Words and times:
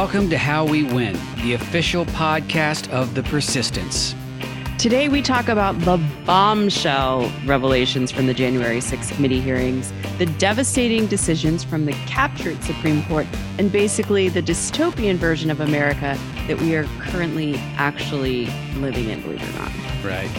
welcome 0.00 0.30
to 0.30 0.38
How 0.38 0.64
We 0.64 0.82
Win, 0.82 1.14
the 1.42 1.52
official 1.52 2.06
podcast 2.06 2.88
of 2.88 3.14
The 3.14 3.22
Persistence. 3.22 4.14
Today, 4.78 5.10
we 5.10 5.20
talk 5.20 5.48
about 5.48 5.78
the 5.80 5.98
bombshell 6.24 7.30
revelations 7.44 8.10
from 8.10 8.26
the 8.26 8.32
January 8.32 8.78
6th 8.78 9.14
committee 9.14 9.42
hearings, 9.42 9.92
the 10.16 10.24
devastating 10.24 11.06
decisions 11.06 11.62
from 11.62 11.84
the 11.84 11.92
captured 12.06 12.64
Supreme 12.64 13.04
Court, 13.04 13.26
and 13.58 13.70
basically 13.70 14.30
the 14.30 14.40
dystopian 14.40 15.16
version 15.16 15.50
of 15.50 15.60
America 15.60 16.18
that 16.48 16.58
we 16.58 16.74
are 16.76 16.84
currently 17.00 17.56
actually 17.76 18.46
living 18.76 19.10
in, 19.10 19.20
believe 19.20 19.42
it 19.42 19.54
or 19.54 19.58
not. 19.58 19.70
Right. 20.02 20.30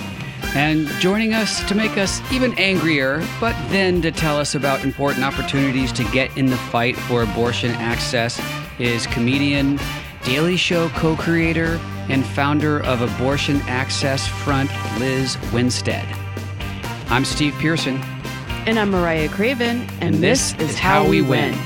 And 0.56 0.88
joining 1.00 1.36
us 1.36 1.64
to 1.70 1.76
make 1.76 2.00
us 2.00 2.20
even 2.32 2.58
angrier, 2.58 3.24
but 3.40 3.56
then 3.70 4.02
to 4.02 4.12
tell 4.12 4.40
us 4.40 4.56
about 4.56 4.84
important 4.84 5.24
opportunities 5.24 5.92
to 5.92 6.04
get 6.06 6.36
in 6.36 6.48
the 6.48 6.58
fight 6.58 6.96
for 6.96 7.22
abortion 7.22 7.70
access 7.74 8.42
is 8.80 9.08
comedian, 9.08 9.80
Daily 10.24 10.58
Show 10.58 10.90
co 10.90 11.16
creator, 11.16 11.80
and 12.10 12.26
founder 12.26 12.84
of 12.84 13.02
Abortion 13.02 13.62
Access 13.68 14.28
Front, 14.28 14.72
Lizz 15.00 15.38
Winstead. 15.52 16.06
I'm 17.10 17.26
Steve 17.26 17.54
Pearson. 17.60 17.98
And 18.66 18.78
I'm 18.78 18.92
Mariah 18.92 19.30
Craven, 19.30 19.82
and, 19.82 20.02
and 20.02 20.16
this, 20.16 20.54
this, 20.54 20.72
is 20.72 20.80
How, 20.80 21.08
We 21.08 21.22
win. 21.22 21.52
win. 21.52 21.60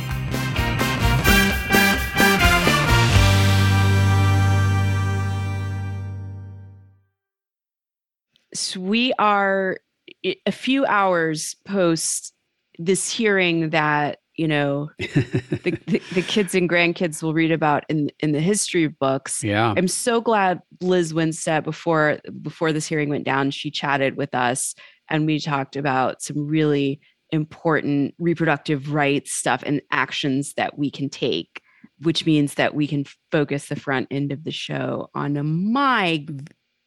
So 8.53 8.79
we 8.79 9.13
are 9.19 9.77
a 10.23 10.51
few 10.51 10.85
hours 10.85 11.55
post 11.65 12.34
this 12.79 13.12
hearing 13.12 13.69
that 13.71 14.19
you 14.37 14.47
know 14.47 14.89
the, 14.99 15.79
the, 15.87 16.01
the, 16.13 16.21
kids 16.21 16.53
and 16.55 16.69
grandkids 16.69 17.23
will 17.23 17.33
read 17.33 17.51
about 17.51 17.85
in 17.89 18.11
in 18.19 18.31
the 18.31 18.41
history 18.41 18.87
books. 18.87 19.43
Yeah. 19.43 19.73
I'm 19.75 19.87
so 19.87 20.21
glad 20.21 20.61
lizz 20.81 21.13
winstead 21.13 21.63
before 21.63 22.19
before 22.41 22.73
this 22.73 22.87
hearing 22.87 23.09
went 23.09 23.25
down 23.25 23.51
she 23.51 23.71
chatted 23.71 24.17
with 24.17 24.33
us 24.35 24.75
and 25.09 25.25
we 25.25 25.39
talked 25.39 25.75
about 25.75 26.21
some 26.21 26.47
really 26.47 26.99
important 27.31 28.13
reproductive 28.19 28.93
rights 28.93 29.31
stuff 29.31 29.63
and 29.65 29.81
actions 29.91 30.53
that 30.55 30.77
we 30.77 30.89
can 30.91 31.09
take 31.09 31.61
which 32.01 32.25
means 32.25 32.55
that 32.55 32.75
we 32.75 32.87
can 32.87 33.05
focus 33.31 33.67
the 33.67 33.75
front 33.75 34.07
end 34.11 34.31
of 34.31 34.43
the 34.43 34.51
show 34.51 35.09
on 35.15 35.73
my 35.73 36.25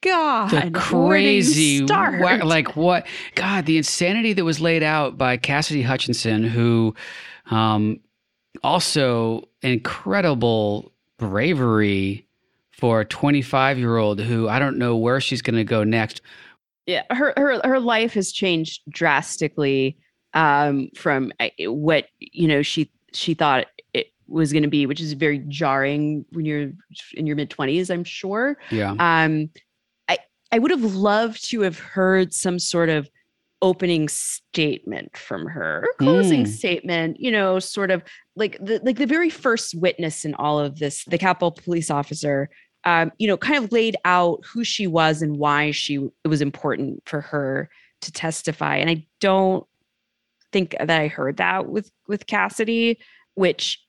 God, 0.00 0.50
the 0.50 0.70
crazy, 0.72 1.80
like 1.80 2.76
what? 2.76 3.06
God, 3.34 3.66
the 3.66 3.78
insanity 3.78 4.32
that 4.32 4.44
was 4.44 4.60
laid 4.60 4.82
out 4.82 5.18
by 5.18 5.36
Cassidy 5.36 5.82
Hutchinson, 5.82 6.44
who 6.44 6.94
um, 7.50 8.00
also, 8.62 9.48
incredible 9.62 10.92
bravery 11.18 12.26
for 12.72 13.00
a 13.00 13.04
25 13.04 13.78
year 13.78 13.96
old 13.96 14.20
who 14.20 14.48
I 14.48 14.58
don't 14.58 14.78
know 14.78 14.96
where 14.96 15.20
she's 15.20 15.42
going 15.42 15.56
to 15.56 15.64
go 15.64 15.84
next. 15.84 16.20
Yeah, 16.86 17.02
her 17.10 17.34
her 17.36 17.60
her 17.64 17.80
life 17.80 18.14
has 18.14 18.32
changed 18.32 18.82
drastically 18.88 19.98
um, 20.34 20.88
from 20.96 21.32
uh, 21.40 21.48
what 21.66 22.06
you 22.18 22.48
know 22.48 22.62
she 22.62 22.90
she 23.12 23.34
thought 23.34 23.66
it 23.92 24.06
was 24.26 24.52
going 24.52 24.62
to 24.62 24.68
be, 24.68 24.86
which 24.86 25.00
is 25.00 25.12
very 25.12 25.40
jarring 25.48 26.24
when 26.30 26.44
you're 26.44 26.70
in 27.14 27.26
your 27.26 27.36
mid 27.36 27.50
20s. 27.50 27.90
I'm 27.90 28.04
sure. 28.04 28.56
Yeah. 28.70 28.94
Um, 28.98 29.50
I 30.50 30.58
would 30.58 30.70
have 30.70 30.94
loved 30.94 31.48
to 31.50 31.60
have 31.62 31.78
heard 31.78 32.32
some 32.32 32.58
sort 32.58 32.88
of 32.88 33.08
opening 33.60 34.08
statement 34.08 35.16
from 35.16 35.46
her 35.46 35.84
closing 35.98 36.44
mm. 36.44 36.48
statement 36.48 37.18
you 37.18 37.30
know 37.30 37.58
sort 37.58 37.90
of 37.90 38.02
like 38.36 38.56
the 38.60 38.80
like 38.84 38.98
the 38.98 39.06
very 39.06 39.30
first 39.30 39.74
witness 39.74 40.24
in 40.24 40.32
all 40.34 40.60
of 40.60 40.78
this 40.78 41.04
the 41.06 41.18
capitol 41.18 41.50
police 41.50 41.90
officer 41.90 42.48
um 42.84 43.10
you 43.18 43.26
know 43.26 43.36
kind 43.36 43.62
of 43.62 43.72
laid 43.72 43.96
out 44.04 44.44
who 44.44 44.62
she 44.62 44.86
was 44.86 45.22
and 45.22 45.38
why 45.38 45.72
she 45.72 45.96
it 45.96 46.28
was 46.28 46.40
important 46.40 47.02
for 47.04 47.20
her 47.20 47.68
to 48.00 48.12
testify 48.12 48.76
and 48.76 48.88
i 48.88 49.04
don't 49.20 49.66
think 50.52 50.76
that 50.78 50.90
i 50.90 51.08
heard 51.08 51.38
that 51.38 51.66
with 51.66 51.90
with 52.06 52.28
cassidy 52.28 52.96
which 53.34 53.80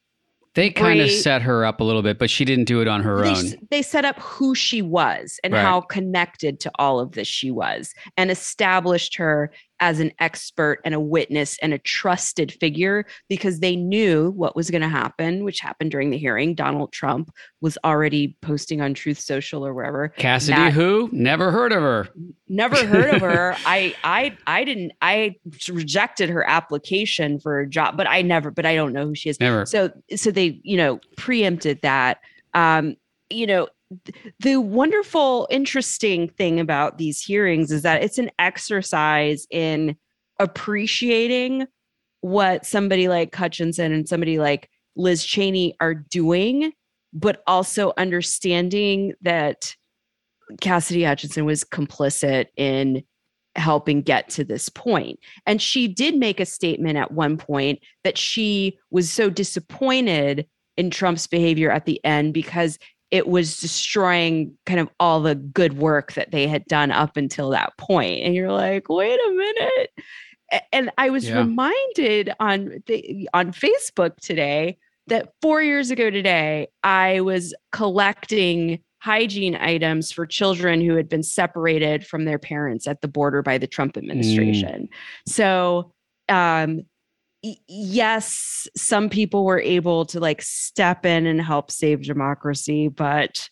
they 0.55 0.69
kind 0.71 0.99
of 0.99 1.11
set 1.11 1.41
her 1.43 1.65
up 1.65 1.79
a 1.79 1.83
little 1.83 2.01
bit, 2.01 2.17
but 2.17 2.29
she 2.29 2.43
didn't 2.43 2.65
do 2.65 2.81
it 2.81 2.87
on 2.87 3.03
her 3.03 3.21
they, 3.21 3.29
own. 3.29 3.45
They 3.69 3.81
set 3.81 4.05
up 4.05 4.19
who 4.19 4.55
she 4.55 4.81
was 4.81 5.39
and 5.43 5.53
right. 5.53 5.61
how 5.61 5.81
connected 5.81 6.59
to 6.61 6.71
all 6.79 6.99
of 6.99 7.11
this 7.11 7.27
she 7.27 7.51
was 7.51 7.93
and 8.17 8.31
established 8.31 9.15
her 9.17 9.51
as 9.79 9.99
an 9.99 10.11
expert 10.19 10.79
and 10.85 10.93
a 10.93 10.99
witness 10.99 11.57
and 11.61 11.73
a 11.73 11.77
trusted 11.79 12.51
figure 12.51 13.05
because 13.27 13.59
they 13.59 13.75
knew 13.75 14.31
what 14.31 14.55
was 14.55 14.69
going 14.69 14.81
to 14.81 14.89
happen, 14.89 15.43
which 15.43 15.59
happened 15.59 15.91
during 15.91 16.09
the 16.09 16.17
hearing. 16.17 16.55
Donald 16.55 16.91
Trump 16.91 17.31
was 17.61 17.77
already 17.83 18.37
posting 18.41 18.81
on 18.81 18.93
Truth 18.93 19.19
Social 19.19 19.65
or 19.65 19.73
wherever. 19.73 20.09
Cassidy, 20.09 20.55
that, 20.55 20.73
who 20.73 21.09
never 21.11 21.51
heard 21.51 21.71
of 21.71 21.81
her, 21.81 22.07
never 22.47 22.85
heard 22.85 23.15
of 23.15 23.21
her. 23.21 23.55
I, 23.65 23.95
I, 24.03 24.37
I 24.47 24.63
didn't. 24.63 24.93
I 25.01 25.35
rejected 25.69 26.29
her 26.29 26.47
application 26.47 27.39
for 27.39 27.59
a 27.59 27.67
job, 27.67 27.97
but 27.97 28.07
I 28.07 28.21
never. 28.21 28.51
But 28.51 28.65
I 28.65 28.75
don't 28.75 28.93
know 28.93 29.07
who 29.07 29.15
she 29.15 29.29
is. 29.29 29.39
Never. 29.39 29.65
So, 29.65 29.91
so 30.15 30.31
they, 30.31 30.59
you 30.63 30.77
know, 30.77 30.99
preempted 31.17 31.81
that. 31.81 32.19
Um, 32.53 32.95
you 33.29 33.45
know, 33.45 33.67
the 34.39 34.57
wonderful, 34.57 35.47
interesting 35.49 36.29
thing 36.29 36.59
about 36.59 36.97
these 36.97 37.21
hearings 37.21 37.71
is 37.71 37.81
that 37.81 38.03
it's 38.03 38.17
an 38.17 38.29
exercise 38.37 39.47
in 39.49 39.95
appreciating 40.39 41.65
what 42.21 42.65
somebody 42.65 43.07
like 43.07 43.33
Hutchinson 43.33 43.91
and 43.91 44.07
somebody 44.07 44.39
like 44.39 44.69
Liz 44.95 45.23
Cheney 45.23 45.75
are 45.79 45.93
doing, 45.93 46.73
but 47.13 47.41
also 47.47 47.93
understanding 47.97 49.13
that 49.21 49.75
Cassidy 50.61 51.03
Hutchinson 51.03 51.45
was 51.45 51.63
complicit 51.63 52.47
in 52.57 53.03
helping 53.55 54.01
get 54.01 54.29
to 54.29 54.43
this 54.43 54.69
point. 54.69 55.19
And 55.45 55.61
she 55.61 55.87
did 55.87 56.15
make 56.15 56.39
a 56.39 56.45
statement 56.45 56.97
at 56.97 57.11
one 57.11 57.37
point 57.37 57.79
that 58.03 58.17
she 58.17 58.77
was 58.91 59.11
so 59.11 59.29
disappointed 59.29 60.47
in 60.77 60.91
Trump's 60.91 61.27
behavior 61.27 61.71
at 61.71 61.85
the 61.85 62.03
end 62.05 62.33
because 62.33 62.77
it 63.11 63.27
was 63.27 63.59
destroying 63.59 64.55
kind 64.65 64.79
of 64.79 64.89
all 64.99 65.21
the 65.21 65.35
good 65.35 65.77
work 65.77 66.13
that 66.13 66.31
they 66.31 66.47
had 66.47 66.63
done 66.65 66.91
up 66.91 67.17
until 67.17 67.49
that 67.49 67.75
point 67.77 68.23
and 68.23 68.35
you're 68.35 68.51
like 68.51 68.89
wait 68.89 69.19
a 69.19 69.31
minute 69.31 69.91
and 70.71 70.91
i 70.97 71.09
was 71.09 71.27
yeah. 71.27 71.37
reminded 71.37 72.31
on 72.39 72.81
the, 72.87 73.29
on 73.33 73.51
facebook 73.51 74.15
today 74.17 74.77
that 75.07 75.33
4 75.41 75.61
years 75.61 75.91
ago 75.91 76.09
today 76.09 76.67
i 76.83 77.19
was 77.21 77.53
collecting 77.71 78.79
hygiene 79.01 79.55
items 79.55 80.11
for 80.11 80.25
children 80.25 80.81
who 80.81 80.95
had 80.95 81.07
been 81.07 81.23
separated 81.23 82.05
from 82.05 82.25
their 82.25 82.39
parents 82.39 82.85
at 82.85 83.01
the 83.01 83.07
border 83.07 83.41
by 83.41 83.57
the 83.57 83.67
Trump 83.67 83.95
administration. 83.95 84.83
Mm. 84.83 85.31
So 85.31 85.93
um, 86.27 86.81
yes, 87.41 88.67
some 88.75 89.09
people 89.09 89.45
were 89.45 89.61
able 89.61 90.05
to 90.05 90.19
like 90.19 90.41
step 90.41 91.05
in 91.05 91.25
and 91.25 91.41
help 91.41 91.71
save 91.71 92.03
democracy, 92.03 92.87
but 92.87 93.49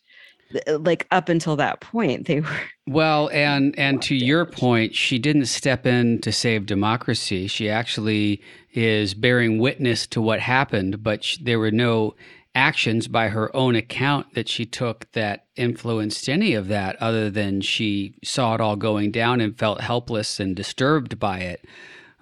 uh, 0.67 0.77
like 0.79 1.07
up 1.11 1.29
until 1.29 1.57
that 1.57 1.81
point 1.81 2.25
they 2.25 2.39
were 2.39 2.61
well 2.87 3.29
and 3.33 3.77
and 3.77 4.01
to 4.01 4.15
your 4.15 4.45
point 4.45 4.95
she 4.95 5.19
didn't 5.19 5.45
step 5.45 5.85
in 5.85 6.19
to 6.21 6.31
save 6.31 6.65
democracy. 6.65 7.47
She 7.47 7.69
actually 7.69 8.41
is 8.73 9.13
bearing 9.13 9.59
witness 9.59 10.07
to 10.07 10.21
what 10.21 10.39
happened 10.39 11.03
but 11.03 11.23
she, 11.23 11.43
there 11.43 11.59
were 11.59 11.71
no 11.71 12.15
actions 12.55 13.07
by 13.07 13.27
her 13.27 13.53
own 13.55 13.75
account 13.75 14.33
that 14.33 14.47
she 14.47 14.65
took 14.65 15.11
that 15.11 15.45
influenced 15.57 16.29
any 16.29 16.53
of 16.53 16.69
that 16.69 16.95
other 17.01 17.29
than 17.29 17.61
she 17.61 18.15
saw 18.23 18.55
it 18.55 18.61
all 18.61 18.75
going 18.75 19.11
down 19.11 19.41
and 19.41 19.59
felt 19.59 19.81
helpless 19.81 20.39
and 20.39 20.55
disturbed 20.55 21.19
by 21.19 21.39
it 21.39 21.65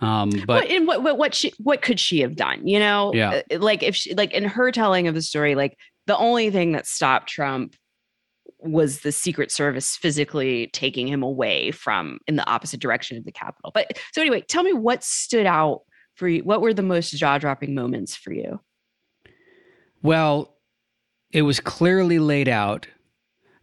um, 0.01 0.29
but 0.45 0.67
what, 0.69 0.85
what, 0.85 1.03
what, 1.03 1.17
what 1.17 1.35
she, 1.35 1.53
what 1.57 1.81
could 1.81 1.99
she 1.99 2.19
have 2.19 2.35
done? 2.35 2.67
You 2.67 2.79
know, 2.79 3.13
yeah. 3.13 3.41
Uh, 3.51 3.59
like 3.59 3.81
if 3.81 3.95
she, 3.95 4.13
like 4.13 4.33
in 4.33 4.43
her 4.43 4.71
telling 4.71 5.07
of 5.07 5.15
the 5.15 5.21
story, 5.21 5.55
like 5.55 5.77
the 6.05 6.17
only 6.17 6.51
thing 6.51 6.73
that 6.73 6.85
stopped 6.85 7.29
Trump 7.29 7.75
was 8.59 9.01
the 9.01 9.11
Secret 9.11 9.51
Service 9.51 9.95
physically 9.95 10.67
taking 10.67 11.07
him 11.07 11.23
away 11.23 11.71
from 11.71 12.19
in 12.27 12.35
the 12.35 12.47
opposite 12.49 12.79
direction 12.79 13.17
of 13.17 13.23
the 13.23 13.31
Capitol. 13.31 13.71
But 13.73 13.97
so 14.11 14.21
anyway, 14.21 14.41
tell 14.41 14.63
me 14.63 14.73
what 14.73 15.03
stood 15.03 15.45
out 15.45 15.81
for 16.15 16.27
you. 16.27 16.43
What 16.43 16.61
were 16.61 16.73
the 16.73 16.81
most 16.81 17.11
jaw 17.11 17.37
dropping 17.37 17.75
moments 17.75 18.15
for 18.15 18.33
you? 18.33 18.59
Well, 20.01 20.57
it 21.31 21.43
was 21.43 21.59
clearly 21.59 22.19
laid 22.19 22.47
out 22.47 22.87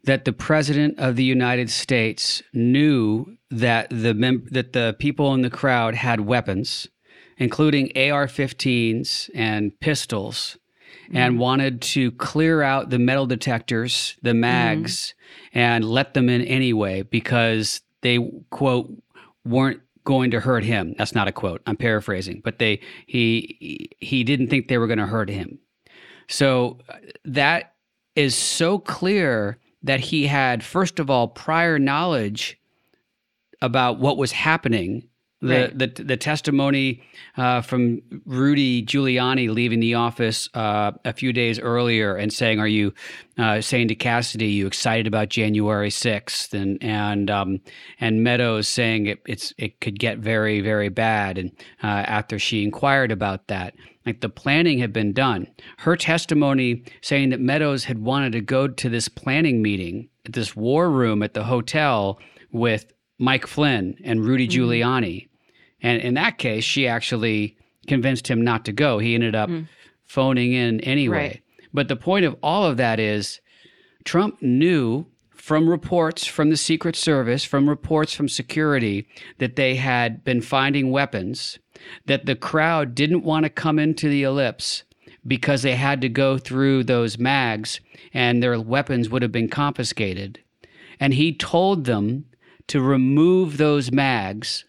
that 0.04 0.24
the 0.24 0.32
president 0.32 0.98
of 0.98 1.16
the 1.16 1.24
United 1.24 1.70
States 1.70 2.42
knew 2.52 3.36
that 3.50 3.88
the 3.90 4.14
mem- 4.14 4.46
that 4.50 4.72
the 4.72 4.96
people 4.98 5.34
in 5.34 5.42
the 5.42 5.50
crowd 5.50 5.94
had 5.94 6.20
weapons, 6.20 6.88
including 7.36 7.86
AR-15s 7.94 9.30
and 9.34 9.78
pistols, 9.80 10.58
mm-hmm. 11.04 11.16
and 11.16 11.38
wanted 11.38 11.80
to 11.82 12.10
clear 12.12 12.62
out 12.62 12.90
the 12.90 12.98
metal 12.98 13.26
detectors, 13.26 14.16
the 14.22 14.34
mags, 14.34 15.14
mm-hmm. 15.52 15.58
and 15.58 15.84
let 15.84 16.14
them 16.14 16.28
in 16.28 16.42
anyway 16.42 17.02
because 17.02 17.82
they 18.00 18.18
quote 18.50 18.90
weren't 19.44 19.80
going 20.04 20.32
to 20.32 20.40
hurt 20.40 20.64
him. 20.64 20.94
That's 20.98 21.14
not 21.14 21.28
a 21.28 21.32
quote. 21.32 21.62
I'm 21.66 21.76
paraphrasing, 21.76 22.40
but 22.42 22.58
they 22.58 22.80
he 23.06 23.88
he 24.00 24.24
didn't 24.24 24.48
think 24.48 24.68
they 24.68 24.78
were 24.78 24.88
going 24.88 24.98
to 24.98 25.06
hurt 25.06 25.28
him. 25.28 25.58
So 26.28 26.78
uh, 26.88 26.96
that 27.24 27.74
is 28.16 28.34
so 28.34 28.78
clear 28.78 29.58
that 29.82 30.00
he 30.00 30.26
had, 30.26 30.62
first 30.64 30.98
of 30.98 31.10
all, 31.10 31.28
prior 31.28 31.78
knowledge 31.78 32.58
about 33.60 33.98
what 33.98 34.16
was 34.16 34.32
happening 34.32 35.08
the, 35.42 35.48
Right. 35.48 35.78
the 35.78 36.04
the 36.04 36.16
testimony 36.16 37.02
uh, 37.36 37.60
from 37.62 38.00
Rudy 38.24 38.82
Giuliani 38.84 39.52
leaving 39.52 39.80
the 39.80 39.94
office 39.94 40.48
uh, 40.54 40.92
a 41.04 41.12
few 41.12 41.32
days 41.32 41.58
earlier 41.58 42.14
and 42.16 42.32
saying, 42.32 42.60
"Are 42.60 42.68
you 42.68 42.94
uh, 43.38 43.60
saying 43.60 43.88
to 43.88 43.94
Cassidy, 43.96 44.46
you 44.46 44.66
excited 44.66 45.06
about 45.06 45.28
January 45.30 45.90
6th? 45.90 46.54
And 46.54 46.82
and 46.82 47.28
um, 47.30 47.60
and 48.00 48.22
Meadows 48.22 48.68
saying 48.68 49.06
it, 49.06 49.20
it's 49.26 49.52
it 49.58 49.80
could 49.80 49.98
get 49.98 50.18
very 50.18 50.60
very 50.60 50.88
bad. 50.88 51.38
And 51.38 51.50
uh, 51.82 51.86
after 52.06 52.38
she 52.38 52.62
inquired 52.62 53.10
about 53.10 53.48
that, 53.48 53.74
like 54.06 54.20
the 54.20 54.28
planning 54.28 54.78
had 54.78 54.92
been 54.92 55.12
done. 55.12 55.48
Her 55.78 55.96
testimony 55.96 56.84
saying 57.00 57.30
that 57.30 57.40
Meadows 57.40 57.84
had 57.84 57.98
wanted 57.98 58.32
to 58.32 58.40
go 58.40 58.68
to 58.68 58.88
this 58.88 59.08
planning 59.08 59.60
meeting 59.60 60.08
at 60.24 60.34
this 60.34 60.54
war 60.54 60.88
room 60.88 61.22
at 61.22 61.34
the 61.34 61.42
hotel 61.44 62.20
with 62.52 62.86
Mike 63.18 63.46
Flynn 63.46 63.96
and 64.04 64.24
Rudy 64.24 64.46
Mm-hmm. 64.46 64.62
Giuliani. 64.62 65.28
And 65.82 66.00
in 66.00 66.14
that 66.14 66.38
case, 66.38 66.64
she 66.64 66.86
actually 66.86 67.56
convinced 67.86 68.28
him 68.28 68.42
not 68.42 68.64
to 68.66 68.72
go. 68.72 68.98
He 68.98 69.14
ended 69.14 69.34
up 69.34 69.50
phoning 70.06 70.52
in 70.52 70.80
anyway. 70.80 71.16
Mm. 71.16 71.20
Right. 71.20 71.42
But 71.74 71.88
the 71.88 71.96
point 71.96 72.24
of 72.24 72.36
all 72.42 72.64
of 72.64 72.76
that 72.76 73.00
is 73.00 73.40
Trump 74.04 74.40
knew 74.42 75.06
from 75.30 75.68
reports 75.68 76.24
from 76.24 76.50
the 76.50 76.56
Secret 76.56 76.94
Service, 76.94 77.42
from 77.42 77.68
reports 77.68 78.12
from 78.12 78.28
security, 78.28 79.08
that 79.38 79.56
they 79.56 79.74
had 79.74 80.22
been 80.22 80.40
finding 80.40 80.92
weapons, 80.92 81.58
that 82.06 82.26
the 82.26 82.36
crowd 82.36 82.94
didn't 82.94 83.24
want 83.24 83.44
to 83.44 83.50
come 83.50 83.78
into 83.78 84.08
the 84.08 84.22
ellipse 84.22 84.84
because 85.26 85.62
they 85.62 85.74
had 85.74 86.00
to 86.00 86.08
go 86.08 86.38
through 86.38 86.84
those 86.84 87.18
mags 87.18 87.80
and 88.14 88.42
their 88.42 88.60
weapons 88.60 89.08
would 89.08 89.22
have 89.22 89.32
been 89.32 89.48
confiscated. 89.48 90.38
And 91.00 91.14
he 91.14 91.34
told 91.34 91.86
them 91.86 92.26
to 92.68 92.80
remove 92.80 93.56
those 93.56 93.90
mags 93.90 94.64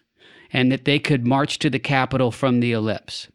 and 0.54 0.70
that 0.70 0.84
they 0.84 1.00
could 1.00 1.26
march 1.26 1.58
to 1.58 1.68
the 1.68 1.80
Capitol 1.80 2.30
from 2.30 2.60
the 2.60 2.72
ellipse. 2.72 3.28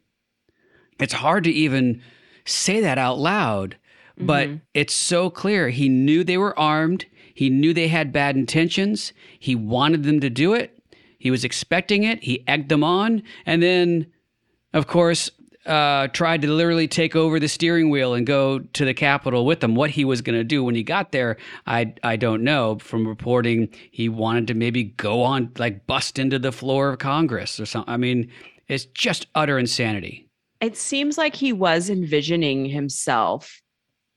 It's 0.98 1.12
hard 1.12 1.44
to 1.44 1.52
even 1.52 2.02
say 2.46 2.80
that 2.80 2.98
out 2.98 3.18
loud, 3.18 3.76
but 4.18 4.48
mm-hmm. 4.48 4.56
it's 4.74 4.94
so 4.94 5.30
clear. 5.30 5.68
He 5.68 5.88
knew 5.88 6.24
they 6.24 6.38
were 6.38 6.58
armed, 6.58 7.04
he 7.34 7.50
knew 7.50 7.72
they 7.72 7.88
had 7.88 8.12
bad 8.12 8.36
intentions, 8.36 9.12
he 9.38 9.54
wanted 9.54 10.02
them 10.02 10.20
to 10.20 10.30
do 10.30 10.54
it, 10.54 10.82
he 11.18 11.30
was 11.30 11.44
expecting 11.44 12.04
it, 12.04 12.24
he 12.24 12.42
egged 12.48 12.70
them 12.70 12.82
on, 12.82 13.22
and 13.44 13.62
then, 13.62 14.06
of 14.72 14.86
course, 14.86 15.30
uh, 15.70 16.08
tried 16.08 16.42
to 16.42 16.48
literally 16.48 16.88
take 16.88 17.14
over 17.14 17.38
the 17.38 17.48
steering 17.48 17.90
wheel 17.90 18.12
and 18.12 18.26
go 18.26 18.58
to 18.58 18.84
the 18.84 18.92
Capitol 18.92 19.46
with 19.46 19.60
them. 19.60 19.76
What 19.76 19.90
he 19.90 20.04
was 20.04 20.20
going 20.20 20.36
to 20.36 20.44
do 20.44 20.64
when 20.64 20.74
he 20.74 20.82
got 20.82 21.12
there, 21.12 21.36
I 21.66 21.94
I 22.02 22.16
don't 22.16 22.42
know. 22.42 22.78
From 22.80 23.06
reporting, 23.06 23.68
he 23.92 24.08
wanted 24.08 24.48
to 24.48 24.54
maybe 24.54 24.84
go 24.84 25.22
on 25.22 25.52
like 25.58 25.86
bust 25.86 26.18
into 26.18 26.38
the 26.40 26.50
floor 26.50 26.90
of 26.90 26.98
Congress 26.98 27.60
or 27.60 27.66
something. 27.66 27.92
I 27.92 27.96
mean, 27.96 28.30
it's 28.66 28.86
just 28.86 29.28
utter 29.36 29.58
insanity. 29.58 30.28
It 30.60 30.76
seems 30.76 31.16
like 31.16 31.36
he 31.36 31.52
was 31.52 31.88
envisioning 31.88 32.66
himself 32.66 33.62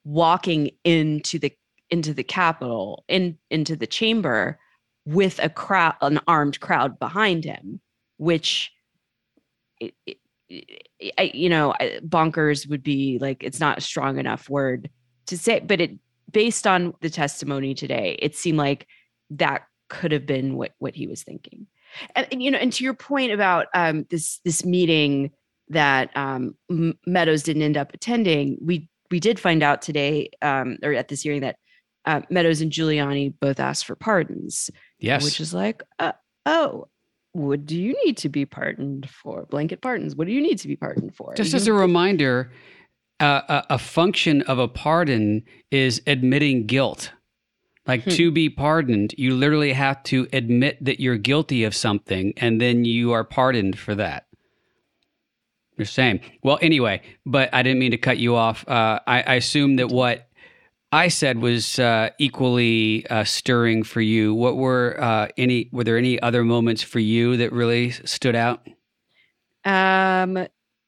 walking 0.03 0.71
into 0.83 1.37
the 1.37 1.53
into 1.91 2.15
the 2.15 2.23
Capitol, 2.23 3.05
in 3.07 3.37
into 3.51 3.75
the 3.75 3.87
chamber 3.87 4.59
with 5.05 5.39
a 5.43 5.49
crowd, 5.49 5.95
an 6.01 6.19
armed 6.27 6.59
crowd 6.59 6.97
behind 6.97 7.45
him, 7.45 7.79
which 8.17 8.71
it, 9.79 9.93
it, 10.07 10.17
I, 10.51 11.31
you 11.33 11.49
know, 11.49 11.73
bonkers 12.05 12.67
would 12.69 12.83
be 12.83 13.17
like 13.19 13.43
it's 13.43 13.59
not 13.59 13.77
a 13.77 13.81
strong 13.81 14.19
enough 14.19 14.49
word 14.49 14.89
to 15.27 15.37
say, 15.37 15.59
but 15.59 15.81
it 15.81 15.91
based 16.31 16.67
on 16.67 16.93
the 17.01 17.09
testimony 17.09 17.73
today, 17.73 18.17
it 18.21 18.35
seemed 18.35 18.57
like 18.57 18.87
that 19.31 19.63
could 19.89 20.11
have 20.11 20.25
been 20.25 20.55
what 20.55 20.73
what 20.79 20.95
he 20.95 21.07
was 21.07 21.23
thinking. 21.23 21.67
And, 22.15 22.27
and, 22.31 22.41
you 22.41 22.49
know, 22.49 22.57
and 22.57 22.73
to 22.73 22.83
your 22.83 22.95
point 22.95 23.31
about 23.31 23.67
um, 23.73 24.05
this 24.09 24.39
this 24.43 24.65
meeting 24.65 25.31
that 25.69 26.15
um, 26.15 26.55
Meadows 27.05 27.43
didn't 27.43 27.61
end 27.61 27.77
up 27.77 27.93
attending, 27.93 28.57
we 28.61 28.89
we 29.11 29.19
did 29.19 29.39
find 29.39 29.63
out 29.63 29.81
today, 29.81 30.29
um, 30.41 30.77
or 30.83 30.93
at 30.93 31.07
this 31.07 31.21
hearing, 31.21 31.41
that 31.41 31.57
uh, 32.05 32.21
Meadows 32.29 32.61
and 32.61 32.71
Giuliani 32.71 33.33
both 33.39 33.59
asked 33.59 33.85
for 33.85 33.95
pardons, 33.95 34.69
Yes. 34.99 35.23
which 35.23 35.39
is 35.39 35.53
like, 35.53 35.83
uh, 35.99 36.13
oh, 36.45 36.87
what 37.33 37.65
do 37.65 37.79
you 37.79 37.95
need 38.05 38.17
to 38.17 38.29
be 38.29 38.45
pardoned 38.45 39.09
for? 39.09 39.45
Blanket 39.49 39.81
pardons. 39.81 40.15
What 40.15 40.27
do 40.27 40.33
you 40.33 40.41
need 40.41 40.59
to 40.59 40.67
be 40.67 40.75
pardoned 40.75 41.15
for? 41.15 41.33
Just 41.33 41.53
You 41.53 41.57
as 41.57 41.67
a 41.67 41.73
reminder, 41.73 42.51
uh, 43.19 43.41
a, 43.49 43.65
a 43.71 43.77
function 43.79 44.41
of 44.43 44.59
a 44.59 44.67
pardon 44.67 45.43
is 45.71 46.01
admitting 46.07 46.65
guilt. 46.67 47.11
Like 47.85 48.03
Hmm. 48.03 48.11
to 48.11 48.31
be 48.31 48.49
pardoned, 48.49 49.13
you 49.17 49.35
literally 49.35 49.73
have 49.73 50.01
to 50.03 50.27
admit 50.31 50.77
that 50.85 51.01
you're 51.01 51.17
guilty 51.17 51.65
of 51.65 51.75
something, 51.75 52.33
and 52.37 52.61
then 52.61 52.85
you 52.85 53.11
are 53.11 53.25
pardoned 53.25 53.77
for 53.77 53.93
that. 53.95 54.27
You're 55.75 55.85
saying, 55.85 56.21
well, 56.43 56.59
anyway, 56.61 57.01
but 57.25 57.49
I 57.51 57.63
didn't 57.63 57.79
mean 57.79 57.91
to 57.91 57.97
cut 57.97 58.19
you 58.19 58.35
off. 58.35 58.65
Uh, 58.69 58.99
I, 59.07 59.23
I 59.23 59.33
assume 59.35 59.77
that 59.77 59.89
what 59.89 60.29
I 60.93 61.07
said 61.07 61.39
was 61.39 61.79
uh, 61.79 62.11
equally 62.19 63.05
uh, 63.07 63.23
stirring 63.23 63.83
for 63.83 64.01
you. 64.01 64.33
What 64.33 64.57
were 64.57 64.95
uh, 65.01 65.27
any? 65.37 65.69
Were 65.71 65.83
there 65.83 65.97
any 65.97 66.21
other 66.21 66.43
moments 66.43 66.83
for 66.83 66.99
you 66.99 67.35
that 67.37 67.51
really 67.51 67.91
stood 67.91 68.35
out? 68.35 68.67
um 69.65 70.33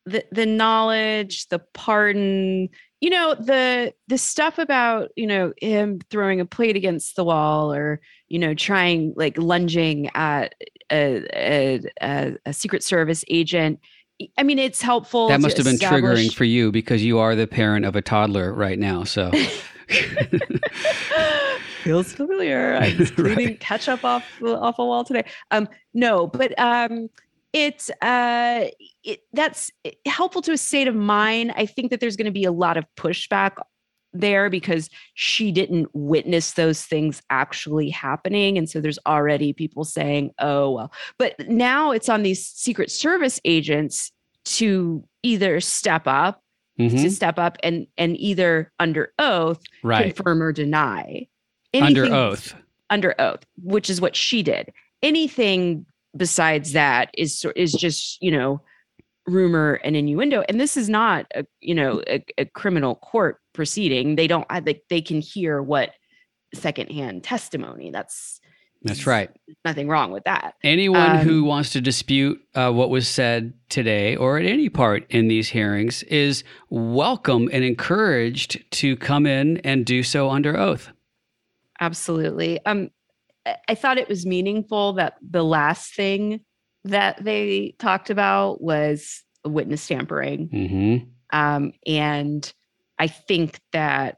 the 0.06 0.24
the 0.32 0.46
knowledge 0.46 1.48
the 1.48 1.60
pardon 1.74 2.70
you 3.00 3.10
know 3.10 3.34
the 3.36 3.94
the 4.08 4.18
stuff 4.18 4.58
about 4.60 5.12
you 5.16 5.26
know 5.26 5.54
him 5.62 6.00
throwing 6.10 6.40
a 6.40 6.46
plate 6.46 6.76
against 6.76 7.16
the 7.16 7.24
wall 7.24 7.74
or 7.74 8.02
you 8.28 8.38
know 8.38 8.54
trying 8.54 9.14
like 9.16 9.38
lunging 9.38 10.10
at 10.14 10.56
a 10.92 11.26
a, 11.34 11.82
a, 12.02 12.38
a 12.46 12.54
secret 12.54 12.84
service 12.84 13.24
agent 13.30 13.80
i 14.38 14.44
mean 14.44 14.60
it's 14.60 14.82
helpful 14.82 15.30
That 15.30 15.42
must 15.42 15.58
have 15.58 15.66
been 15.66 15.78
triggering 15.78 16.34
for 16.34 16.44
you 16.46 16.72
because 16.72 17.04
you 17.04 17.20
are 17.20 17.36
the 17.36 17.48
parent 17.48 17.86
of 17.86 17.96
a 17.96 18.02
toddler 18.02 18.54
right 18.54 18.80
now. 18.80 19.04
So, 19.04 19.32
feels 21.84 22.12
familiar. 22.14 22.78
I 22.82 22.96
was 22.98 23.12
cleaning 23.12 23.58
ketchup 23.58 24.04
off 24.04 24.26
off 24.44 24.80
a 24.80 24.86
wall 24.86 25.04
today. 25.04 25.24
Um, 25.52 25.70
no, 25.94 26.28
but 26.28 26.58
um, 26.60 27.10
it's 27.54 27.90
uh, 28.02 28.66
it, 29.04 29.22
that's 29.34 29.72
helpful 30.06 30.42
to 30.44 30.52
a 30.52 30.58
state 30.58 30.88
of 30.88 30.96
mind. 30.96 31.54
I 31.56 31.66
think 31.66 31.92
that 31.92 32.00
there's 32.00 32.16
going 32.16 32.26
to 32.26 32.32
be 32.32 32.44
a 32.44 32.52
lot 32.52 32.78
of 32.78 32.86
pushback 32.98 33.58
there 34.14 34.50
because 34.50 34.90
she 35.14 35.52
didn't 35.52 35.90
witness 35.94 36.54
those 36.54 36.84
things 36.84 37.22
actually 37.30 37.90
happening, 37.90 38.58
and 38.58 38.70
so 38.70 38.82
there's 38.82 39.00
already 39.06 39.54
people 39.54 39.84
saying, 39.84 40.32
"Oh 40.40 40.72
well." 40.72 40.92
But 41.18 41.36
now 41.48 41.92
it's 41.92 42.10
on 42.10 42.24
these 42.24 42.46
Secret 42.46 42.90
Service 42.92 43.40
agents 43.46 44.12
to 44.46 45.04
either 45.24 45.60
step 45.60 46.04
up 46.06 46.42
Mhm. 46.80 47.02
to 47.02 47.10
step 47.12 47.40
up 47.40 47.58
and 47.64 47.88
and 47.98 48.18
either 48.18 48.72
under 48.80 49.14
oath 49.20 49.62
right. 49.84 50.14
confirm 50.16 50.44
or 50.44 50.52
deny 50.52 51.28
under 51.74 52.06
oath. 52.14 52.54
under 52.90 53.16
oath 53.20 53.46
which 53.62 53.90
is 53.90 54.02
what 54.02 54.16
she 54.16 54.44
did. 54.44 54.72
Anything 55.02 55.86
besides 56.18 56.74
that 56.74 57.10
is 57.18 57.46
is 57.56 57.72
just 57.74 58.22
you 58.22 58.32
know 58.32 58.62
rumor 59.28 59.80
and 59.84 59.96
innuendo. 59.96 60.44
And 60.48 60.60
this 60.60 60.78
is 60.78 60.90
not 60.90 61.26
a 61.36 61.46
you 61.62 61.76
know 61.76 62.02
a, 62.08 62.24
a 62.38 62.46
criminal 62.46 62.96
court 62.96 63.40
proceeding. 63.54 64.16
They 64.16 64.28
don't 64.28 64.46
I 64.50 64.60
think 64.60 64.80
they 64.90 65.02
can 65.02 65.22
hear 65.22 65.62
what 65.62 65.92
secondhand 66.54 67.24
testimony. 67.24 67.92
That's 67.92 68.40
That's 68.86 69.06
right. 69.08 69.30
nothing 69.66 69.88
wrong 69.88 70.12
with 70.12 70.24
that 70.26 70.54
Anyone 70.64 71.20
who 71.20 71.42
Um, 71.42 71.48
wants 71.48 71.72
to 71.72 71.82
dispute 71.82 72.40
uh, 72.54 72.72
what 72.72 72.90
was 72.90 73.08
said 73.08 73.54
today 73.68 74.16
or 74.16 74.38
at 74.38 74.46
any 74.46 74.70
part 74.70 75.06
in 75.10 75.28
these 75.28 75.50
hearings 75.50 76.04
is 76.04 76.44
welcome 76.70 77.50
and 77.52 77.64
encouraged 77.64 78.64
to 78.74 78.96
come 78.96 79.26
in 79.26 79.58
and 79.58 79.86
do 79.86 80.04
so 80.04 80.30
under 80.30 80.56
oath. 80.58 80.90
Absolutely. 81.80 82.64
Um, 82.66 82.90
I- 83.68 83.76
thought 83.76 83.98
it 83.98 84.08
was 84.10 84.26
meaningful 84.26 84.94
that 84.94 85.16
the 85.28 85.44
last 85.44 85.94
thing 85.96 86.42
that 86.84 87.24
they 87.24 87.76
talked 87.80 88.10
about 88.10 88.62
was 88.62 89.24
witness 89.44 89.88
tampering. 89.88 90.48
hmm 90.50 90.98
Um, 91.38 91.74
and 91.86 92.52
I 92.98 93.08
think 93.08 93.60
that 93.74 94.18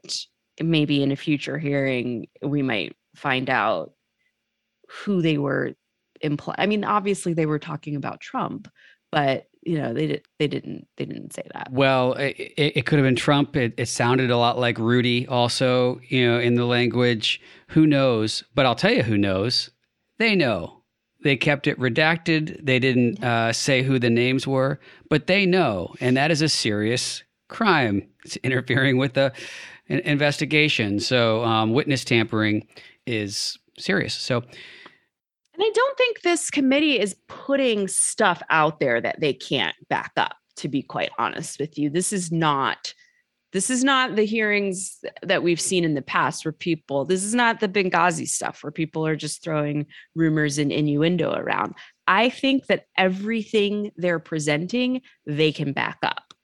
maybe 0.62 1.02
in 1.02 1.10
a 1.12 1.16
future 1.16 1.58
hearing, 1.58 2.28
we 2.42 2.62
might 2.62 2.94
find 3.16 3.50
out 3.50 3.92
who 4.88 5.22
they 5.22 5.38
were 5.38 5.74
implying. 6.20 6.56
I 6.58 6.66
mean, 6.66 6.84
obviously 6.84 7.32
they 7.34 7.46
were 7.46 7.58
talking 7.58 7.96
about 7.96 8.20
Trump, 8.20 8.68
but 9.12 9.46
you 9.62 9.78
know, 9.78 9.92
they 9.92 10.06
did 10.06 10.24
they 10.38 10.46
didn't 10.46 10.86
they 10.96 11.04
didn't 11.04 11.34
say 11.34 11.42
that. 11.52 11.70
Well, 11.70 12.14
it, 12.14 12.36
it, 12.56 12.76
it 12.78 12.86
could 12.86 12.98
have 12.98 13.06
been 13.06 13.16
Trump. 13.16 13.56
It, 13.56 13.74
it 13.76 13.86
sounded 13.86 14.30
a 14.30 14.36
lot 14.36 14.58
like 14.58 14.78
Rudy, 14.78 15.26
also, 15.26 16.00
you 16.08 16.26
know, 16.26 16.38
in 16.38 16.54
the 16.54 16.64
language. 16.64 17.40
Who 17.68 17.86
knows? 17.86 18.44
But 18.54 18.66
I'll 18.66 18.74
tell 18.74 18.92
you 18.92 19.02
who 19.02 19.18
knows. 19.18 19.70
They 20.18 20.34
know. 20.34 20.82
They 21.22 21.36
kept 21.36 21.66
it 21.66 21.78
redacted. 21.78 22.64
They 22.64 22.78
didn't 22.78 23.22
uh, 23.22 23.52
say 23.52 23.82
who 23.82 23.98
the 23.98 24.10
names 24.10 24.46
were, 24.46 24.80
but 25.10 25.26
they 25.26 25.44
know. 25.44 25.94
And 26.00 26.16
that 26.16 26.30
is 26.30 26.40
a 26.40 26.48
serious 26.48 27.24
crime. 27.48 28.08
It's 28.24 28.36
interfering 28.36 28.96
with 28.96 29.14
the 29.14 29.32
investigation. 29.86 31.00
So 31.00 31.44
um, 31.44 31.72
witness 31.72 32.04
tampering 32.04 32.66
is 33.06 33.58
serious. 33.78 34.14
So. 34.14 34.44
And 35.58 35.66
I 35.66 35.70
don't 35.74 35.98
think 35.98 36.22
this 36.22 36.50
committee 36.50 37.00
is 37.00 37.16
putting 37.26 37.88
stuff 37.88 38.40
out 38.48 38.78
there 38.78 39.00
that 39.00 39.18
they 39.20 39.32
can't 39.32 39.74
back 39.88 40.12
up, 40.16 40.36
to 40.56 40.68
be 40.68 40.82
quite 40.82 41.10
honest 41.18 41.58
with 41.58 41.76
you. 41.76 41.90
This 41.90 42.12
is 42.12 42.30
not 42.30 42.94
this 43.52 43.70
is 43.70 43.82
not 43.82 44.14
the 44.14 44.26
hearings 44.26 45.02
that 45.22 45.42
we've 45.42 45.60
seen 45.60 45.82
in 45.82 45.94
the 45.94 46.02
past 46.02 46.44
where 46.44 46.52
people 46.52 47.04
this 47.04 47.24
is 47.24 47.34
not 47.34 47.60
the 47.60 47.68
Benghazi 47.68 48.28
stuff 48.28 48.62
where 48.62 48.70
people 48.70 49.06
are 49.06 49.16
just 49.16 49.42
throwing 49.42 49.86
rumors 50.14 50.58
and 50.58 50.70
innuendo 50.70 51.32
around. 51.32 51.74
I 52.06 52.28
think 52.28 52.66
that 52.66 52.84
everything 52.96 53.90
they're 53.96 54.20
presenting, 54.20 55.00
they 55.26 55.50
can 55.50 55.72
back 55.72 55.98
up. 56.02 56.34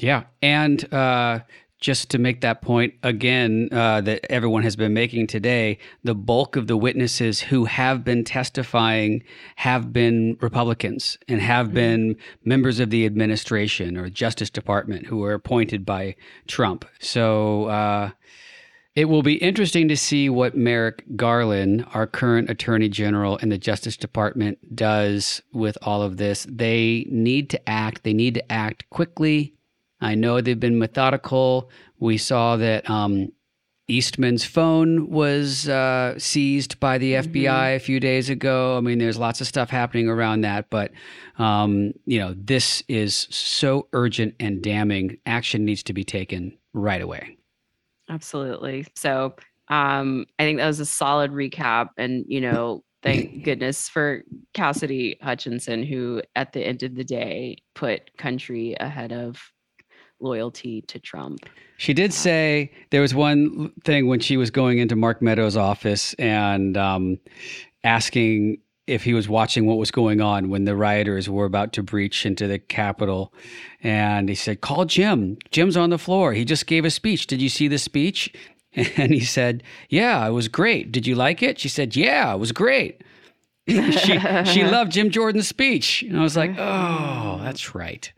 Yeah. 0.00 0.24
And 0.42 0.92
uh, 0.92 1.40
just 1.80 2.10
to 2.10 2.18
make 2.18 2.42
that 2.42 2.60
point 2.60 2.94
again 3.02 3.68
uh, 3.72 4.00
that 4.02 4.24
everyone 4.30 4.62
has 4.62 4.76
been 4.76 4.92
making 4.92 5.26
today, 5.26 5.78
the 6.04 6.14
bulk 6.14 6.54
of 6.54 6.66
the 6.66 6.76
witnesses 6.76 7.40
who 7.40 7.64
have 7.64 8.04
been 8.04 8.22
testifying 8.22 9.22
have 9.56 9.92
been 9.92 10.36
Republicans 10.40 11.16
and 11.26 11.40
have 11.40 11.66
mm-hmm. 11.66 11.74
been 11.74 12.16
members 12.44 12.80
of 12.80 12.90
the 12.90 13.06
administration 13.06 13.96
or 13.96 14.10
Justice 14.10 14.50
Department 14.50 15.06
who 15.06 15.18
were 15.18 15.32
appointed 15.32 15.86
by 15.86 16.14
Trump. 16.46 16.84
So 17.00 17.64
uh, 17.66 18.10
it 18.94 19.06
will 19.06 19.22
be 19.22 19.36
interesting 19.36 19.88
to 19.88 19.96
see 19.96 20.28
what 20.28 20.54
Merrick 20.54 21.04
Garland, 21.16 21.86
our 21.94 22.06
current 22.06 22.50
Attorney 22.50 22.90
General 22.90 23.38
in 23.38 23.48
the 23.48 23.56
Justice 23.56 23.96
Department, 23.96 24.58
does 24.76 25.40
with 25.52 25.78
all 25.80 26.02
of 26.02 26.18
this. 26.18 26.46
They 26.50 27.06
need 27.08 27.48
to 27.50 27.68
act. 27.68 28.02
They 28.02 28.12
need 28.12 28.34
to 28.34 28.52
act 28.52 28.90
quickly 28.90 29.54
I 30.00 30.14
know 30.14 30.40
they've 30.40 30.58
been 30.58 30.78
methodical. 30.78 31.70
We 31.98 32.16
saw 32.16 32.56
that 32.56 32.88
um, 32.88 33.32
Eastman's 33.90 34.44
phone 34.44 35.10
was 35.10 35.68
uh, 35.68 36.18
seized 36.18 36.78
by 36.80 36.96
the 36.98 37.14
FBI 37.14 37.44
mm-hmm. 37.44 37.76
a 37.76 37.78
few 37.78 38.00
days 38.00 38.30
ago. 38.30 38.76
I 38.76 38.80
mean, 38.80 38.98
there's 38.98 39.18
lots 39.18 39.40
of 39.40 39.46
stuff 39.46 39.68
happening 39.68 40.08
around 40.08 40.42
that, 40.42 40.70
but 40.70 40.92
um, 41.38 41.92
you 42.06 42.18
know, 42.18 42.34
this 42.36 42.82
is 42.88 43.26
so 43.30 43.88
urgent 43.92 44.34
and 44.38 44.62
damning. 44.62 45.18
Action 45.26 45.64
needs 45.64 45.82
to 45.84 45.92
be 45.92 46.04
taken 46.04 46.56
right 46.72 47.02
away. 47.02 47.36
Absolutely. 48.08 48.86
So, 48.94 49.34
um, 49.68 50.26
I 50.38 50.44
think 50.44 50.58
that 50.58 50.66
was 50.66 50.80
a 50.80 50.86
solid 50.86 51.32
recap, 51.32 51.88
and 51.96 52.24
you 52.28 52.40
know, 52.40 52.84
thank 53.02 53.44
goodness 53.44 53.88
for 53.88 54.22
Cassidy 54.54 55.16
Hutchinson, 55.20 55.82
who 55.82 56.22
at 56.36 56.52
the 56.52 56.60
end 56.60 56.82
of 56.82 56.94
the 56.94 57.04
day 57.04 57.56
put 57.74 58.16
country 58.16 58.76
ahead 58.78 59.12
of 59.12 59.40
loyalty 60.20 60.82
to 60.82 60.98
Trump. 60.98 61.46
She 61.76 61.94
did 61.94 62.12
say 62.12 62.72
there 62.90 63.00
was 63.00 63.14
one 63.14 63.72
thing 63.84 64.06
when 64.06 64.20
she 64.20 64.36
was 64.36 64.50
going 64.50 64.78
into 64.78 64.96
Mark 64.96 65.22
Meadows' 65.22 65.56
office 65.56 66.14
and 66.14 66.76
um, 66.76 67.18
asking 67.84 68.58
if 68.86 69.04
he 69.04 69.14
was 69.14 69.28
watching 69.28 69.66
what 69.66 69.78
was 69.78 69.90
going 69.92 70.20
on 70.20 70.48
when 70.48 70.64
the 70.64 70.74
rioters 70.74 71.30
were 71.30 71.44
about 71.44 71.72
to 71.74 71.82
breach 71.82 72.26
into 72.26 72.48
the 72.48 72.58
Capitol. 72.58 73.32
And 73.82 74.28
he 74.28 74.34
said, 74.34 74.60
Call 74.60 74.84
Jim. 74.84 75.38
Jim's 75.52 75.76
on 75.76 75.90
the 75.90 75.98
floor. 75.98 76.32
He 76.32 76.44
just 76.44 76.66
gave 76.66 76.84
a 76.84 76.90
speech. 76.90 77.26
Did 77.28 77.40
you 77.40 77.48
see 77.48 77.68
the 77.68 77.78
speech? 77.78 78.32
And 78.96 79.12
he 79.12 79.18
said, 79.18 79.64
Yeah, 79.88 80.24
it 80.24 80.30
was 80.30 80.46
great. 80.46 80.92
Did 80.92 81.04
you 81.04 81.16
like 81.16 81.42
it? 81.42 81.58
She 81.58 81.68
said, 81.68 81.96
Yeah, 81.96 82.32
it 82.32 82.38
was 82.38 82.52
great. 82.52 83.02
she 83.68 84.18
she 84.44 84.64
loved 84.76 84.92
Jim 84.92 85.10
Jordan's 85.10 85.48
speech. 85.48 86.02
And 86.02 86.16
I 86.16 86.22
was 86.22 86.36
like, 86.36 86.52
Oh, 86.56 87.40
that's 87.42 87.74
right. 87.74 88.12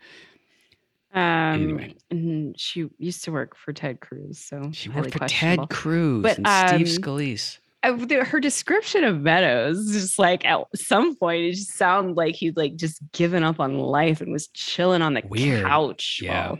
Um, 1.14 1.94
anyway. 2.10 2.54
she 2.56 2.88
used 2.98 3.24
to 3.24 3.32
work 3.32 3.56
for 3.56 3.72
Ted 3.72 4.00
Cruz, 4.00 4.38
so 4.38 4.70
she 4.72 4.88
worked 4.88 5.12
for 5.12 5.28
Ted 5.28 5.68
Cruz 5.68 6.22
but, 6.22 6.38
and 6.38 6.46
um, 6.46 6.68
Steve 6.68 6.86
Scalise. 6.86 7.58
her 7.82 8.40
description 8.40 9.04
of 9.04 9.20
Meadows, 9.20 9.92
just 9.92 10.18
like 10.18 10.44
at 10.46 10.60
some 10.74 11.14
point, 11.16 11.42
it 11.42 11.52
just 11.52 11.74
sounded 11.74 12.16
like 12.16 12.34
he'd 12.36 12.56
like 12.56 12.76
just 12.76 13.00
given 13.12 13.42
up 13.42 13.60
on 13.60 13.78
life 13.78 14.20
and 14.22 14.32
was 14.32 14.48
chilling 14.54 15.02
on 15.02 15.14
the 15.14 15.22
Weird. 15.28 15.64
couch. 15.64 16.20
Yeah. 16.22 16.52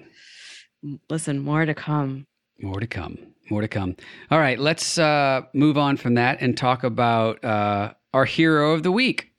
Well, 0.83 0.99
listen, 1.09 1.39
more 1.39 1.65
to 1.65 1.75
come. 1.75 2.27
More 2.61 2.79
to 2.79 2.87
come. 2.87 3.19
More 3.51 3.63
to 3.63 3.69
come. 3.69 3.97
All 4.31 4.39
right, 4.39 4.59
let's 4.59 4.99
uh, 4.99 5.43
move 5.55 5.79
on 5.79 5.97
from 5.97 6.15
that 6.15 6.41
and 6.41 6.57
talk 6.57 6.85
about 6.85 7.43
uh, 7.45 7.95
our 8.13 8.25
hero 8.25 8.73
of 8.73 8.83
the 8.83 8.93
week. 8.93 9.32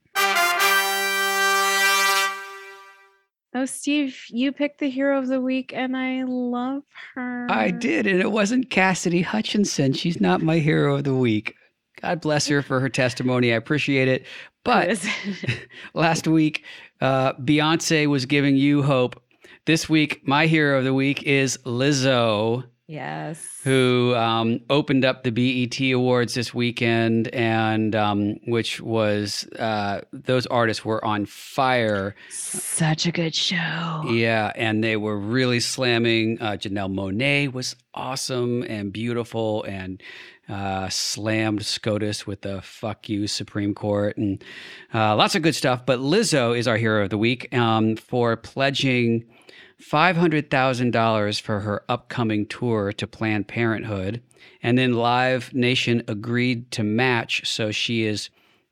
Oh, 3.55 3.65
Steve, 3.65 4.19
you 4.29 4.51
picked 4.51 4.79
the 4.79 4.89
hero 4.89 5.19
of 5.19 5.27
the 5.27 5.39
week, 5.39 5.73
and 5.75 5.95
I 5.95 6.23
love 6.23 6.83
her. 7.13 7.47
I 7.51 7.69
did, 7.69 8.07
and 8.07 8.19
it 8.19 8.31
wasn't 8.31 8.71
Cassidy 8.71 9.21
Hutchinson. 9.21 9.93
She's 9.93 10.19
not 10.19 10.41
my 10.41 10.57
hero 10.57 10.95
of 10.95 11.03
the 11.03 11.13
week. 11.13 11.55
God 12.01 12.19
bless 12.19 12.47
her 12.47 12.63
for 12.63 12.79
her 12.79 12.89
testimony. 12.89 13.53
I 13.53 13.55
appreciate 13.55 14.07
it. 14.07 14.25
But 14.63 15.07
last 15.93 16.27
week, 16.27 16.63
uh, 16.99 17.33
Beyonce 17.33 18.07
was 18.07 18.25
giving 18.25 18.55
you 18.55 18.81
hope. 18.81 19.21
This 19.65 19.87
week, 19.87 20.27
my 20.27 20.47
hero 20.47 20.79
of 20.79 20.83
the 20.83 20.93
week 20.93 21.23
is 21.23 21.57
Lizzo. 21.59 22.63
Yes. 22.87 23.61
Who 23.63 24.13
um, 24.15 24.59
opened 24.69 25.05
up 25.05 25.23
the 25.23 25.31
BET 25.31 25.79
Awards 25.93 26.33
this 26.33 26.53
weekend, 26.53 27.29
and 27.29 27.95
um, 27.95 28.35
which 28.45 28.81
was 28.81 29.47
uh, 29.57 30.01
those 30.11 30.45
artists 30.47 30.83
were 30.83 31.03
on 31.03 31.25
fire. 31.25 32.13
Such 32.29 33.05
a 33.05 33.11
good 33.13 33.33
show. 33.33 34.03
Yeah, 34.09 34.51
and 34.55 34.83
they 34.83 34.97
were 34.97 35.17
really 35.17 35.61
slamming. 35.61 36.41
Uh, 36.41 36.51
Janelle 36.51 36.93
Monáe 36.93 37.53
was 37.53 37.77
awesome 37.93 38.63
and 38.63 38.91
beautiful, 38.91 39.63
and 39.63 40.03
uh, 40.49 40.89
slammed 40.89 41.65
SCOTUS 41.65 42.27
with 42.27 42.41
the 42.41 42.61
"fuck 42.61 43.07
you" 43.07 43.27
Supreme 43.27 43.73
Court, 43.73 44.17
and 44.17 44.43
uh, 44.93 45.15
lots 45.15 45.35
of 45.35 45.41
good 45.41 45.55
stuff. 45.55 45.85
But 45.85 45.99
Lizzo 45.99 46.57
is 46.57 46.67
our 46.67 46.77
hero 46.77 47.03
of 47.03 47.11
the 47.11 47.17
week 47.17 47.53
um, 47.55 47.95
for 47.95 48.35
pledging 48.35 49.23
$500,000 49.89 51.41
for 51.41 51.59
her 51.61 51.83
upcoming 51.89 52.45
tour 52.45 52.91
to 52.93 53.07
Planned 53.07 53.47
Parenthood. 53.47 54.21
And 54.61 54.77
then 54.77 54.93
Live 54.93 55.53
Nation 55.53 56.03
agreed 56.07 56.71
to 56.71 56.83
match. 56.83 57.47
So 57.47 57.71
she 57.71 58.03
is 58.03 58.29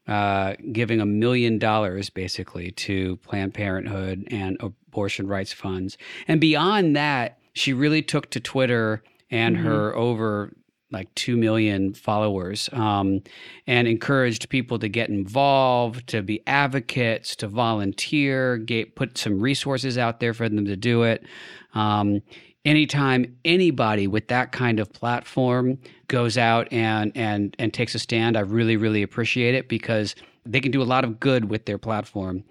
uh, 0.07 0.55
giving 0.71 1.01
a 1.01 1.05
million 1.05 1.59
dollars 1.59 2.09
basically 2.09 2.71
to 2.71 3.17
Planned 3.17 3.53
Parenthood 3.53 4.27
and 4.31 4.57
abortion 4.59 5.27
rights 5.27 5.53
funds. 5.53 5.97
And 6.27 6.41
beyond 6.41 6.95
that, 6.95 7.39
she 7.53 7.73
really 7.73 8.01
took 8.01 8.29
to 8.31 8.39
Twitter 8.39 9.03
and 9.29 9.55
mm-hmm. 9.55 9.65
her 9.65 9.95
over 9.95 10.53
like 10.91 11.13
2 11.15 11.37
million 11.37 11.93
followers 11.93 12.69
um, 12.73 13.21
and 13.67 13.87
encouraged 13.87 14.49
people 14.49 14.77
to 14.79 14.89
get 14.89 15.09
involved 15.09 16.07
to 16.07 16.21
be 16.21 16.41
advocates 16.47 17.35
to 17.37 17.47
volunteer 17.47 18.57
get, 18.57 18.95
put 18.95 19.17
some 19.17 19.39
resources 19.39 19.97
out 19.97 20.19
there 20.19 20.33
for 20.33 20.49
them 20.49 20.65
to 20.65 20.75
do 20.75 21.03
it. 21.03 21.23
Um, 21.73 22.21
anytime 22.65 23.37
anybody 23.45 24.07
with 24.07 24.27
that 24.27 24.51
kind 24.51 24.79
of 24.79 24.91
platform 24.93 25.79
goes 26.07 26.37
out 26.37 26.71
and 26.71 27.11
and 27.15 27.55
and 27.57 27.73
takes 27.73 27.95
a 27.95 27.99
stand 27.99 28.37
i 28.37 28.39
really 28.39 28.77
really 28.77 29.01
appreciate 29.01 29.55
it 29.55 29.67
because 29.67 30.13
they 30.45 30.59
can 30.59 30.71
do 30.71 30.81
a 30.81 30.83
lot 30.83 31.03
of 31.03 31.19
good 31.19 31.49
with 31.49 31.65
their 31.65 31.77
platform. 31.77 32.43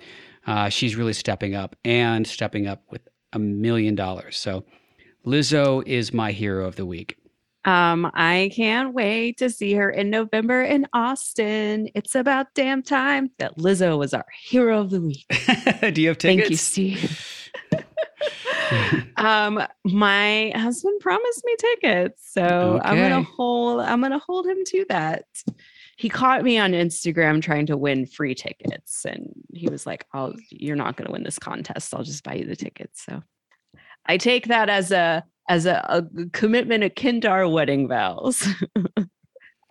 Uh, 0.46 0.68
she's 0.68 0.96
really 0.96 1.12
stepping 1.12 1.54
up 1.54 1.76
and 1.84 2.26
stepping 2.26 2.66
up 2.66 2.82
with 2.90 3.02
a 3.32 3.38
million 3.38 3.94
dollars. 3.94 4.38
So 4.38 4.64
lizzo 5.26 5.86
is 5.86 6.12
my 6.12 6.32
hero 6.32 6.66
of 6.66 6.76
the 6.76 6.86
week 6.86 7.16
um, 7.64 8.10
I 8.14 8.50
can't 8.54 8.94
wait 8.94 9.38
to 9.38 9.50
see 9.50 9.74
her 9.74 9.90
in 9.90 10.08
November 10.08 10.62
in 10.62 10.86
Austin. 10.92 11.88
It's 11.94 12.14
about 12.14 12.54
damn 12.54 12.82
time 12.82 13.30
that 13.38 13.58
Lizzo 13.58 13.98
was 13.98 14.14
our 14.14 14.26
hero 14.48 14.80
of 14.80 14.90
the 14.90 15.02
week. 15.02 15.26
Do 15.92 16.00
you 16.00 16.08
have 16.08 16.18
tickets? 16.18 16.22
Thank 16.22 16.50
you, 16.50 16.56
Steve. 16.56 17.50
um, 19.16 19.62
my 19.84 20.52
husband 20.54 21.00
promised 21.00 21.44
me 21.44 21.56
tickets, 21.58 22.32
so 22.32 22.42
okay. 22.42 22.88
I'm 22.88 22.96
gonna 22.96 23.22
hold. 23.22 23.80
I'm 23.80 24.00
gonna 24.00 24.18
hold 24.18 24.46
him 24.46 24.58
to 24.66 24.86
that. 24.88 25.24
He 25.96 26.08
caught 26.08 26.42
me 26.42 26.56
on 26.56 26.72
Instagram 26.72 27.42
trying 27.42 27.66
to 27.66 27.76
win 27.76 28.06
free 28.06 28.34
tickets, 28.34 29.04
and 29.04 29.32
he 29.52 29.68
was 29.68 29.86
like, 29.86 30.06
"Oh, 30.14 30.32
you're 30.50 30.76
not 30.76 30.96
gonna 30.96 31.12
win 31.12 31.24
this 31.24 31.38
contest. 31.38 31.94
I'll 31.94 32.04
just 32.04 32.24
buy 32.24 32.34
you 32.34 32.46
the 32.46 32.56
tickets." 32.56 33.04
So 33.04 33.22
I 34.06 34.16
take 34.16 34.46
that 34.46 34.70
as 34.70 34.92
a 34.92 35.24
as 35.50 35.66
a, 35.66 35.84
a 35.88 36.02
commitment 36.32 36.84
akin 36.84 37.20
to 37.20 37.28
our 37.28 37.46
wedding 37.48 37.88
vows. 37.88 38.46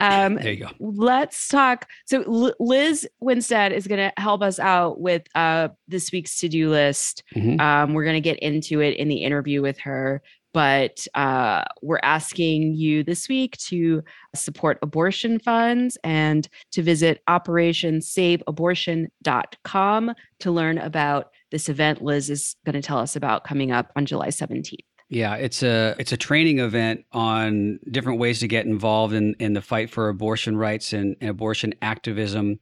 um, 0.01 0.35
there 0.35 0.51
you 0.51 0.65
go. 0.65 0.71
Let's 0.79 1.47
talk. 1.47 1.87
So 2.05 2.53
Lizz 2.59 3.07
Winstead 3.21 3.71
is 3.71 3.87
going 3.87 4.11
to 4.11 4.21
help 4.21 4.41
us 4.41 4.59
out 4.59 4.99
with 4.99 5.23
uh, 5.35 5.69
this 5.87 6.11
week's 6.11 6.37
to-do 6.37 6.69
list. 6.69 7.23
Mm-hmm. 7.33 7.61
Um, 7.61 7.93
we're 7.93 8.03
going 8.03 8.15
to 8.15 8.21
get 8.21 8.39
into 8.39 8.81
it 8.81 8.97
in 8.97 9.07
the 9.07 9.23
interview 9.23 9.61
with 9.61 9.79
her 9.79 10.21
but 10.51 11.05
uh, 11.13 11.63
we're 11.83 11.99
asking 12.01 12.73
you 12.73 13.03
this 13.03 13.29
week 13.29 13.55
to 13.57 14.01
support 14.35 14.79
abortion 14.81 15.37
funds 15.37 15.95
and 16.03 16.49
to 16.71 16.81
visit 16.81 17.21
operationsaveabortion.com 17.29 20.13
to 20.39 20.51
learn 20.51 20.79
about 20.79 21.29
this 21.51 21.69
event 21.69 22.01
Lizz 22.01 22.31
is 22.31 22.55
going 22.65 22.73
to 22.73 22.81
tell 22.81 22.97
us 22.97 23.15
about 23.15 23.43
coming 23.43 23.71
up 23.71 23.91
on 23.95 24.07
July 24.07 24.29
17th. 24.29 24.79
Yeah, 25.09 25.35
it's 25.35 25.61
a 25.63 25.95
it's 25.97 26.11
a 26.11 26.17
training 26.17 26.59
event 26.59 27.05
on 27.11 27.79
different 27.89 28.19
ways 28.19 28.41
to 28.41 28.47
get 28.47 28.67
involved 28.67 29.15
in, 29.15 29.33
in 29.39 29.53
the 29.53 29.61
fight 29.61 29.89
for 29.89 30.07
abortion 30.07 30.55
rights 30.55 30.93
and, 30.93 31.15
and 31.19 31.31
abortion 31.31 31.73
activism. 31.81 32.59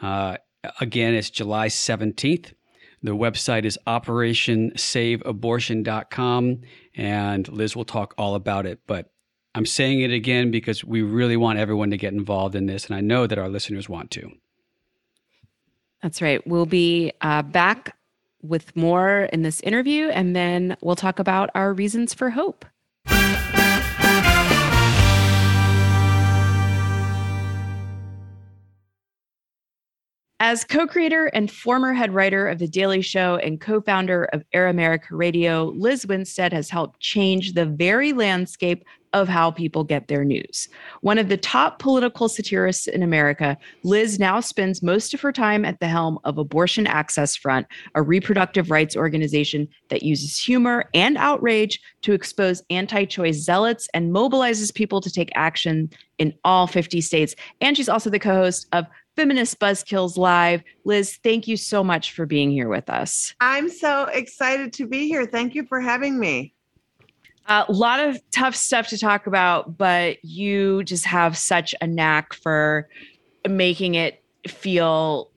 Uh, 0.00 0.38
again, 0.80 1.12
it's 1.14 1.28
July 1.28 1.68
17th. 1.68 2.54
The 3.02 3.12
website 3.12 3.66
is 3.66 3.78
operationsaveabortion.com, 3.86 6.60
and 6.94 7.48
Lizz 7.48 7.76
will 7.76 7.84
talk 7.84 8.14
all 8.16 8.34
about 8.34 8.64
it. 8.64 8.80
But 8.86 9.12
I'm 9.54 9.66
saying 9.66 10.00
it 10.00 10.10
again 10.10 10.50
because 10.50 10.82
we 10.82 11.02
really 11.02 11.36
want 11.36 11.58
everyone 11.58 11.90
to 11.90 11.98
get 11.98 12.14
involved 12.14 12.54
in 12.54 12.64
this, 12.64 12.86
and 12.86 12.96
I 12.96 13.02
know 13.02 13.26
that 13.26 13.38
our 13.38 13.50
listeners 13.50 13.90
want 13.90 14.10
to. 14.12 14.30
That's 16.02 16.22
right. 16.22 16.40
We'll 16.46 16.64
be 16.64 17.12
uh, 17.20 17.42
back 17.42 17.94
with 18.42 18.74
more 18.76 19.28
in 19.32 19.42
this 19.42 19.60
interview, 19.60 20.08
and 20.08 20.34
then 20.34 20.76
we'll 20.80 20.96
talk 20.96 21.18
about 21.18 21.50
our 21.54 21.72
reasons 21.72 22.14
for 22.14 22.30
hope. 22.30 22.64
As 30.42 30.64
co 30.64 30.86
creator 30.86 31.26
and 31.26 31.50
former 31.50 31.92
head 31.92 32.14
writer 32.14 32.48
of 32.48 32.58
The 32.58 32.66
Daily 32.66 33.02
Show 33.02 33.36
and 33.36 33.60
co 33.60 33.82
founder 33.82 34.24
of 34.32 34.42
Air 34.54 34.68
America 34.68 35.14
Radio, 35.14 35.66
Lizz 35.76 36.06
Winstead 36.06 36.54
has 36.54 36.70
helped 36.70 36.98
change 36.98 37.52
the 37.52 37.66
very 37.66 38.14
landscape 38.14 38.82
of 39.12 39.28
how 39.28 39.50
people 39.50 39.84
get 39.84 40.08
their 40.08 40.24
news. 40.24 40.68
One 41.00 41.18
of 41.18 41.28
the 41.28 41.36
top 41.36 41.78
political 41.78 42.28
satirists 42.28 42.86
in 42.86 43.02
America, 43.02 43.58
Lizz 43.82 44.18
now 44.18 44.40
spends 44.40 44.82
most 44.82 45.12
of 45.12 45.20
her 45.20 45.32
time 45.32 45.64
at 45.64 45.80
the 45.80 45.88
helm 45.88 46.18
of 46.24 46.38
Abortion 46.38 46.86
Access 46.86 47.36
Front, 47.36 47.66
a 47.94 48.02
reproductive 48.02 48.70
rights 48.70 48.96
organization 48.96 49.68
that 49.88 50.02
uses 50.02 50.38
humor 50.38 50.88
and 50.94 51.18
outrage 51.18 51.80
to 52.02 52.12
expose 52.12 52.62
anti 52.70 53.04
choice 53.04 53.36
zealots 53.36 53.88
and 53.92 54.14
mobilizes 54.14 54.72
people 54.72 55.00
to 55.00 55.10
take 55.10 55.30
action 55.34 55.90
in 56.18 56.32
all 56.44 56.66
50 56.66 57.00
states. 57.00 57.34
And 57.60 57.76
she's 57.76 57.88
also 57.88 58.10
the 58.10 58.18
co 58.18 58.36
host 58.36 58.68
of 58.72 58.86
Feminist 59.20 59.58
Buzzkills 59.58 60.16
Live. 60.16 60.62
Lizz, 60.86 61.18
thank 61.22 61.46
you 61.46 61.54
so 61.54 61.84
much 61.84 62.12
for 62.12 62.24
being 62.24 62.50
here 62.50 62.70
with 62.70 62.88
us. 62.88 63.34
I'm 63.38 63.68
so 63.68 64.04
excited 64.04 64.72
to 64.72 64.86
be 64.86 65.08
here. 65.08 65.26
Thank 65.26 65.54
you 65.54 65.66
for 65.66 65.78
having 65.78 66.18
me. 66.18 66.54
A 67.46 67.66
lot 67.68 68.00
of 68.00 68.18
tough 68.30 68.56
stuff 68.56 68.88
to 68.88 68.96
talk 68.96 69.26
about, 69.26 69.76
but 69.76 70.24
you 70.24 70.84
just 70.84 71.04
have 71.04 71.36
such 71.36 71.74
a 71.82 71.86
knack 71.86 72.32
for 72.32 72.88
making 73.46 73.94
it 73.94 74.24
feel 74.48 75.30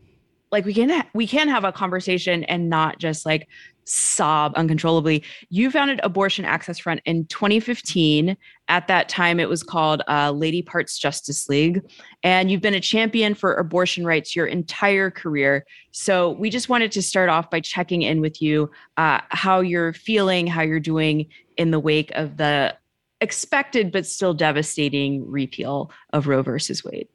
like 0.50 0.64
we 0.64 0.74
can 0.74 1.04
we 1.14 1.28
can 1.28 1.50
have 1.50 1.66
a 1.66 1.74
conversation 1.74 2.46
and 2.46 2.70
not 2.70 3.00
just 3.00 3.26
like 3.26 3.50
sob 3.86 4.54
uncontrollably. 4.56 5.24
You 5.50 5.72
founded 5.72 6.00
Abortion 6.04 6.46
Access 6.46 6.80
Front 6.80 7.02
in 7.06 7.26
2015. 7.28 8.38
At 8.68 8.88
that 8.88 9.10
time, 9.10 9.40
it 9.40 9.50
was 9.50 9.64
called 9.64 10.02
uh, 10.08 10.32
Lady 10.32 10.62
Parts 10.62 10.98
Justice 10.98 11.50
League. 11.50 11.82
And 12.24 12.50
you've 12.50 12.62
been 12.62 12.74
a 12.74 12.80
champion 12.80 13.36
for 13.36 13.54
abortion 13.56 14.06
rights 14.06 14.36
your 14.36 14.46
entire 14.46 15.12
career. 15.12 15.66
So 15.92 16.32
we 16.32 16.50
just 16.50 16.70
wanted 16.70 16.92
to 16.94 17.02
start 17.02 17.30
off 17.30 17.50
by 17.50 17.60
checking 17.60 18.02
in 18.02 18.22
with 18.22 18.42
you 18.42 18.72
uh, 18.98 19.22
how 19.30 19.60
you're 19.62 19.94
feeling, 19.94 20.48
how 20.48 20.62
you're 20.62 20.80
doing 20.80 21.28
in 21.58 21.72
the 21.72 21.80
wake 21.80 22.12
of 22.16 22.38
the 22.38 22.76
expected 23.22 23.92
but 23.92 24.06
still 24.06 24.34
devastating 24.34 25.30
repeal 25.30 25.90
of 26.12 26.28
Roe 26.28 26.42
versus 26.42 26.84
Wade. 26.84 27.08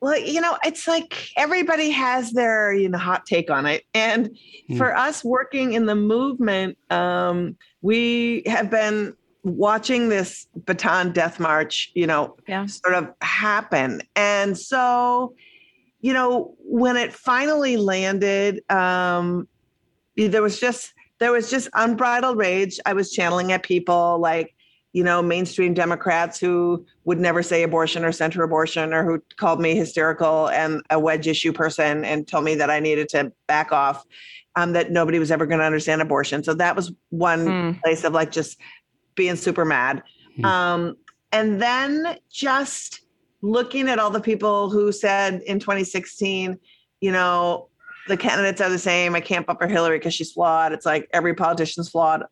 Well, 0.00 0.18
you 0.18 0.40
know, 0.40 0.56
it's 0.64 0.88
like 0.88 1.30
everybody 1.36 1.90
has 1.90 2.32
their 2.32 2.72
you 2.72 2.88
know 2.88 2.98
hot 2.98 3.26
take 3.26 3.50
on 3.50 3.66
it, 3.66 3.84
and 3.94 4.30
mm. 4.68 4.78
for 4.78 4.96
us 4.96 5.22
working 5.22 5.74
in 5.74 5.86
the 5.86 5.94
movement, 5.94 6.78
um, 6.90 7.56
we 7.82 8.42
have 8.46 8.70
been 8.70 9.14
watching 9.42 10.08
this 10.08 10.46
Bataan 10.60 11.12
death 11.12 11.40
march, 11.40 11.90
you 11.94 12.06
know, 12.06 12.36
yeah. 12.46 12.66
sort 12.66 12.94
of 12.94 13.08
happen, 13.20 14.00
and 14.16 14.56
so, 14.56 15.34
you 16.00 16.14
know, 16.14 16.54
when 16.60 16.96
it 16.96 17.12
finally 17.12 17.76
landed, 17.76 18.62
um, 18.70 19.46
there 20.16 20.42
was 20.42 20.58
just 20.58 20.94
there 21.18 21.32
was 21.32 21.50
just 21.50 21.68
unbridled 21.74 22.38
rage. 22.38 22.80
I 22.86 22.94
was 22.94 23.12
channeling 23.12 23.52
at 23.52 23.62
people 23.62 24.18
like 24.18 24.54
you 24.92 25.04
know, 25.04 25.22
mainstream 25.22 25.72
Democrats 25.72 26.38
who 26.38 26.84
would 27.04 27.18
never 27.18 27.42
say 27.42 27.62
abortion 27.62 28.04
or 28.04 28.12
center 28.12 28.42
abortion 28.42 28.92
or 28.92 29.04
who 29.04 29.22
called 29.36 29.60
me 29.60 29.74
hysterical 29.76 30.48
and 30.48 30.82
a 30.90 30.98
wedge 30.98 31.28
issue 31.28 31.52
person 31.52 32.04
and 32.04 32.26
told 32.26 32.44
me 32.44 32.56
that 32.56 32.70
I 32.70 32.80
needed 32.80 33.08
to 33.10 33.32
back 33.46 33.70
off, 33.70 34.04
um, 34.56 34.72
that 34.72 34.90
nobody 34.90 35.18
was 35.18 35.30
ever 35.30 35.46
going 35.46 35.60
to 35.60 35.64
understand 35.64 36.02
abortion. 36.02 36.42
So 36.42 36.54
that 36.54 36.74
was 36.74 36.92
one 37.10 37.46
mm. 37.46 37.82
place 37.82 38.02
of 38.02 38.12
like 38.12 38.32
just 38.32 38.58
being 39.14 39.36
super 39.36 39.64
mad. 39.64 40.02
Mm. 40.38 40.44
Um, 40.44 40.96
and 41.30 41.62
then 41.62 42.18
just 42.28 43.02
looking 43.42 43.88
at 43.88 43.98
all 43.98 44.10
the 44.10 44.20
people 44.20 44.70
who 44.70 44.90
said 44.90 45.40
in 45.42 45.60
2016, 45.60 46.58
you 47.00 47.12
know, 47.12 47.69
the 48.10 48.16
candidates 48.16 48.60
are 48.60 48.68
the 48.68 48.78
same. 48.78 49.14
I 49.14 49.20
can't 49.20 49.46
bump 49.46 49.60
for 49.60 49.68
Hillary 49.68 49.98
because 49.98 50.12
she's 50.12 50.32
flawed. 50.32 50.72
It's 50.72 50.84
like 50.84 51.08
every 51.12 51.32
politician's 51.32 51.88
flawed. 51.88 52.24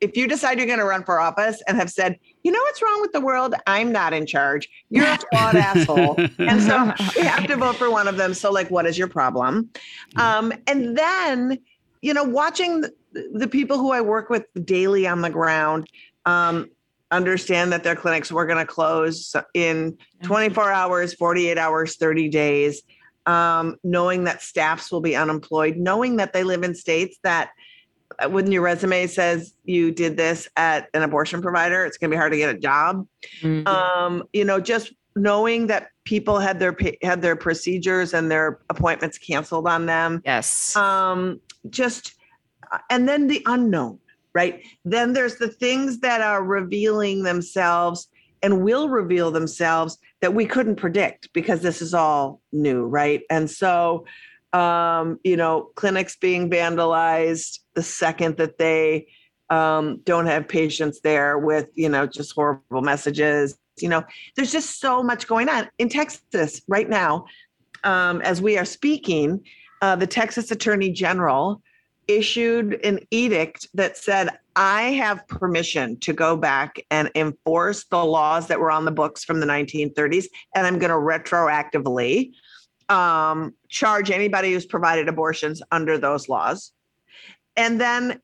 If 0.00 0.16
you 0.16 0.28
decide 0.28 0.58
you're 0.58 0.66
going 0.66 0.78
to 0.78 0.84
run 0.84 1.04
for 1.04 1.20
office 1.20 1.60
and 1.66 1.76
have 1.76 1.90
said, 1.90 2.18
you 2.44 2.52
know 2.52 2.60
what's 2.60 2.80
wrong 2.80 3.00
with 3.00 3.12
the 3.12 3.20
world? 3.20 3.54
I'm 3.66 3.92
not 3.92 4.12
in 4.12 4.26
charge. 4.26 4.68
You're 4.90 5.06
a 5.06 5.18
flawed 5.32 5.56
asshole. 5.56 6.16
And 6.38 6.62
so 6.62 6.92
we 7.16 7.26
have 7.26 7.46
to 7.48 7.56
vote 7.56 7.76
for 7.76 7.90
one 7.90 8.06
of 8.06 8.16
them. 8.16 8.32
So, 8.32 8.50
like, 8.52 8.70
what 8.70 8.86
is 8.86 8.96
your 8.96 9.08
problem? 9.08 9.70
Um, 10.16 10.52
and 10.66 10.96
then, 10.96 11.58
you 12.00 12.14
know, 12.14 12.24
watching 12.24 12.82
the, 12.82 12.92
the, 13.32 13.48
people 13.48 13.78
who 13.78 13.90
I 13.90 14.00
work 14.00 14.30
with 14.30 14.44
daily 14.64 15.06
on 15.06 15.20
the 15.20 15.30
ground, 15.30 15.88
um, 16.26 16.70
understand 17.10 17.72
that 17.72 17.82
their 17.82 17.96
clinics 17.96 18.30
were 18.30 18.46
going 18.46 18.58
to 18.58 18.66
close 18.66 19.34
in 19.54 19.96
24 20.22 20.70
hours, 20.70 21.14
48 21.14 21.58
hours, 21.58 21.96
30 21.96 22.28
days 22.28 22.82
um, 23.26 23.76
knowing 23.82 24.24
that 24.24 24.42
staffs 24.42 24.90
will 24.92 25.00
be 25.00 25.16
unemployed, 25.16 25.76
knowing 25.76 26.16
that 26.16 26.32
they 26.32 26.44
live 26.44 26.62
in 26.62 26.74
states 26.74 27.18
that 27.22 27.50
uh, 28.18 28.28
when 28.28 28.50
your 28.50 28.62
resume 28.62 29.06
says 29.06 29.54
you 29.64 29.90
did 29.90 30.16
this 30.16 30.48
at 30.56 30.88
an 30.94 31.02
abortion 31.02 31.42
provider, 31.42 31.84
it's 31.84 31.96
going 31.96 32.10
to 32.10 32.14
be 32.14 32.18
hard 32.18 32.32
to 32.32 32.38
get 32.38 32.54
a 32.54 32.58
job. 32.58 33.06
Mm-hmm. 33.40 33.66
Um, 33.66 34.24
you 34.32 34.44
know, 34.44 34.60
just 34.60 34.92
knowing 35.16 35.68
that 35.68 35.88
people 36.04 36.38
had 36.38 36.58
their 36.58 36.76
had 37.02 37.22
their 37.22 37.36
procedures 37.36 38.14
and 38.14 38.30
their 38.30 38.60
appointments 38.68 39.18
canceled 39.18 39.66
on 39.66 39.86
them. 39.86 40.22
Yes. 40.24 40.76
Um, 40.76 41.40
just 41.70 42.14
uh, 42.70 42.78
and 42.90 43.08
then 43.08 43.26
the 43.26 43.42
unknown, 43.46 43.98
right? 44.34 44.62
Then 44.84 45.12
there's 45.12 45.36
the 45.36 45.48
things 45.48 46.00
that 46.00 46.20
are 46.20 46.42
revealing 46.42 47.22
themselves 47.22 48.08
and 48.42 48.62
will 48.62 48.90
reveal 48.90 49.30
themselves 49.30 49.98
that 50.24 50.32
we 50.32 50.46
couldn't 50.46 50.76
predict 50.76 51.30
because 51.34 51.60
this 51.60 51.82
is 51.82 51.92
all 51.92 52.40
new, 52.50 52.86
right? 52.86 53.20
And 53.28 53.50
so, 53.50 54.06
um, 54.54 55.20
you 55.22 55.36
know, 55.36 55.68
clinics 55.74 56.16
being 56.16 56.48
vandalized 56.48 57.58
the 57.74 57.82
second 57.82 58.38
that 58.38 58.56
they 58.56 59.06
um, 59.50 60.00
don't 60.04 60.24
have 60.24 60.48
patients 60.48 61.02
there 61.02 61.36
with, 61.36 61.68
you 61.74 61.90
know, 61.90 62.06
just 62.06 62.32
horrible 62.32 62.80
messages. 62.80 63.58
You 63.76 63.90
know, 63.90 64.02
there's 64.34 64.50
just 64.50 64.80
so 64.80 65.02
much 65.02 65.26
going 65.26 65.50
on 65.50 65.68
in 65.76 65.90
Texas 65.90 66.62
right 66.68 66.88
now. 66.88 67.26
Um, 67.82 68.22
as 68.22 68.40
we 68.40 68.56
are 68.56 68.64
speaking, 68.64 69.44
uh, 69.82 69.94
the 69.94 70.06
Texas 70.06 70.50
Attorney 70.50 70.90
General 70.90 71.60
issued 72.08 72.74
an 72.84 73.00
edict 73.10 73.68
that 73.74 73.96
said, 73.96 74.30
I 74.56 74.82
have 74.92 75.26
permission 75.26 75.96
to 76.00 76.12
go 76.12 76.36
back 76.36 76.76
and 76.90 77.10
enforce 77.14 77.84
the 77.84 78.04
laws 78.04 78.46
that 78.48 78.60
were 78.60 78.70
on 78.70 78.84
the 78.84 78.90
books 78.90 79.24
from 79.24 79.40
the 79.40 79.46
1930s, 79.46 80.26
and 80.54 80.66
I'm 80.66 80.78
going 80.78 80.90
to 80.90 80.96
retroactively 80.96 82.32
um, 82.88 83.54
charge 83.68 84.10
anybody 84.10 84.52
who's 84.52 84.66
provided 84.66 85.08
abortions 85.08 85.62
under 85.70 85.98
those 85.98 86.28
laws. 86.28 86.72
And 87.56 87.80
then, 87.80 88.20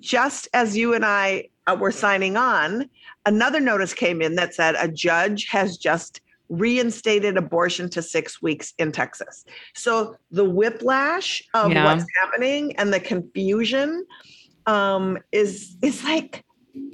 just 0.00 0.48
as 0.54 0.76
you 0.76 0.94
and 0.94 1.04
I 1.04 1.48
uh, 1.66 1.76
were 1.78 1.92
signing 1.92 2.36
on, 2.36 2.88
another 3.26 3.60
notice 3.60 3.94
came 3.94 4.22
in 4.22 4.36
that 4.36 4.54
said 4.54 4.74
a 4.78 4.88
judge 4.88 5.48
has 5.48 5.76
just 5.76 6.20
reinstated 6.52 7.38
abortion 7.38 7.88
to 7.88 8.02
six 8.02 8.42
weeks 8.42 8.74
in 8.78 8.92
Texas. 8.92 9.44
So 9.74 10.16
the 10.30 10.44
whiplash 10.44 11.42
of 11.54 11.72
yeah. 11.72 11.84
what's 11.84 12.04
happening 12.20 12.76
and 12.76 12.92
the 12.92 13.00
confusion 13.00 14.06
um, 14.66 15.18
is 15.32 15.76
is 15.82 16.04
like 16.04 16.44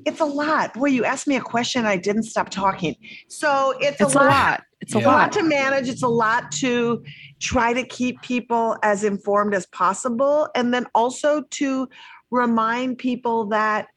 it's 0.06 0.20
a 0.20 0.24
lot. 0.24 0.74
Boy, 0.74 0.86
you 0.86 1.04
asked 1.04 1.26
me 1.26 1.36
a 1.36 1.40
question, 1.40 1.86
I 1.86 1.96
didn't 1.96 2.22
stop 2.22 2.50
talking. 2.50 2.96
So 3.28 3.74
it's, 3.80 4.00
it's 4.00 4.14
a, 4.14 4.18
lot. 4.18 4.24
a 4.24 4.28
lot. 4.28 4.62
It's 4.80 4.94
a 4.94 4.98
lot 5.00 5.32
to 5.32 5.42
manage. 5.42 5.88
It's 5.88 6.04
a 6.04 6.08
lot 6.08 6.52
to 6.52 7.02
try 7.40 7.72
to 7.72 7.82
keep 7.84 8.22
people 8.22 8.76
as 8.84 9.02
informed 9.02 9.54
as 9.54 9.66
possible, 9.66 10.48
and 10.54 10.72
then 10.72 10.86
also 10.94 11.42
to 11.42 11.88
remind 12.30 12.98
people 12.98 13.46
that 13.46 13.88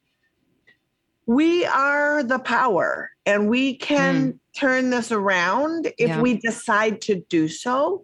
we 1.28 1.65
are 1.67 2.24
the 2.24 2.39
power 2.39 3.11
and 3.26 3.50
we 3.50 3.76
can 3.76 4.34
mm 4.34 4.38
turn 4.54 4.90
this 4.90 5.12
around 5.12 5.88
if 5.98 6.10
yeah. 6.10 6.22
we 6.22 6.38
decide 6.38 7.02
to 7.02 7.16
do 7.30 7.48
so. 7.48 8.04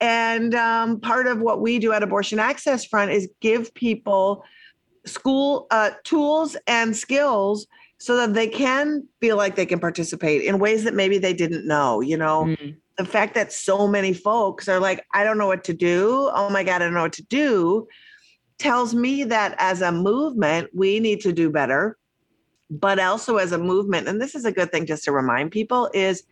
And 0.00 0.54
um, 0.54 1.00
part 1.00 1.26
of 1.26 1.40
what 1.40 1.60
we 1.60 1.78
do 1.78 1.92
at 1.92 2.02
Abortion 2.02 2.38
Access 2.38 2.84
Front 2.84 3.10
is 3.10 3.28
give 3.40 3.74
people 3.74 4.44
school 5.04 5.66
uh, 5.70 5.90
tools 6.04 6.56
and 6.66 6.96
skills 6.96 7.66
so 7.98 8.16
that 8.16 8.32
they 8.32 8.46
can 8.46 9.06
feel 9.20 9.36
like 9.36 9.56
they 9.56 9.66
can 9.66 9.80
participate 9.80 10.42
in 10.42 10.60
ways 10.60 10.84
that 10.84 10.94
maybe 10.94 11.18
they 11.18 11.32
didn't 11.32 11.66
know 11.66 12.00
you 12.00 12.16
know 12.16 12.44
mm. 12.44 12.76
the 12.96 13.04
fact 13.04 13.34
that 13.34 13.52
so 13.52 13.88
many 13.88 14.12
folks 14.12 14.68
are 14.68 14.78
like 14.78 15.04
i 15.14 15.24
don't 15.24 15.38
know 15.38 15.48
what 15.48 15.64
to 15.64 15.74
do 15.74 16.30
oh 16.32 16.48
my 16.50 16.62
god 16.62 16.76
i 16.76 16.84
don't 16.84 16.94
know 16.94 17.02
what 17.02 17.12
to 17.12 17.24
do 17.24 17.88
tells 18.58 18.94
me 18.94 19.24
that 19.24 19.54
as 19.58 19.80
a 19.80 19.90
movement 19.90 20.68
we 20.72 21.00
need 21.00 21.20
to 21.20 21.32
do 21.32 21.50
better 21.50 21.97
but 22.70 22.98
also 22.98 23.36
as 23.36 23.52
a 23.52 23.58
movement 23.58 24.08
and 24.08 24.20
this 24.20 24.34
is 24.34 24.44
a 24.44 24.52
good 24.52 24.70
thing 24.70 24.86
just 24.86 25.04
to 25.04 25.12
remind 25.12 25.50
people 25.50 25.90
is 25.94 26.24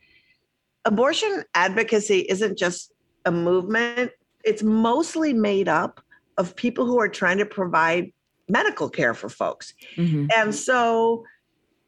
abortion 0.85 1.43
advocacy 1.55 2.21
isn't 2.29 2.59
just 2.59 2.93
a 3.25 3.33
movement 3.33 4.11
it's 4.45 4.63
mostly 4.63 5.33
made 5.33 5.69
up 5.69 6.01
of 6.39 6.55
people 6.55 6.85
who 6.85 7.01
are 7.01 7.09
trying 7.09 7.39
to 7.39 7.47
provide 7.47 8.13
medical 8.49 8.89
care 8.89 9.15
for 9.15 9.29
folks 9.29 9.75
mm-hmm. 9.97 10.27
and 10.37 10.55
so 10.55 11.25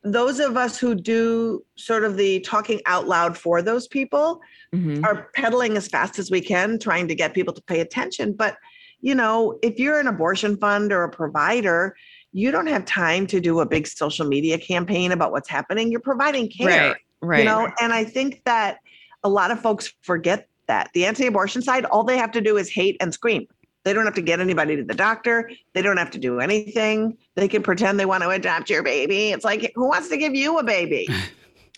those 0.02 0.40
of 0.40 0.56
us 0.56 0.78
who 0.78 0.94
do 0.94 1.62
sort 1.76 2.04
of 2.04 2.16
the 2.16 2.40
talking 2.40 2.80
out 2.86 3.06
loud 3.06 3.36
for 3.36 3.60
those 3.60 3.86
people 3.86 4.40
mm-hmm. 4.74 5.04
are 5.04 5.28
pedaling 5.34 5.76
as 5.76 5.88
fast 5.88 6.18
as 6.18 6.30
we 6.30 6.40
can 6.40 6.78
trying 6.78 7.06
to 7.06 7.14
get 7.14 7.34
people 7.34 7.52
to 7.52 7.62
pay 7.62 7.80
attention 7.80 8.32
but 8.32 8.56
you 9.00 9.14
know 9.14 9.58
if 9.62 9.78
you're 9.78 10.00
an 10.00 10.06
abortion 10.06 10.56
fund 10.56 10.90
or 10.90 11.04
a 11.04 11.10
provider 11.10 11.94
you 12.38 12.52
don't 12.52 12.68
have 12.68 12.84
time 12.84 13.26
to 13.26 13.40
do 13.40 13.58
a 13.58 13.66
big 13.66 13.86
social 13.86 14.26
media 14.26 14.58
campaign 14.58 15.10
about 15.10 15.32
what's 15.32 15.48
happening. 15.48 15.90
You're 15.90 16.00
providing 16.00 16.48
care. 16.48 16.90
Right. 16.90 16.96
Right. 17.20 17.38
You 17.40 17.44
know, 17.46 17.68
and 17.80 17.92
I 17.92 18.04
think 18.04 18.42
that 18.44 18.78
a 19.24 19.28
lot 19.28 19.50
of 19.50 19.60
folks 19.60 19.92
forget 20.02 20.48
that. 20.68 20.90
The 20.94 21.04
anti-abortion 21.04 21.62
side, 21.62 21.84
all 21.86 22.04
they 22.04 22.16
have 22.16 22.30
to 22.32 22.40
do 22.40 22.56
is 22.56 22.70
hate 22.70 22.96
and 23.00 23.12
scream. 23.12 23.46
They 23.82 23.92
don't 23.92 24.04
have 24.04 24.14
to 24.14 24.22
get 24.22 24.38
anybody 24.38 24.76
to 24.76 24.84
the 24.84 24.94
doctor. 24.94 25.50
They 25.72 25.82
don't 25.82 25.96
have 25.96 26.12
to 26.12 26.18
do 26.18 26.38
anything. 26.38 27.16
They 27.34 27.48
can 27.48 27.62
pretend 27.62 27.98
they 27.98 28.06
want 28.06 28.22
to 28.22 28.30
adopt 28.30 28.70
your 28.70 28.84
baby. 28.84 29.32
It's 29.32 29.44
like, 29.44 29.72
who 29.74 29.88
wants 29.88 30.08
to 30.10 30.16
give 30.16 30.34
you 30.34 30.58
a 30.58 30.62
baby? 30.64 31.08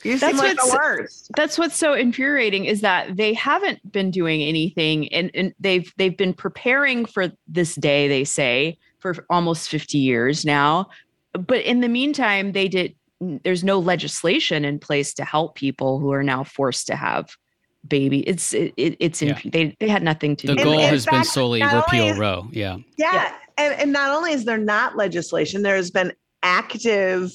You 0.02 0.16
seem 0.16 0.36
that's 0.36 0.38
like 0.38 0.56
the 0.56 0.78
worst. 0.82 1.30
That's 1.36 1.58
what's 1.58 1.76
so 1.76 1.92
infuriating 1.92 2.64
is 2.64 2.80
that 2.80 3.18
they 3.18 3.34
haven't 3.34 3.92
been 3.92 4.10
doing 4.10 4.40
anything 4.40 5.12
and, 5.12 5.30
and 5.34 5.52
they've 5.60 5.92
they've 5.98 6.16
been 6.16 6.32
preparing 6.32 7.04
for 7.04 7.30
this 7.46 7.74
day, 7.74 8.08
they 8.08 8.24
say, 8.24 8.78
for 9.00 9.26
almost 9.30 9.68
50 9.68 9.98
years 9.98 10.44
now. 10.44 10.88
But 11.32 11.62
in 11.62 11.80
the 11.80 11.88
meantime, 11.88 12.52
they 12.52 12.68
did 12.68 12.94
there's 13.20 13.62
no 13.62 13.78
legislation 13.78 14.64
in 14.64 14.78
place 14.78 15.12
to 15.14 15.24
help 15.24 15.54
people 15.54 15.98
who 15.98 16.10
are 16.10 16.22
now 16.22 16.42
forced 16.42 16.86
to 16.86 16.96
have 16.96 17.36
baby. 17.86 18.20
It's 18.20 18.52
it, 18.52 18.72
it's 18.76 19.22
in, 19.22 19.28
yeah. 19.28 19.40
they 19.44 19.76
they 19.78 19.88
had 19.88 20.02
nothing 20.02 20.36
to 20.36 20.46
the 20.46 20.54
do. 20.54 20.64
The 20.64 20.64
goal 20.64 20.80
has 20.80 21.04
fact, 21.04 21.14
been 21.14 21.24
solely 21.24 21.62
repeal 21.62 22.08
is, 22.08 22.18
Roe. 22.18 22.48
Yeah. 22.52 22.78
yeah. 22.96 23.12
Yeah. 23.12 23.34
And 23.58 23.74
and 23.74 23.92
not 23.92 24.16
only 24.16 24.32
is 24.32 24.44
there 24.44 24.58
not 24.58 24.96
legislation, 24.96 25.62
there 25.62 25.76
has 25.76 25.90
been 25.90 26.12
active 26.42 27.30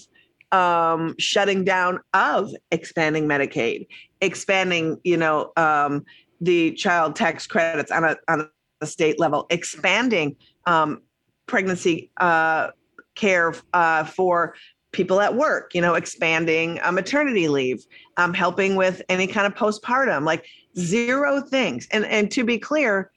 um, 0.52 1.16
shutting 1.20 1.64
down 1.64 2.00
of 2.14 2.52
expanding 2.72 3.28
Medicaid, 3.28 3.88
expanding, 4.22 5.00
you 5.04 5.18
know, 5.18 5.52
um, 5.58 6.06
the 6.42 6.74
child 6.74 7.16
tax 7.16 7.48
credits 7.48 7.92
on 7.92 8.04
a 8.04 8.18
on 8.28 8.50
a 8.82 8.86
state 8.86 9.20
level, 9.20 9.46
expanding 9.50 10.36
um, 10.66 11.02
pregnancy 11.48 12.12
uh, 12.18 12.70
care 13.16 13.54
uh, 13.74 14.04
for 14.06 14.56
people 14.92 15.20
at 15.20 15.36
work, 15.36 15.76
you 15.76 15.82
know, 15.82 15.96
expanding 15.96 16.80
uh, 16.82 16.92
maternity 16.92 17.48
leave, 17.48 17.86
um, 18.18 18.34
helping 18.34 18.76
with 18.76 19.02
any 19.10 19.28
kind 19.28 19.46
of 19.46 19.54
postpartum, 19.54 20.26
like 20.26 20.46
zero 20.78 21.42
things. 21.42 21.88
And 21.92 22.06
and 22.06 22.32
to 22.32 22.44
be 22.44 22.58
clear, 22.58 23.12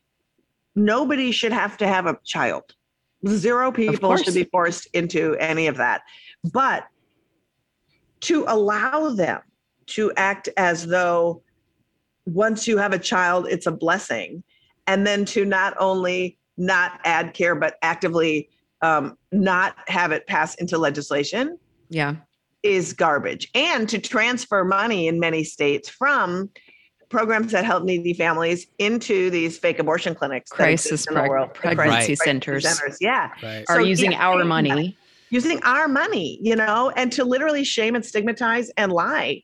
nobody 0.75 1.31
should 1.31 1.53
have 1.53 1.77
to 1.79 1.87
have 1.87 2.07
a 2.07 2.19
child. 2.25 2.75
Zero 3.27 3.73
people 3.73 4.17
should 4.17 4.35
be 4.35 4.45
forced 4.45 4.87
into 4.93 5.37
any 5.41 5.67
of 5.67 5.77
that. 5.77 6.03
But 6.53 6.85
to 8.21 8.45
allow 8.47 9.11
them 9.11 9.41
to 9.87 10.13
act 10.17 10.49
as 10.57 10.87
though 10.87 11.43
once 12.27 12.69
you 12.69 12.77
have 12.79 12.93
a 12.93 12.99
child, 12.99 13.47
it's 13.49 13.67
a 13.67 13.73
blessing. 13.73 14.43
And 14.87 15.07
then 15.07 15.25
to 15.27 15.45
not 15.45 15.75
only 15.79 16.39
not 16.59 17.01
add 17.05 17.33
care, 17.35 17.55
but 17.55 17.77
actively 17.83 18.51
um, 18.83 19.17
not 19.33 19.77
have 19.89 20.13
it 20.13 20.27
pass 20.27 20.55
into 20.57 20.77
legislation. 20.79 21.59
Yeah. 21.89 22.17
Is 22.63 22.93
garbage. 22.93 23.49
And 23.55 23.89
to 23.89 23.99
transfer 23.99 24.65
money 24.65 25.07
in 25.07 25.21
many 25.21 25.45
states 25.45 25.89
from 25.89 26.51
programs 27.09 27.53
that 27.53 27.65
help 27.65 27.85
needy 27.85 28.13
families 28.13 28.67
into 28.79 29.31
these 29.31 29.59
fake 29.59 29.79
abortion 29.79 30.15
clinics, 30.15 30.51
crisis 30.51 31.07
preg- 31.07 31.29
world, 31.29 31.55
pregnancy 31.55 32.13
right. 32.13 32.19
centers. 32.19 32.69
centers. 32.69 32.99
Yeah. 33.01 33.31
Right. 33.43 33.65
Are 33.69 33.77
so, 33.77 33.83
using 33.83 34.13
yeah, 34.13 34.29
our 34.29 34.45
money. 34.45 34.97
Using 35.31 35.63
our 35.63 35.89
money, 35.89 36.39
you 36.43 36.57
know, 36.57 36.91
and 36.97 37.13
to 37.13 37.25
literally 37.25 37.63
shame 37.63 37.95
and 37.95 38.05
stigmatize 38.05 38.71
and 38.77 38.93
lie. 38.93 39.43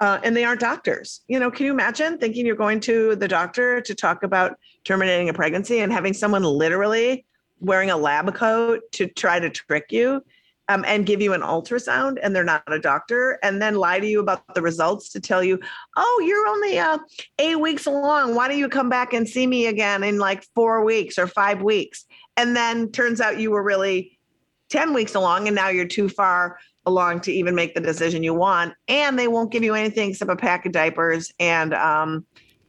Uh, 0.00 0.18
and 0.22 0.36
they 0.36 0.44
aren't 0.44 0.60
doctors. 0.60 1.22
You 1.28 1.38
know, 1.38 1.50
can 1.50 1.66
you 1.66 1.72
imagine 1.72 2.18
thinking 2.18 2.44
you're 2.44 2.56
going 2.56 2.80
to 2.80 3.16
the 3.16 3.28
doctor 3.28 3.80
to 3.80 3.94
talk 3.94 4.22
about 4.22 4.58
terminating 4.86 5.28
a 5.28 5.34
pregnancy 5.34 5.80
and 5.80 5.92
having 5.92 6.14
someone 6.14 6.44
literally 6.44 7.26
wearing 7.58 7.90
a 7.90 7.96
lab 7.96 8.32
coat 8.34 8.80
to 8.92 9.08
try 9.08 9.40
to 9.40 9.50
trick 9.50 9.86
you 9.90 10.22
um, 10.68 10.84
and 10.86 11.06
give 11.06 11.20
you 11.20 11.32
an 11.32 11.40
ultrasound 11.40 12.18
and 12.22 12.34
they're 12.34 12.44
not 12.44 12.62
a 12.68 12.78
doctor 12.78 13.38
and 13.42 13.60
then 13.60 13.74
lie 13.74 13.98
to 13.98 14.06
you 14.06 14.20
about 14.20 14.42
the 14.54 14.62
results 14.62 15.08
to 15.08 15.20
tell 15.20 15.42
you 15.42 15.58
oh 15.96 16.22
you're 16.24 16.46
only 16.46 16.78
uh, 16.78 16.98
eight 17.38 17.58
weeks 17.58 17.86
along. 17.86 18.34
Why 18.34 18.48
don't 18.48 18.58
you 18.58 18.68
come 18.68 18.88
back 18.88 19.12
and 19.12 19.28
see 19.28 19.46
me 19.46 19.66
again 19.66 20.04
in 20.04 20.18
like 20.18 20.44
four 20.54 20.84
weeks 20.84 21.18
or 21.18 21.26
five 21.26 21.62
weeks? 21.62 22.04
And 22.36 22.54
then 22.54 22.92
turns 22.92 23.20
out 23.20 23.40
you 23.40 23.50
were 23.50 23.62
really 23.62 24.18
10 24.70 24.92
weeks 24.92 25.14
along 25.14 25.48
and 25.48 25.56
now 25.56 25.68
you're 25.68 25.86
too 25.86 26.08
far 26.08 26.58
along 26.84 27.20
to 27.20 27.32
even 27.32 27.56
make 27.56 27.74
the 27.74 27.80
decision 27.80 28.22
you 28.22 28.34
want 28.34 28.74
and 28.86 29.18
they 29.18 29.26
won't 29.26 29.50
give 29.50 29.64
you 29.64 29.74
anything 29.74 30.10
except 30.10 30.30
a 30.30 30.36
pack 30.36 30.64
of 30.64 30.72
diapers 30.72 31.32
and 31.40 31.74
um, 31.74 32.24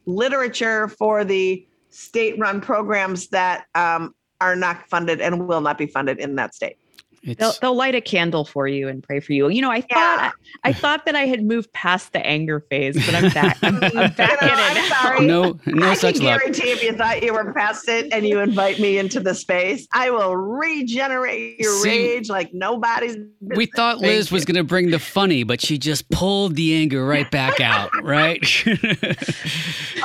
literature 0.06 0.88
for 0.88 1.24
the 1.24 1.64
state 1.98 2.38
run 2.38 2.60
programs 2.60 3.26
that 3.28 3.64
um, 3.74 4.14
are 4.40 4.54
not 4.54 4.88
funded 4.88 5.20
and 5.20 5.48
will 5.48 5.60
not 5.60 5.76
be 5.76 5.86
funded 5.86 6.20
in 6.20 6.36
that 6.36 6.54
state. 6.54 6.76
They'll, 7.24 7.52
they'll, 7.60 7.74
light 7.74 7.94
a 7.94 8.00
candle 8.00 8.44
for 8.44 8.66
you 8.66 8.88
and 8.88 9.02
pray 9.02 9.20
for 9.20 9.32
you. 9.32 9.48
You 9.48 9.62
know, 9.62 9.70
I 9.70 9.80
thought 9.80 9.90
yeah. 9.90 10.30
I, 10.64 10.68
I, 10.70 10.72
thought 10.72 11.04
that 11.06 11.14
I 11.14 11.26
had 11.26 11.44
moved 11.44 11.72
past 11.72 12.12
the 12.12 12.24
anger 12.24 12.60
phase, 12.60 12.94
but 13.06 13.14
I'm 13.14 13.32
back. 13.32 13.58
I'm, 13.62 13.82
I'm 13.82 14.12
back 14.12 14.40
you 14.40 14.46
know, 14.46 14.52
in 14.52 14.58
it. 14.58 14.78
I'm 14.78 14.88
sorry. 14.88 15.26
No, 15.26 15.60
no 15.66 15.90
I 15.90 15.94
such 15.94 16.16
can 16.16 16.24
luck. 16.24 16.40
guarantee 16.40 16.70
if 16.70 16.82
you 16.82 16.92
thought 16.92 17.22
you 17.22 17.32
were 17.34 17.52
past 17.52 17.88
it 17.88 18.12
and 18.12 18.26
you 18.26 18.40
invite 18.40 18.78
me 18.78 18.98
into 18.98 19.20
the 19.20 19.34
space, 19.34 19.86
I 19.92 20.10
will 20.10 20.36
regenerate 20.36 21.60
your 21.60 21.72
See, 21.82 21.88
rage 21.88 22.28
like 22.28 22.52
nobody's. 22.54 23.16
We 23.40 23.66
thought 23.66 23.98
Lizz 23.98 24.30
was 24.30 24.44
going 24.44 24.56
to 24.56 24.64
bring 24.64 24.90
the 24.90 24.98
funny, 24.98 25.42
but 25.42 25.60
she 25.60 25.78
just 25.78 26.08
pulled 26.10 26.56
the 26.56 26.74
anger 26.74 27.04
right 27.04 27.30
back 27.30 27.60
out. 27.60 27.90
Right? 28.02 28.40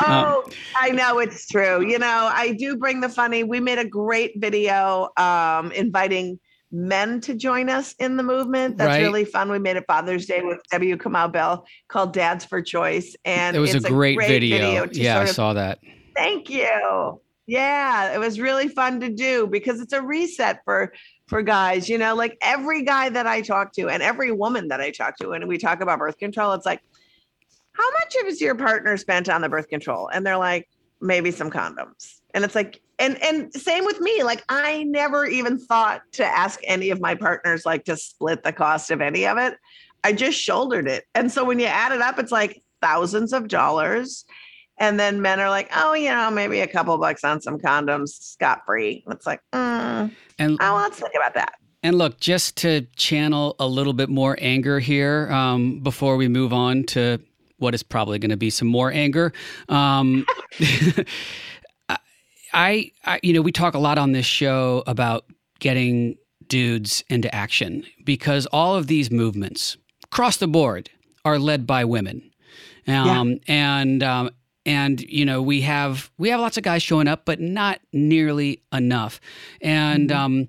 oh, 0.02 0.43
um, 0.45 0.52
I 0.76 0.89
know 0.89 1.19
it's 1.19 1.47
true. 1.47 1.88
You 1.88 1.99
know, 1.99 2.30
I 2.32 2.54
do 2.54 2.76
bring 2.76 3.02
the 3.02 3.10
funny. 3.10 3.43
We 3.43 3.60
made 3.60 3.80
a 3.80 3.88
great 3.88 4.34
video 4.38 5.10
um, 5.17 5.71
inviting 5.71 6.39
men 6.74 7.22
to 7.22 7.36
join 7.36 7.70
us 7.70 7.94
in 8.00 8.18
the 8.18 8.24
movement. 8.24 8.78
That's 8.78 8.90
right. 8.90 9.02
really 9.02 9.24
fun. 9.24 9.52
We 9.52 9.60
made 9.60 9.78
a 9.78 9.84
Father's 9.84 10.26
Day 10.26 10.42
with 10.42 10.60
W. 10.72 10.98
Kamau 10.98 11.32
Bell 11.32 11.66
called 11.88 12.14
Dads 12.14 12.44
for 12.44 12.62
Choice. 12.62 13.16
And 13.24 13.56
it 13.56 13.60
was 13.60 13.76
a 13.76 13.80
great, 13.80 14.14
a 14.14 14.16
great, 14.16 14.28
video. 14.28 14.86
video 14.88 15.04
yeah, 15.04 15.20
I 15.20 15.26
saw 15.26 15.54
that. 15.54 15.80
Thank 16.16 16.50
you. 16.50 17.22
Yeah, 17.46 18.14
it 18.14 18.20
was 18.20 18.40
really 18.40 18.68
fun 18.68 19.00
to 19.02 19.10
do 19.10 19.48
because 19.48 19.80
it's 19.82 19.94
a 19.94 20.02
reset 20.02 20.62
for 20.66 20.94
for 21.28 21.42
guys, 21.42 21.88
you 21.88 21.98
know, 21.98 22.16
like 22.16 22.38
every 22.42 22.84
guy 22.84 23.10
that 23.10 23.28
I 23.28 23.42
talk 23.42 23.74
to 23.74 23.90
and 23.90 24.04
every 24.04 24.32
woman 24.32 24.68
that 24.70 24.82
I 24.82 24.92
talk 24.92 25.18
to 25.18 25.32
and 25.32 25.48
we 25.48 25.58
talk 25.58 25.82
about 25.82 26.00
birth 26.00 26.18
control, 26.18 26.54
it's 26.54 26.66
like 26.66 26.82
how 27.74 27.90
much 28.00 28.16
of 28.22 28.28
is 28.28 28.42
your 28.42 28.56
partner 28.56 28.98
spent 28.98 29.30
on 29.30 29.42
the 29.42 29.50
birth 29.50 29.68
control? 29.68 30.10
And 30.14 30.26
they're 30.26 30.38
like 30.38 30.70
maybe 31.02 31.32
some 31.32 31.52
condoms. 31.52 32.22
And 32.34 32.44
it's 32.44 32.56
like 32.56 32.82
and 33.04 33.22
and 33.22 33.54
same 33.54 33.86
with 33.86 34.00
me 34.00 34.24
like 34.24 34.44
i 34.50 34.84
never 34.84 35.26
even 35.26 35.60
thought 35.60 36.02
to 36.13 36.26
ask 36.26 36.60
any 36.63 36.89
of 36.89 37.02
my 37.02 37.13
partners 37.13 37.66
like 37.66 37.84
to 37.84 37.98
split 37.98 38.44
the 38.44 38.54
cost 38.54 38.92
of 38.92 39.02
any 39.02 39.26
of 39.26 39.38
it. 39.38 39.58
I 40.06 40.12
just 40.12 40.38
shouldered 40.38 40.88
it. 40.88 41.06
And 41.16 41.32
so 41.32 41.46
when 41.46 41.60
you 41.60 41.66
add 41.66 41.92
it 41.92 42.02
up 42.02 42.18
it's 42.18 42.32
like 42.32 42.62
thousands 42.82 43.34
of 43.34 43.48
dollars. 43.48 44.26
And 44.80 45.00
then 45.00 45.22
men 45.22 45.39
are 45.39 45.50
like 45.50 45.70
oh 45.76 45.94
you 45.94 46.10
know 46.10 46.32
maybe 46.32 46.62
a 46.62 46.68
couple 46.68 46.98
bucks 46.98 47.24
on 47.24 47.42
some 47.42 47.60
condoms 47.60 48.10
scot 48.10 48.62
free 48.66 49.04
it's 49.08 49.28
like 49.28 49.39
mm, 49.54 50.12
and 50.39 50.58
i 50.60 50.76
let's 50.76 51.00
think 51.00 51.13
about 51.16 51.36
that. 51.36 51.56
And 51.84 51.98
look, 51.98 52.18
just 52.18 52.56
to 52.58 52.88
channel 52.96 53.58
a 53.60 53.68
little 53.68 53.92
bit 53.92 54.10
more 54.10 54.38
anger 54.39 54.80
here 54.80 55.30
um, 55.30 55.82
before 55.82 56.16
we 56.16 56.30
move 56.30 56.54
on 56.54 56.86
to 56.86 57.20
what 57.58 57.76
is 57.76 57.84
probably 57.84 58.20
going 58.20 58.30
to 58.32 58.38
be 58.38 58.50
some 58.50 58.70
more 58.70 58.89
anger. 58.89 59.34
Um, 59.68 60.26
I, 62.54 62.92
I, 63.06 63.20
you 63.24 63.34
know, 63.34 63.42
we 63.42 63.52
talk 63.52 63.74
a 63.74 63.80
lot 63.80 63.98
on 63.98 64.12
this 64.12 64.26
show 64.26 64.84
about 64.88 65.26
getting 65.60 66.18
dudes 66.48 67.04
into 67.10 67.34
action 67.34 67.84
because 68.04 68.46
all 68.48 68.76
of 68.76 68.88
these 68.88 69.10
movements 69.10 69.78
across 70.04 70.38
the 70.38 70.48
board 70.48 70.89
are 71.26 71.39
led 71.39 71.66
by 71.66 71.86
women. 71.86 72.32
Um, 72.88 73.30
yeah. 73.32 73.38
And 73.48 74.04
um, 74.04 74.30
and 74.66 75.02
you 75.02 75.26
know 75.26 75.42
we 75.42 75.62
have 75.62 76.12
we 76.18 76.30
have 76.30 76.39
lots 76.39 76.58
of 76.58 76.63
guys 76.63 76.84
showing 76.84 77.08
up, 77.08 77.26
but 77.26 77.39
not 77.39 77.80
nearly 77.94 78.62
enough. 78.72 79.20
And 79.62 80.10
Mm-hmm. 80.10 80.20
um, 80.20 80.48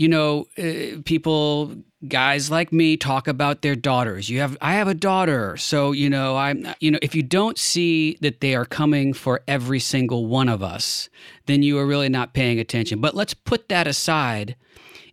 you 0.00 0.08
know, 0.08 0.46
uh, 0.56 1.02
people 1.04 1.74
guys 2.08 2.50
like 2.50 2.72
me 2.72 2.96
talk 2.96 3.28
about 3.28 3.60
their 3.60 3.76
daughters. 3.76 4.30
You 4.30 4.40
have 4.40 4.56
I 4.62 4.72
have 4.72 4.88
a 4.88 4.94
daughter, 4.94 5.58
so 5.58 5.92
you 5.92 6.08
know 6.08 6.38
I'm 6.38 6.66
you 6.80 6.90
know 6.90 6.98
if 7.02 7.14
you 7.14 7.22
don't 7.22 7.58
see 7.58 8.16
that 8.22 8.40
they 8.40 8.54
are 8.54 8.64
coming 8.64 9.12
for 9.12 9.42
every 9.46 9.78
single 9.78 10.24
one 10.24 10.48
of 10.48 10.62
us, 10.62 11.10
then 11.44 11.62
you 11.62 11.76
are 11.78 11.84
really 11.84 12.08
not 12.08 12.32
paying 12.32 12.58
attention. 12.58 13.02
But 13.02 13.14
let's 13.14 13.34
put 13.34 13.68
that 13.68 13.86
aside. 13.86 14.56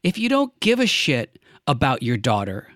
If 0.04 0.18
you 0.18 0.30
don't 0.30 0.58
give 0.62 0.80
a 0.80 0.88
shit 0.88 1.38
about 1.68 2.02
your 2.02 2.16
daughter, 2.16 2.70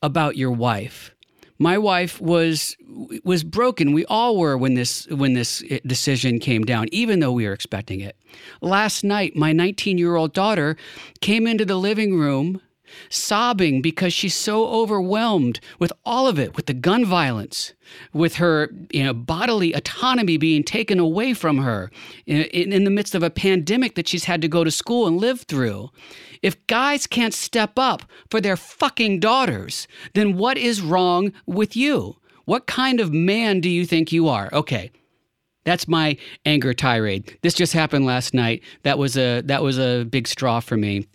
about 0.00 0.36
your 0.36 0.52
wife, 0.52 1.12
my 1.58 1.76
wife 1.76 2.20
was 2.20 2.76
was 3.24 3.44
broken. 3.44 3.92
We 3.92 4.04
all 4.06 4.36
were 4.36 4.56
when 4.56 4.74
this 4.74 5.06
when 5.08 5.34
this 5.34 5.62
decision 5.86 6.38
came 6.38 6.64
down, 6.64 6.86
even 6.92 7.20
though 7.20 7.32
we 7.32 7.46
were 7.46 7.52
expecting 7.52 8.00
it. 8.00 8.16
Last 8.60 9.04
night, 9.04 9.36
my 9.36 9.52
19 9.52 9.98
year 9.98 10.16
old 10.16 10.32
daughter 10.32 10.76
came 11.20 11.46
into 11.46 11.64
the 11.64 11.76
living 11.76 12.18
room 12.18 12.60
sobbing 13.08 13.82
because 13.82 14.12
she's 14.12 14.34
so 14.34 14.68
overwhelmed 14.68 15.60
with 15.78 15.92
all 16.04 16.26
of 16.26 16.38
it, 16.38 16.56
with 16.56 16.66
the 16.66 16.74
gun 16.74 17.04
violence, 17.04 17.72
with 18.12 18.36
her 18.36 18.70
you 18.92 19.04
know, 19.04 19.14
bodily 19.14 19.72
autonomy 19.72 20.36
being 20.36 20.62
taken 20.62 20.98
away 20.98 21.34
from 21.34 21.58
her 21.58 21.90
in, 22.26 22.42
in, 22.72 22.84
the 22.84 22.90
midst 22.90 23.14
of 23.14 23.22
a 23.22 23.30
pandemic 23.30 23.94
that 23.94 24.08
she's 24.08 24.24
had 24.24 24.42
to 24.42 24.48
go 24.48 24.64
to 24.64 24.70
school 24.70 25.06
and 25.06 25.18
live 25.18 25.42
through. 25.42 25.90
If 26.42 26.66
guys 26.66 27.06
can't 27.06 27.34
step 27.34 27.78
up 27.78 28.02
for 28.30 28.40
their 28.40 28.56
fucking 28.56 29.20
daughters, 29.20 29.88
then 30.14 30.36
what 30.36 30.58
is 30.58 30.80
wrong 30.80 31.32
with 31.46 31.76
you? 31.76 32.16
What 32.44 32.66
kind 32.66 33.00
of 33.00 33.12
man 33.12 33.60
do 33.60 33.68
you 33.68 33.84
think 33.84 34.12
you 34.12 34.28
are? 34.28 34.48
Okay. 34.52 34.90
That's 35.64 35.86
my 35.86 36.16
anger 36.46 36.72
tirade. 36.72 37.36
This 37.42 37.52
just 37.52 37.74
happened 37.74 38.06
last 38.06 38.32
night. 38.32 38.62
That 38.84 38.96
was 38.96 39.18
a 39.18 39.42
that 39.42 39.62
was 39.62 39.78
a 39.78 40.04
big 40.04 40.26
straw 40.26 40.60
for 40.60 40.78
me 40.78 41.06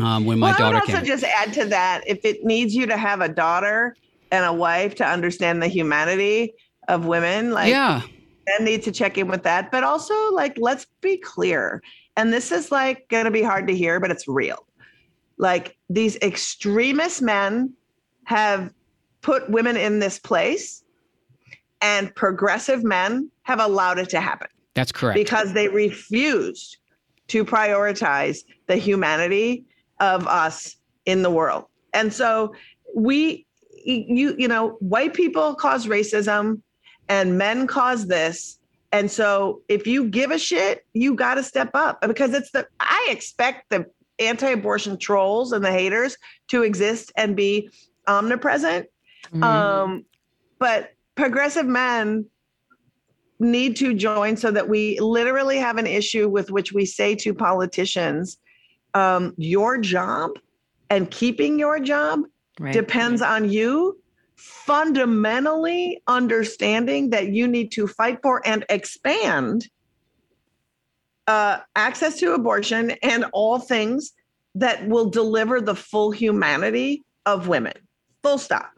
um, 0.00 0.24
when 0.24 0.38
my 0.38 0.48
well, 0.48 0.58
daughter 0.58 0.76
I 0.76 0.80
would 0.80 0.90
also 0.90 0.96
came. 0.96 1.04
just 1.06 1.24
add 1.24 1.52
to 1.54 1.66
that 1.66 2.02
if 2.06 2.24
it 2.24 2.44
needs 2.44 2.74
you 2.74 2.86
to 2.86 2.96
have 2.96 3.20
a 3.20 3.28
daughter 3.28 3.96
and 4.32 4.44
a 4.44 4.52
wife 4.52 4.96
to 4.96 5.04
understand 5.06 5.62
the 5.62 5.68
humanity 5.68 6.54
of 6.88 7.06
women, 7.06 7.52
like 7.52 7.70
yeah, 7.70 8.02
then 8.46 8.64
need 8.64 8.82
to 8.82 8.92
check 8.92 9.16
in 9.18 9.28
with 9.28 9.44
that. 9.44 9.70
But 9.70 9.84
also, 9.84 10.32
like, 10.32 10.56
let's 10.58 10.86
be 11.00 11.16
clear. 11.16 11.82
And 12.16 12.32
this 12.32 12.50
is 12.50 12.72
like 12.72 13.08
going 13.08 13.24
to 13.24 13.30
be 13.30 13.42
hard 13.42 13.68
to 13.68 13.76
hear, 13.76 14.00
but 14.00 14.10
it's 14.10 14.26
real. 14.26 14.66
Like, 15.38 15.76
these 15.88 16.16
extremist 16.16 17.22
men 17.22 17.72
have 18.24 18.72
put 19.20 19.48
women 19.50 19.76
in 19.76 19.98
this 19.98 20.18
place, 20.18 20.82
and 21.80 22.14
progressive 22.14 22.82
men 22.82 23.30
have 23.42 23.60
allowed 23.60 23.98
it 23.98 24.08
to 24.10 24.20
happen 24.20 24.48
that's 24.74 24.92
correct. 24.92 25.16
because 25.16 25.52
they 25.52 25.68
refused 25.68 26.78
to 27.28 27.44
prioritize 27.44 28.44
the 28.66 28.76
humanity 28.76 29.64
of 30.00 30.26
us 30.26 30.76
in 31.06 31.22
the 31.22 31.30
world. 31.30 31.66
And 31.92 32.12
so 32.12 32.54
we 32.94 33.46
you 33.84 34.34
you 34.38 34.48
know 34.48 34.70
white 34.80 35.12
people 35.14 35.54
cause 35.54 35.86
racism 35.86 36.60
and 37.08 37.36
men 37.36 37.66
cause 37.66 38.06
this 38.06 38.58
and 38.92 39.10
so 39.10 39.60
if 39.68 39.86
you 39.86 40.08
give 40.08 40.30
a 40.30 40.38
shit 40.38 40.86
you 40.94 41.14
got 41.14 41.34
to 41.34 41.42
step 41.42 41.70
up 41.74 42.00
because 42.00 42.32
it's 42.32 42.50
the 42.52 42.66
I 42.80 43.08
expect 43.10 43.68
the 43.68 43.84
anti-abortion 44.18 44.96
trolls 44.98 45.52
and 45.52 45.62
the 45.62 45.70
haters 45.70 46.16
to 46.48 46.62
exist 46.62 47.12
and 47.16 47.36
be 47.36 47.68
omnipresent 48.06 48.86
Mhm. 49.32 49.42
um, 49.42 50.04
but 50.58 50.92
progressive 51.14 51.66
men 51.66 52.26
need 53.38 53.76
to 53.76 53.94
join 53.94 54.36
so 54.36 54.50
that 54.50 54.68
we 54.68 54.98
literally 55.00 55.58
have 55.58 55.76
an 55.76 55.86
issue 55.86 56.28
with 56.28 56.50
which 56.50 56.72
we 56.72 56.84
say 56.86 57.14
to 57.16 57.34
politicians, 57.34 58.38
um, 58.94 59.34
your 59.36 59.78
job 59.78 60.32
and 60.90 61.10
keeping 61.10 61.58
your 61.58 61.80
job 61.80 62.20
right. 62.58 62.72
depends 62.72 63.22
on 63.22 63.50
you 63.50 63.98
fundamentally 64.36 66.02
understanding 66.06 67.10
that 67.10 67.28
you 67.28 67.46
need 67.46 67.70
to 67.72 67.86
fight 67.86 68.18
for 68.22 68.46
and 68.46 68.64
expand 68.68 69.68
uh, 71.26 71.58
access 71.76 72.18
to 72.18 72.34
abortion 72.34 72.90
and 73.02 73.24
all 73.32 73.58
things 73.58 74.12
that 74.54 74.86
will 74.88 75.08
deliver 75.08 75.60
the 75.60 75.74
full 75.74 76.10
humanity 76.10 77.02
of 77.26 77.48
women. 77.48 77.72
Full 78.22 78.38
stop. 78.38 78.70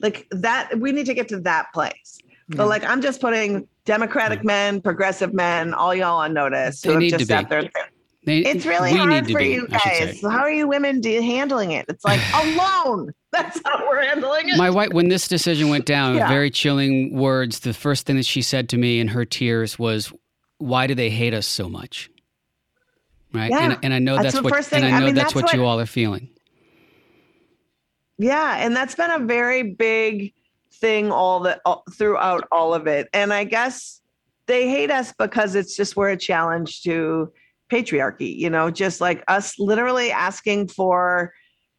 Like 0.00 0.26
that, 0.30 0.78
we 0.78 0.92
need 0.92 1.06
to 1.06 1.14
get 1.14 1.28
to 1.28 1.40
that 1.40 1.72
place. 1.72 2.18
Yeah. 2.48 2.56
But 2.56 2.68
like, 2.68 2.84
I'm 2.84 3.00
just 3.00 3.20
putting 3.20 3.66
Democratic 3.84 4.44
men, 4.44 4.80
progressive 4.80 5.32
men, 5.32 5.72
all 5.72 5.94
y'all 5.94 6.18
on 6.18 6.34
notice. 6.34 6.80
They 6.80 6.92
who 6.92 7.00
have 7.00 7.10
just 7.10 7.26
sat 7.26 7.48
there. 7.48 7.70
They- 8.24 8.38
It's 8.38 8.64
really 8.64 8.92
hard 8.94 9.30
for 9.30 9.38
be, 9.38 9.48
you 9.50 9.68
guys. 9.68 10.20
How 10.22 10.38
are 10.38 10.50
you 10.50 10.66
women 10.66 11.00
de- 11.00 11.20
handling 11.20 11.72
it? 11.72 11.84
It's 11.88 12.04
like 12.04 12.20
alone. 12.34 13.12
That's 13.32 13.60
how 13.64 13.86
we're 13.86 14.02
handling 14.02 14.48
it. 14.48 14.56
My 14.56 14.70
wife, 14.70 14.90
when 14.92 15.08
this 15.08 15.28
decision 15.28 15.68
went 15.68 15.84
down, 15.86 16.16
Yeah. 16.16 16.28
very 16.28 16.50
chilling 16.50 17.14
words. 17.14 17.60
The 17.60 17.74
first 17.74 18.06
thing 18.06 18.16
that 18.16 18.24
she 18.26 18.40
said 18.42 18.68
to 18.70 18.78
me 18.78 18.98
in 19.00 19.08
her 19.08 19.24
tears 19.24 19.78
was, 19.78 20.12
"Why 20.58 20.86
do 20.86 20.94
they 20.94 21.10
hate 21.10 21.34
us 21.34 21.46
so 21.46 21.68
much?" 21.68 22.08
Right, 23.32 23.50
Yeah. 23.50 23.72
and, 23.72 23.78
and 23.82 23.92
I 23.94 23.98
know 23.98 24.14
That's 24.14 24.26
that's, 24.26 24.36
the 24.36 24.42
what, 24.42 24.54
first 24.54 24.72
and 24.72 24.82
thing- 24.84 24.92
I 24.94 24.96
I 24.96 25.00
know 25.00 25.06
mean, 25.06 25.14
that's, 25.16 25.34
that's 25.34 25.44
what, 25.46 25.52
you 25.54 25.64
all 25.64 25.80
are 25.80 25.86
feeling. 25.86 26.28
Yeah, 28.18 28.56
and 28.64 28.74
that's 28.76 28.94
been 28.94 29.10
a 29.10 29.18
very 29.18 29.62
big 29.74 30.32
thing 30.74 31.10
all 31.10 31.40
the 31.40 31.60
all, 31.64 31.84
throughout 31.92 32.46
all 32.52 32.72
of 32.74 32.86
it. 32.86 33.08
And 33.12 33.32
I 33.32 33.44
guess 33.44 34.00
they 34.46 34.68
hate 34.68 34.90
us 34.90 35.12
because 35.18 35.54
it's 35.56 35.76
just 35.76 35.96
we're 35.96 36.10
a 36.10 36.16
challenge 36.16 36.82
to 36.84 37.32
patriarchy, 37.70 38.36
you 38.36 38.50
know, 38.50 38.70
just 38.70 39.00
like 39.00 39.24
us 39.28 39.58
literally 39.58 40.10
asking 40.10 40.68
for 40.68 41.32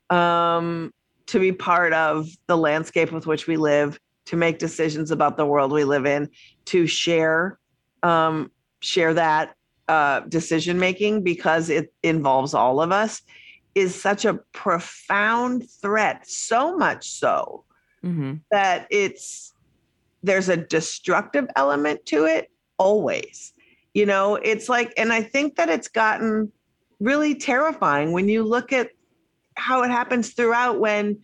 um 0.09 0.91
to 1.27 1.39
be 1.39 1.51
part 1.51 1.91
of 1.93 2.27
the 2.47 2.55
landscape 2.57 3.11
with 3.11 3.25
which 3.25 3.47
we 3.47 3.57
live, 3.57 3.99
to 4.27 4.35
make 4.35 4.59
decisions 4.59 5.09
about 5.09 5.37
the 5.37 5.45
world 5.45 5.71
we 5.71 5.83
live 5.83 6.05
in, 6.05 6.29
to 6.65 6.87
share 6.87 7.57
um 8.03 8.51
share 8.81 9.13
that 9.13 9.55
uh 9.87 10.19
decision 10.21 10.79
making 10.79 11.23
because 11.23 11.69
it 11.69 11.93
involves 12.03 12.53
all 12.53 12.81
of 12.81 12.91
us 12.91 13.21
is 13.73 13.99
such 13.99 14.25
a 14.25 14.39
profound 14.53 15.69
threat, 15.81 16.27
so 16.27 16.77
much 16.77 17.09
so 17.09 17.63
Mhm. 18.03 18.41
that 18.51 18.87
it's 18.89 19.53
there's 20.23 20.49
a 20.49 20.57
destructive 20.57 21.47
element 21.55 22.05
to 22.07 22.25
it 22.25 22.49
always. 22.77 23.53
You 23.95 24.05
know, 24.05 24.35
it's 24.35 24.67
like, 24.67 24.93
and 24.97 25.11
I 25.13 25.23
think 25.23 25.55
that 25.55 25.69
it's 25.69 25.87
gotten 25.87 26.51
really 26.99 27.33
terrifying 27.33 28.11
when 28.11 28.27
you 28.27 28.43
look 28.43 28.73
at 28.73 28.89
how 29.55 29.83
it 29.83 29.89
happens 29.89 30.33
throughout 30.33 30.81
when 30.81 31.17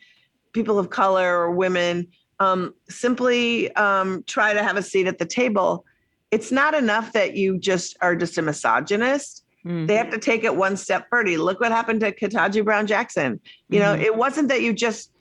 people 0.54 0.80
of 0.80 0.90
color 0.90 1.38
or 1.38 1.52
women 1.52 2.08
um, 2.40 2.74
simply 2.90 3.76
um, 3.76 4.24
try 4.26 4.54
to 4.54 4.64
have 4.64 4.78
a 4.78 4.82
seat 4.82 5.06
at 5.06 5.20
the 5.20 5.26
table. 5.26 5.84
It's 6.32 6.50
not 6.50 6.74
enough 6.74 7.12
that 7.12 7.36
you 7.36 7.60
just 7.60 7.98
are 8.02 8.16
just 8.16 8.38
a 8.38 8.42
misogynist 8.42 9.44
Mhm. 9.66 9.88
they 9.88 9.96
have 9.96 10.10
to 10.10 10.18
take 10.18 10.44
it 10.44 10.56
one 10.56 10.76
step 10.76 11.06
further. 11.10 11.38
Look 11.38 11.60
what 11.60 11.72
happened 11.72 12.00
to 12.00 12.12
Ketanji 12.12 12.66
Brown 12.66 12.88
Jackson. 12.88 13.40
You 13.70 13.80
know, 13.80 13.96
Mhm. 13.96 14.02
it 14.02 14.16
wasn't 14.16 14.48
that 14.48 14.64
you 14.64 14.74
just 14.74 15.12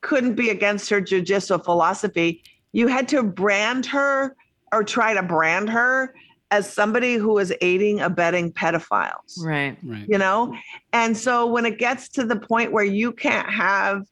couldn't 0.00 0.34
be 0.34 0.50
against 0.50 0.88
her 0.90 1.00
judicial 1.00 1.58
philosophy. 1.58 2.44
You 2.70 2.86
had 2.86 3.08
to 3.08 3.24
brand 3.24 3.86
her 3.86 4.36
or 4.72 4.84
try 4.84 5.14
to 5.14 5.24
brand 5.24 5.70
her 5.70 6.14
as 6.50 6.72
somebody 6.72 7.14
who 7.14 7.38
is 7.38 7.54
aiding, 7.60 8.00
abetting 8.00 8.52
pedophiles 8.52 9.42
Right. 9.42 9.76
Right. 9.82 10.06
you 10.08 10.18
know 10.18 10.54
and 10.92 11.16
so 11.16 11.46
when 11.46 11.66
it 11.66 11.78
gets 11.78 12.08
to 12.10 12.24
the 12.24 12.36
point 12.36 12.72
where 12.72 12.84
you 12.84 13.12
can't 13.12 13.48
have 13.50 14.02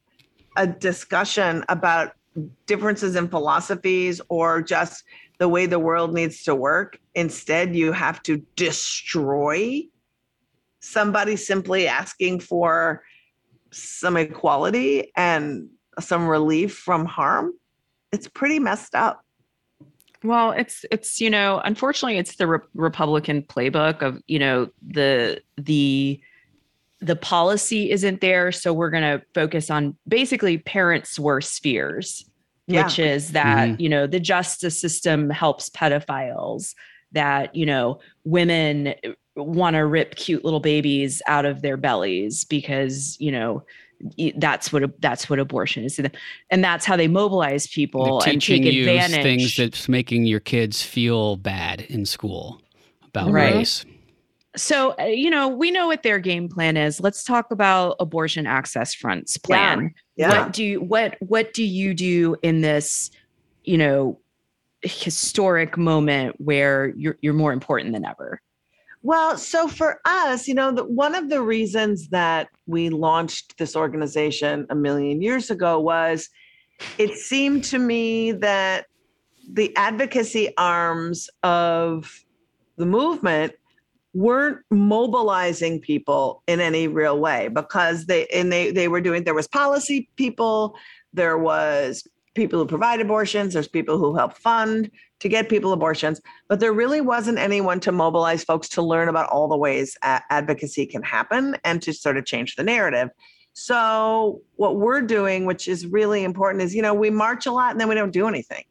a 0.55 0.65
discussion 0.67 1.63
about 1.69 2.13
differences 2.65 3.15
in 3.15 3.27
philosophies 3.27 4.21
or 4.29 4.61
just 4.61 5.03
the 5.39 5.47
way 5.47 5.65
the 5.65 5.79
world 5.79 6.13
needs 6.13 6.43
to 6.43 6.55
work 6.55 6.97
instead 7.15 7.75
you 7.75 7.91
have 7.91 8.21
to 8.23 8.37
destroy 8.55 9.81
somebody 10.79 11.35
simply 11.35 11.87
asking 11.87 12.39
for 12.39 13.03
some 13.71 14.17
equality 14.17 15.11
and 15.15 15.67
some 15.99 16.27
relief 16.27 16.73
from 16.75 17.05
harm 17.05 17.53
it's 18.11 18.27
pretty 18.27 18.59
messed 18.59 18.95
up 18.95 19.23
Well, 20.23 20.51
it's 20.51 20.85
it's 20.91 21.21
you 21.21 21.29
know, 21.29 21.61
unfortunately, 21.63 22.17
it's 22.17 22.35
the 22.35 22.47
re- 22.47 22.59
Republican 22.73 23.43
playbook 23.43 24.01
of 24.01 24.21
you 24.27 24.39
know 24.39 24.69
the 24.85 25.41
the 25.57 26.19
the 27.01 27.15
policy 27.15 27.91
isn't 27.91 28.19
there, 28.19 28.51
so 28.51 28.73
we're 28.73 28.89
going 28.89 29.03
to 29.19 29.25
focus 29.33 29.69
on 29.69 29.95
basically 30.07 30.57
parents' 30.57 31.17
worst 31.17 31.63
fears, 31.63 32.29
Yeah. 32.67 32.83
which 32.83 32.99
is 32.99 33.31
that 33.31 33.69
Mhm. 33.69 33.79
you 33.79 33.87
know 33.89 34.07
the 34.07 34.19
justice 34.19 34.79
system 34.79 35.29
helps 35.29 35.69
pedophiles, 35.69 36.75
that 37.13 37.55
you 37.55 37.65
know 37.65 37.99
women 38.25 38.93
want 39.37 39.75
to 39.75 39.85
rip 39.85 40.15
cute 40.15 40.43
little 40.43 40.59
babies 40.59 41.21
out 41.27 41.45
of 41.45 41.61
their 41.61 41.77
bellies 41.77 42.43
because 42.43 43.15
you 43.21 43.31
know 43.31 43.63
that's 44.37 44.71
what 44.71 44.83
that's 45.01 45.29
what 45.29 45.39
abortion 45.39 45.83
is 45.83 45.99
and 46.49 46.63
that's 46.63 46.85
how 46.85 46.95
they 46.95 47.07
mobilize 47.07 47.67
people 47.67 48.21
They're 48.21 48.31
and 48.31 48.41
take 48.41 48.63
you 48.63 48.89
advantage. 48.89 49.23
things 49.23 49.55
that's 49.57 49.89
making 49.89 50.25
your 50.25 50.39
kids 50.39 50.81
feel 50.81 51.35
bad 51.35 51.81
in 51.81 52.05
school 52.05 52.61
about 53.07 53.31
Right. 53.31 53.55
race. 53.55 53.85
So 54.55 54.95
uh, 54.99 55.03
you 55.03 55.29
know 55.29 55.47
we 55.49 55.69
know 55.69 55.87
what 55.87 56.03
their 56.03 56.19
game 56.19 56.47
plan 56.49 56.77
is. 56.77 56.99
Let's 56.99 57.23
talk 57.23 57.51
about 57.51 57.97
abortion 57.99 58.47
access 58.47 58.93
front's 58.93 59.37
plan. 59.37 59.93
Yeah. 60.15 60.29
what 60.29 60.53
do 60.53 60.63
you 60.63 60.81
what 60.81 61.17
what 61.19 61.53
do 61.53 61.63
you 61.63 61.93
do 61.93 62.35
in 62.41 62.61
this 62.61 63.11
you 63.63 63.77
know 63.77 64.19
historic 64.81 65.77
moment 65.77 66.35
where 66.39 66.93
you're 66.95 67.17
you're 67.21 67.33
more 67.33 67.51
important 67.53 67.93
than 67.93 68.05
ever 68.05 68.41
Well, 69.09 69.39
so 69.39 69.67
for 69.67 70.01
us, 70.05 70.47
you 70.47 70.53
know, 70.53 70.71
the, 70.71 70.85
one 70.85 71.15
of 71.15 71.29
the 71.29 71.41
reasons 71.41 72.09
that 72.09 72.47
we 72.67 72.91
launched 72.91 73.57
this 73.57 73.75
organization 73.75 74.67
a 74.69 74.75
million 74.75 75.19
years 75.19 75.49
ago 75.49 75.79
was 75.79 76.29
it 76.99 77.15
seemed 77.17 77.63
to 77.63 77.79
me 77.79 78.33
that 78.33 78.85
the 79.51 79.75
advocacy 79.75 80.55
arms 80.57 81.27
of 81.41 82.23
the 82.77 82.85
movement 82.85 83.53
weren't 84.13 84.59
mobilizing 84.69 85.79
people 85.79 86.43
in 86.45 86.59
any 86.59 86.87
real 86.87 87.17
way 87.17 87.47
because 87.47 88.05
they 88.05 88.27
and 88.27 88.53
they 88.53 88.69
they 88.69 88.87
were 88.87 89.01
doing 89.01 89.23
there 89.23 89.33
was 89.33 89.47
policy 89.47 90.07
people 90.17 90.75
there 91.13 91.37
was 91.39 92.07
people 92.35 92.59
who 92.59 92.65
provide 92.67 93.01
abortions 93.01 93.53
there's 93.53 93.67
people 93.67 93.97
who 93.97 94.15
help 94.15 94.37
fund 94.37 94.91
to 95.19 95.29
get 95.29 95.49
people 95.49 95.73
abortions 95.73 96.21
but 96.47 96.59
there 96.59 96.73
really 96.73 97.01
wasn't 97.01 97.37
anyone 97.37 97.79
to 97.79 97.91
mobilize 97.91 98.43
folks 98.43 98.67
to 98.69 98.81
learn 98.81 99.09
about 99.09 99.29
all 99.29 99.47
the 99.47 99.57
ways 99.57 99.97
a- 100.03 100.21
advocacy 100.29 100.85
can 100.85 101.03
happen 101.03 101.55
and 101.63 101.81
to 101.81 101.93
sort 101.93 102.17
of 102.17 102.25
change 102.25 102.55
the 102.55 102.63
narrative 102.63 103.09
so 103.53 104.41
what 104.55 104.77
we're 104.77 105.01
doing 105.01 105.45
which 105.45 105.67
is 105.67 105.85
really 105.87 106.23
important 106.23 106.63
is 106.63 106.73
you 106.73 106.81
know 106.81 106.93
we 106.93 107.09
march 107.09 107.45
a 107.45 107.51
lot 107.51 107.71
and 107.71 107.79
then 107.81 107.89
we 107.89 107.95
don't 107.95 108.11
do 108.11 108.27
anything 108.27 108.63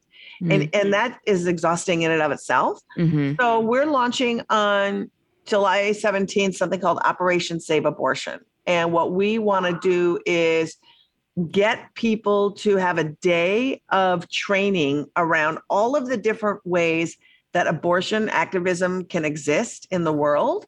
and 0.49 0.69
and 0.73 0.93
that 0.93 1.19
is 1.25 1.47
exhausting 1.47 2.01
in 2.03 2.11
and 2.11 2.21
of 2.21 2.31
itself 2.31 2.79
Mhm. 2.97 3.35
so 3.39 3.59
we're 3.59 3.85
launching 3.85 4.41
on 4.49 5.11
July 5.45 5.91
17th 5.91 6.55
something 6.55 6.79
called 6.79 6.99
Operation 7.03 7.59
Save 7.59 7.85
Abortion. 7.85 8.39
And 8.67 8.93
what 8.93 9.11
we 9.13 9.39
want 9.39 9.65
to 9.65 9.79
do 9.81 10.19
is 10.27 10.77
get 11.47 11.93
people 11.95 12.51
to 12.51 12.77
have 12.77 12.97
a 12.97 13.05
day 13.05 13.81
of 13.89 14.29
training 14.29 15.05
around 15.15 15.59
all 15.69 15.95
of 15.95 16.07
the 16.07 16.17
different 16.17 16.65
ways 16.65 17.17
that 17.53 17.67
abortion 17.67 18.29
activism 18.29 19.05
can 19.05 19.25
exist 19.25 19.87
in 19.91 20.03
the 20.03 20.13
world. 20.13 20.65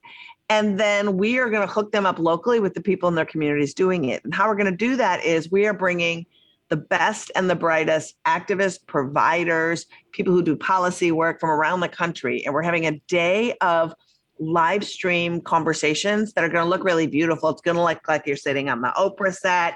And 0.50 0.80
then 0.80 1.18
we 1.18 1.38
are 1.38 1.50
going 1.50 1.66
to 1.66 1.74
hook 1.74 1.92
them 1.92 2.06
up 2.06 2.20
locally 2.20 2.60
with 2.60 2.74
the 2.74 2.82
people 2.82 3.08
in 3.08 3.16
their 3.16 3.26
communities 3.26 3.74
doing 3.74 4.06
it. 4.06 4.24
And 4.24 4.34
how 4.34 4.48
we're 4.48 4.56
going 4.56 4.72
to 4.72 4.76
do 4.78 4.96
that 4.98 5.24
is 5.24 5.52
we 5.52 5.66
are 5.68 5.74
bringing 5.74 6.26
the 6.70 6.78
best 6.78 7.32
and 7.36 7.50
the 7.50 7.56
brightest 7.56 8.16
activists, 8.26 8.80
providers, 8.86 9.86
people 10.12 10.34
who 10.34 10.42
do 10.42 10.56
policy 10.56 11.12
work 11.12 11.40
from 11.40 11.50
around 11.50 11.82
the 11.82 11.90
country. 11.90 12.44
And 12.46 12.54
we're 12.54 12.64
having 12.64 12.86
a 12.86 13.00
day 13.08 13.56
of 13.62 13.94
live 14.42 14.84
stream 14.84 15.40
conversations 15.40 16.34
that 16.34 16.44
are 16.44 16.50
going 16.50 16.66
to 16.66 16.70
look 16.70 16.84
really 16.84 17.06
beautiful. 17.06 17.50
It's 17.50 17.62
going 17.62 17.78
to 17.78 17.84
look 17.84 18.08
like 18.08 18.26
you're 18.26 18.36
sitting 18.36 18.70
on 18.70 18.82
the 18.82 18.92
Oprah 18.98 19.34
set. 19.34 19.76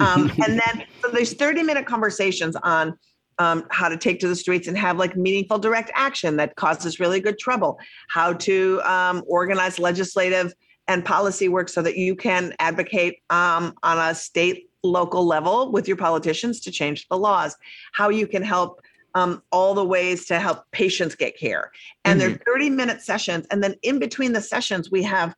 Um, 0.00 0.30
and 0.46 0.60
then 0.60 0.84
so 1.00 1.08
there's 1.10 1.32
30 1.32 1.62
minute 1.62 1.86
conversations 1.86 2.54
on 2.56 2.96
um, 3.38 3.64
how 3.70 3.88
to 3.88 3.96
take 3.96 4.20
to 4.20 4.28
the 4.28 4.36
streets 4.36 4.68
and 4.68 4.76
have 4.76 4.98
like 4.98 5.16
meaningful 5.16 5.58
direct 5.58 5.90
action 5.94 6.36
that 6.36 6.54
causes 6.56 7.00
really 7.00 7.20
good 7.20 7.38
trouble, 7.38 7.78
how 8.10 8.34
to 8.34 8.80
um, 8.84 9.22
organize 9.26 9.78
legislative 9.78 10.52
and 10.88 11.04
policy 11.04 11.48
work 11.48 11.70
so 11.70 11.80
that 11.80 11.96
you 11.96 12.14
can 12.14 12.54
advocate 12.58 13.22
um, 13.30 13.72
on 13.82 13.98
a 13.98 14.14
state 14.14 14.68
local 14.82 15.24
level 15.24 15.72
with 15.72 15.88
your 15.88 15.96
politicians 15.96 16.60
to 16.60 16.70
change 16.70 17.08
the 17.08 17.16
laws, 17.16 17.56
how 17.92 18.10
you 18.10 18.26
can 18.26 18.42
help 18.42 18.82
um, 19.14 19.42
all 19.52 19.74
the 19.74 19.84
ways 19.84 20.26
to 20.26 20.40
help 20.40 20.64
patients 20.72 21.14
get 21.14 21.38
care. 21.38 21.70
And 22.04 22.20
they're 22.20 22.40
30 22.46 22.70
minute 22.70 23.02
sessions. 23.02 23.46
And 23.50 23.62
then 23.62 23.74
in 23.82 23.98
between 23.98 24.32
the 24.32 24.40
sessions, 24.40 24.90
we 24.90 25.02
have 25.02 25.34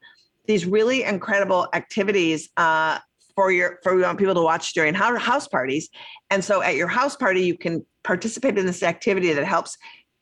these 0.47 0.67
really 0.67 1.03
incredible 1.03 1.69
activities 1.73 2.51
uh, 2.57 2.99
for 3.35 3.51
your 3.51 3.79
for 3.83 3.97
you 3.97 4.03
want 4.03 4.19
people 4.19 4.35
to 4.35 4.43
watch 4.43 4.75
during 4.75 4.95
house 4.95 5.49
parties. 5.49 5.91
And 6.31 6.45
so 6.45 6.63
at 6.63 6.77
your 6.77 6.89
house 6.89 7.17
party, 7.17 7.43
you 7.43 7.57
can 7.57 7.85
participate 8.05 8.59
in 8.59 8.67
this 8.67 8.83
activity 8.83 9.33
that 9.33 9.45
helps 9.45 9.77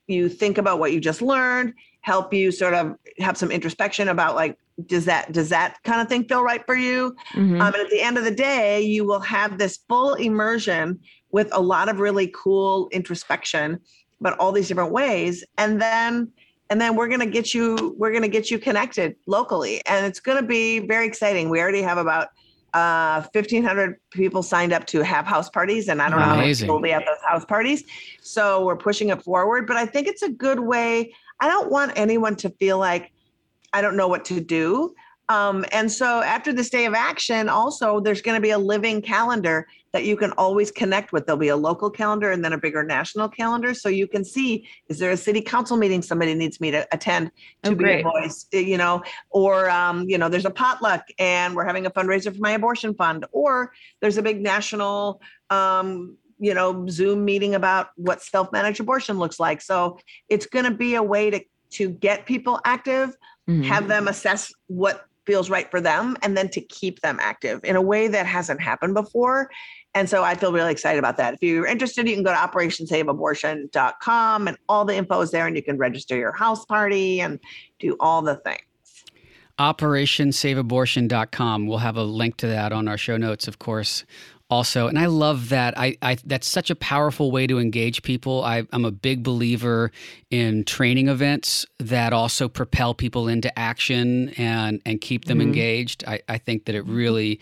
you 0.06 0.28
think 0.28 0.58
about 0.58 0.78
what 0.78 0.92
you 0.92 1.00
just 1.00 1.22
learned, 1.22 1.74
help 2.00 2.32
you 2.32 2.50
sort 2.50 2.74
of 2.74 2.96
have 3.18 3.36
some 3.36 3.50
introspection 3.50 4.08
about 4.08 4.34
like, 4.34 4.56
does 4.86 5.04
that 5.04 5.32
does 5.32 5.50
that 5.50 5.76
kind 5.84 6.00
of 6.00 6.08
thing 6.08 6.24
feel 6.24 6.42
right 6.42 6.64
for 6.64 6.74
you? 6.74 7.14
Mhm. 7.34 7.60
Um, 7.60 7.74
and 7.74 7.76
at 7.76 7.90
the 7.90 8.00
end 8.00 8.16
of 8.16 8.24
the 8.24 8.34
day, 8.34 8.80
you 8.80 9.04
will 9.04 9.20
have 9.20 9.58
this 9.58 9.78
full 9.88 10.14
immersion 10.14 11.00
with 11.32 11.48
a 11.52 11.60
lot 11.60 11.88
of 11.88 11.98
really 11.98 12.32
cool 12.34 12.88
introspection 12.92 13.80
but 14.22 14.38
all 14.38 14.52
these 14.52 14.68
different 14.68 14.92
ways. 14.92 15.44
And 15.58 15.82
then 15.82 16.32
and 16.70 16.80
then 16.80 16.96
we're 16.96 17.08
gonna 17.08 17.26
get 17.26 17.52
you, 17.52 17.94
we're 17.98 18.12
gonna 18.12 18.28
get 18.28 18.50
you 18.50 18.58
connected 18.58 19.16
locally. 19.26 19.82
And 19.84 20.06
it's 20.06 20.20
gonna 20.20 20.42
be 20.42 20.78
very 20.78 21.06
exciting. 21.06 21.50
We 21.50 21.60
already 21.60 21.82
have 21.82 21.98
about 21.98 22.28
uh 22.72 23.20
1500 23.34 24.00
people 24.10 24.42
signed 24.42 24.72
up 24.72 24.86
to 24.86 25.02
have 25.02 25.26
house 25.26 25.50
parties 25.50 25.88
and 25.88 26.00
i 26.00 26.08
don't 26.08 26.18
know 26.18 26.24
how 26.24 26.30
many 26.30 26.46
Amazing. 26.46 26.64
people 26.64 26.76
will 26.76 26.82
be 26.82 26.90
at 26.90 27.04
those 27.04 27.18
house 27.28 27.44
parties 27.44 27.84
so 28.22 28.64
we're 28.64 28.78
pushing 28.78 29.10
it 29.10 29.22
forward 29.22 29.66
but 29.66 29.76
i 29.76 29.84
think 29.84 30.08
it's 30.08 30.22
a 30.22 30.30
good 30.30 30.58
way 30.58 31.12
i 31.40 31.48
don't 31.48 31.70
want 31.70 31.92
anyone 31.96 32.34
to 32.34 32.48
feel 32.48 32.78
like 32.78 33.12
i 33.74 33.82
don't 33.82 33.94
know 33.94 34.08
what 34.08 34.24
to 34.24 34.40
do 34.40 34.94
um, 35.28 35.64
and 35.72 35.90
so 35.90 36.20
after 36.22 36.52
this 36.52 36.68
day 36.68 36.84
of 36.84 36.94
action, 36.94 37.48
also 37.48 38.00
there's 38.00 38.20
going 38.22 38.34
to 38.36 38.40
be 38.40 38.50
a 38.50 38.58
living 38.58 39.00
calendar 39.00 39.66
that 39.92 40.04
you 40.04 40.16
can 40.16 40.32
always 40.32 40.70
connect 40.70 41.12
with. 41.12 41.26
There'll 41.26 41.38
be 41.38 41.48
a 41.48 41.56
local 41.56 41.90
calendar 41.90 42.30
and 42.32 42.44
then 42.44 42.52
a 42.52 42.58
bigger 42.58 42.82
national 42.82 43.28
calendar. 43.28 43.74
So 43.74 43.88
you 43.88 44.06
can 44.06 44.24
see, 44.24 44.66
is 44.88 44.98
there 44.98 45.10
a 45.10 45.16
city 45.16 45.40
council 45.40 45.76
meeting 45.76 46.02
somebody 46.02 46.34
needs 46.34 46.60
me 46.60 46.70
to 46.70 46.86
attend 46.92 47.30
to 47.62 47.72
Oh, 47.72 47.74
be 47.74 47.84
great. 47.84 48.00
a 48.00 48.02
voice, 48.02 48.46
eh, 48.52 48.60
you 48.60 48.78
know, 48.78 49.02
or, 49.30 49.68
um, 49.70 50.08
you 50.08 50.18
know, 50.18 50.28
there's 50.28 50.46
a 50.46 50.50
potluck 50.50 51.04
and 51.18 51.54
we're 51.54 51.66
having 51.66 51.86
a 51.86 51.90
fundraiser 51.90 52.34
for 52.34 52.40
my 52.40 52.52
abortion 52.52 52.94
fund, 52.94 53.26
or 53.32 53.72
there's 54.00 54.16
a 54.16 54.22
big 54.22 54.40
national, 54.40 55.20
um, 55.50 56.16
you 56.38 56.54
know, 56.54 56.86
Zoom 56.88 57.24
meeting 57.24 57.54
about 57.54 57.90
what 57.96 58.22
self-managed 58.22 58.80
abortion 58.80 59.18
looks 59.18 59.38
like. 59.38 59.60
So 59.60 59.98
it's 60.28 60.46
going 60.46 60.64
to 60.64 60.70
be 60.70 60.94
a 60.96 61.02
way 61.02 61.30
to, 61.30 61.40
to 61.72 61.90
get 61.90 62.26
people 62.26 62.60
active, 62.64 63.14
Mhm. 63.48 63.64
have 63.64 63.88
them 63.88 64.06
assess 64.06 64.52
what 64.68 65.04
feels 65.26 65.50
right 65.50 65.68
for 65.70 65.80
them 65.80 66.16
and 66.22 66.36
then 66.36 66.48
to 66.50 66.60
keep 66.60 67.00
them 67.00 67.18
active 67.20 67.60
in 67.64 67.76
a 67.76 67.82
way 67.82 68.08
that 68.08 68.26
hasn't 68.26 68.60
happened 68.60 68.94
before. 68.94 69.50
And 69.94 70.08
so 70.08 70.24
I 70.24 70.34
feel 70.34 70.52
really 70.52 70.72
excited 70.72 70.98
about 70.98 71.18
that. 71.18 71.34
If 71.34 71.42
you're 71.42 71.66
interested, 71.66 72.08
you 72.08 72.14
can 72.14 72.24
go 72.24 72.32
to 72.32 72.36
operationsaveabortion.com 72.36 74.48
and 74.48 74.56
all 74.68 74.84
the 74.84 74.96
info 74.96 75.20
is 75.20 75.30
there 75.30 75.46
and 75.46 75.54
you 75.54 75.62
can 75.62 75.76
register 75.76 76.16
your 76.16 76.32
house 76.32 76.64
party 76.64 77.20
and 77.20 77.38
do 77.78 77.96
all 78.00 78.22
the 78.22 78.34
things. 78.36 78.62
operationsaveabortion.com 79.58 81.66
we'll 81.66 81.78
have 81.78 81.96
a 81.96 82.02
link 82.02 82.36
to 82.38 82.46
that 82.46 82.72
on 82.72 82.88
our 82.88 82.96
show 82.96 83.18
notes 83.18 83.46
of 83.46 83.58
course 83.58 84.06
also 84.52 84.86
and 84.86 84.98
i 84.98 85.06
love 85.06 85.48
that. 85.48 85.72
I, 85.78 85.96
I 86.02 86.16
that's 86.26 86.46
such 86.46 86.68
a 86.70 86.74
powerful 86.74 87.30
way 87.30 87.46
to 87.46 87.58
engage 87.58 88.02
people. 88.02 88.44
I, 88.44 88.64
i'm 88.72 88.84
a 88.84 88.90
big 89.08 89.22
believer 89.22 89.90
in 90.30 90.64
training 90.64 91.08
events 91.08 91.64
that 91.78 92.12
also 92.12 92.48
propel 92.48 92.92
people 92.94 93.28
into 93.28 93.50
action 93.58 94.28
and 94.36 94.80
and 94.84 95.00
keep 95.00 95.24
them 95.24 95.38
Mhm. 95.38 95.42
engaged. 95.48 96.04
I, 96.06 96.20
I 96.28 96.38
think 96.38 96.66
that 96.66 96.74
it 96.74 96.84
really 96.86 97.40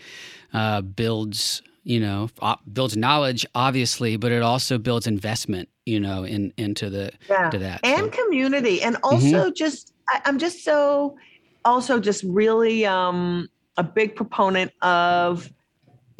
uh, 0.53 0.81
builds 0.81 1.61
you 1.83 1.99
know 1.99 2.29
builds 2.71 2.95
knowledge 2.95 3.45
obviously 3.55 4.15
but 4.15 4.31
it 4.31 4.41
also 4.43 4.77
builds 4.77 5.07
investment 5.07 5.67
you 5.85 5.99
know 5.99 6.23
in 6.23 6.53
into 6.57 6.89
the 6.89 7.11
Yeah. 7.29 7.49
to 7.49 7.57
that 7.59 7.79
So- 7.85 7.91
and 7.93 8.11
community. 8.11 8.81
And 8.81 8.95
also 9.03 9.51
just 9.51 9.93
I, 10.07 10.21
i'm 10.25 10.37
just 10.39 10.63
so 10.63 11.17
also 11.65 11.99
just 11.99 12.23
really 12.23 12.85
um 12.85 13.49
a 13.77 13.83
big 13.83 14.15
proponent 14.15 14.71
of 14.81 15.51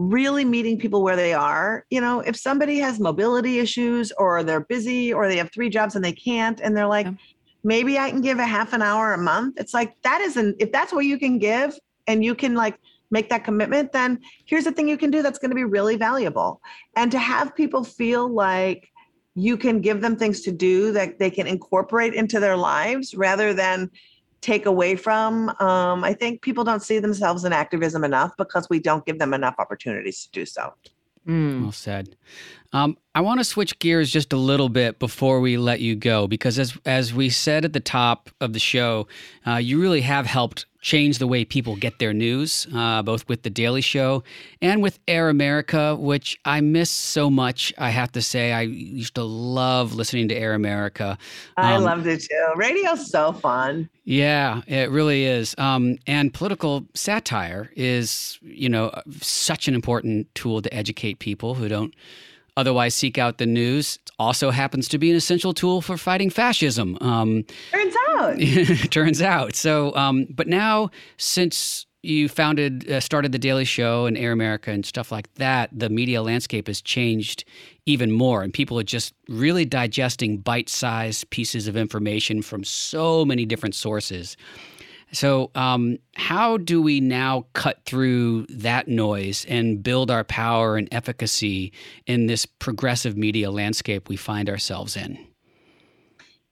really 0.01 0.43
meeting 0.43 0.79
people 0.79 1.03
where 1.03 1.15
they 1.15 1.33
are. 1.33 1.85
You 1.89 2.01
know 2.01 2.21
if 2.21 2.35
somebody 2.35 2.79
has 2.79 2.99
mobility 2.99 3.59
issues 3.59 4.11
or 4.17 4.43
they're 4.43 4.65
busy 4.75 5.13
or 5.13 5.27
they 5.27 5.37
have 5.37 5.51
three 5.51 5.69
jobs 5.69 5.95
and 5.95 6.03
they 6.03 6.13
can't 6.13 6.59
and 6.59 6.75
they're 6.75 6.87
like 6.87 7.05
Yeah. 7.05 7.13
maybe 7.63 7.99
i 7.99 8.09
can 8.09 8.21
give 8.21 8.39
a 8.39 8.45
half 8.45 8.73
an 8.73 8.81
hour 8.81 9.13
a 9.13 9.17
month. 9.17 9.59
It's 9.59 9.73
like 9.73 9.95
that 10.03 10.21
isn't 10.21 10.55
if 10.59 10.71
that's 10.71 10.91
what 10.91 11.05
you 11.05 11.17
can 11.19 11.37
give 11.37 11.77
and 12.07 12.23
you 12.23 12.33
can 12.35 12.55
like 12.55 12.77
make 13.11 13.29
that 13.29 13.43
commitment 13.43 13.91
then 13.91 14.19
here's 14.45 14.63
the 14.63 14.71
thing 14.71 14.87
you 14.87 14.97
can 14.97 15.11
do 15.11 15.21
that's 15.21 15.37
going 15.37 15.51
to 15.51 15.55
be 15.55 15.65
really 15.65 15.97
valuable. 15.97 16.61
And 16.95 17.11
to 17.11 17.19
have 17.19 17.55
people 17.55 17.83
feel 17.83 18.27
like 18.27 18.87
you 19.35 19.55
can 19.57 19.81
give 19.81 20.01
them 20.01 20.15
things 20.15 20.41
to 20.41 20.51
do 20.51 20.91
that 20.93 21.19
they 21.19 21.29
can 21.29 21.47
incorporate 21.47 22.13
into 22.13 22.39
their 22.39 22.57
lives 22.57 23.13
rather 23.15 23.53
than 23.53 23.89
take 24.41 24.65
away 24.65 24.95
from. 24.95 25.49
Um, 25.59 26.03
I 26.03 26.13
think 26.13 26.41
people 26.41 26.63
don't 26.63 26.81
see 26.81 26.99
themselves 26.99 27.45
in 27.45 27.53
activism 27.53 28.03
enough 28.03 28.35
because 28.37 28.69
we 28.69 28.79
don't 28.79 29.05
give 29.05 29.19
them 29.19 29.33
enough 29.33 29.55
opportunities 29.59 30.25
to 30.25 30.31
do 30.31 30.45
so. 30.45 30.73
Mm. 31.27 31.61
Well 31.61 31.71
said. 31.71 32.15
Um, 32.73 32.97
I 33.13 33.21
want 33.21 33.39
to 33.39 33.43
switch 33.43 33.77
gears 33.79 34.09
just 34.09 34.31
a 34.31 34.37
little 34.37 34.69
bit 34.69 34.97
before 34.97 35.41
we 35.41 35.57
let 35.57 35.81
you 35.81 35.95
go, 35.95 36.27
because 36.27 36.57
as 36.57 36.77
as 36.85 37.13
we 37.13 37.29
said 37.29 37.65
at 37.65 37.73
the 37.73 37.81
top 37.81 38.29
of 38.39 38.53
the 38.53 38.59
show, 38.59 39.07
uh, 39.45 39.55
you 39.55 39.81
really 39.81 40.01
have 40.01 40.25
helped 40.25 40.65
change 40.79 41.19
the 41.19 41.27
way 41.27 41.45
people 41.45 41.75
get 41.75 41.99
their 41.99 42.13
news, 42.13 42.65
uh, 42.73 43.03
both 43.03 43.27
with 43.27 43.43
the 43.43 43.49
Daily 43.49 43.81
Show 43.81 44.23
and 44.61 44.81
with 44.81 44.99
Air 45.07 45.29
America, 45.29 45.95
which 45.95 46.39
I 46.43 46.61
miss 46.61 46.89
so 46.89 47.29
much. 47.29 47.71
I 47.77 47.91
have 47.91 48.11
to 48.13 48.21
say, 48.21 48.51
I 48.51 48.61
used 48.61 49.13
to 49.15 49.23
love 49.23 49.93
listening 49.93 50.27
to 50.29 50.35
Air 50.35 50.53
America. 50.55 51.17
Um, 51.57 51.65
I 51.65 51.77
loved 51.77 52.07
it 52.07 52.21
too. 52.21 52.53
Radio's 52.55 53.11
so 53.11 53.31
fun. 53.31 53.89
Yeah, 54.05 54.61
it 54.65 54.89
really 54.89 55.25
is. 55.25 55.53
Um, 55.59 55.97
and 56.07 56.33
political 56.33 56.87
satire 56.95 57.69
is, 57.75 58.39
you 58.41 58.69
know, 58.69 58.91
such 59.21 59.67
an 59.67 59.75
important 59.75 60.33
tool 60.33 60.63
to 60.63 60.73
educate 60.73 61.19
people 61.19 61.53
who 61.53 61.69
don't 61.69 61.93
otherwise 62.57 62.95
seek 62.95 63.17
out 63.17 63.37
the 63.37 63.45
news. 63.45 63.99
It 64.05 64.11
also 64.19 64.51
happens 64.51 64.87
to 64.89 64.97
be 64.97 65.09
an 65.09 65.15
essential 65.15 65.53
tool 65.53 65.81
for 65.81 65.97
fighting 65.97 66.29
fascism. 66.29 66.97
Um, 67.01 67.45
turns 67.71 67.95
out. 68.09 68.39
turns 68.91 69.21
out. 69.21 69.55
So, 69.55 69.95
um, 69.95 70.27
but 70.29 70.47
now 70.47 70.91
since 71.17 71.85
you 72.03 72.27
founded, 72.27 72.89
uh, 72.89 72.99
started 72.99 73.31
the 73.31 73.39
Daily 73.39 73.65
Show 73.65 74.05
and 74.05 74.17
Air 74.17 74.31
America 74.31 74.71
and 74.71 74.85
stuff 74.85 75.11
like 75.11 75.31
that, 75.35 75.69
the 75.71 75.89
media 75.89 76.21
landscape 76.21 76.67
has 76.67 76.81
changed 76.81 77.43
even 77.85 78.11
more, 78.11 78.43
and 78.43 78.53
people 78.53 78.79
are 78.79 78.83
just 78.83 79.13
really 79.27 79.65
digesting 79.65 80.37
bite-sized 80.37 81.29
pieces 81.29 81.67
of 81.67 81.75
information 81.75 82.41
from 82.41 82.63
so 82.63 83.25
many 83.25 83.45
different 83.45 83.75
sources. 83.75 84.35
So, 85.13 85.51
um, 85.55 85.97
how 86.15 86.57
do 86.57 86.81
we 86.81 87.01
now 87.01 87.45
cut 87.53 87.83
through 87.85 88.45
that 88.47 88.87
noise 88.87 89.45
and 89.49 89.83
build 89.83 90.09
our 90.09 90.23
power 90.23 90.77
and 90.77 90.87
efficacy 90.91 91.73
in 92.07 92.27
this 92.27 92.45
progressive 92.45 93.17
media 93.17 93.51
landscape 93.51 94.07
we 94.07 94.15
find 94.15 94.49
ourselves 94.49 94.95
in? 94.95 95.17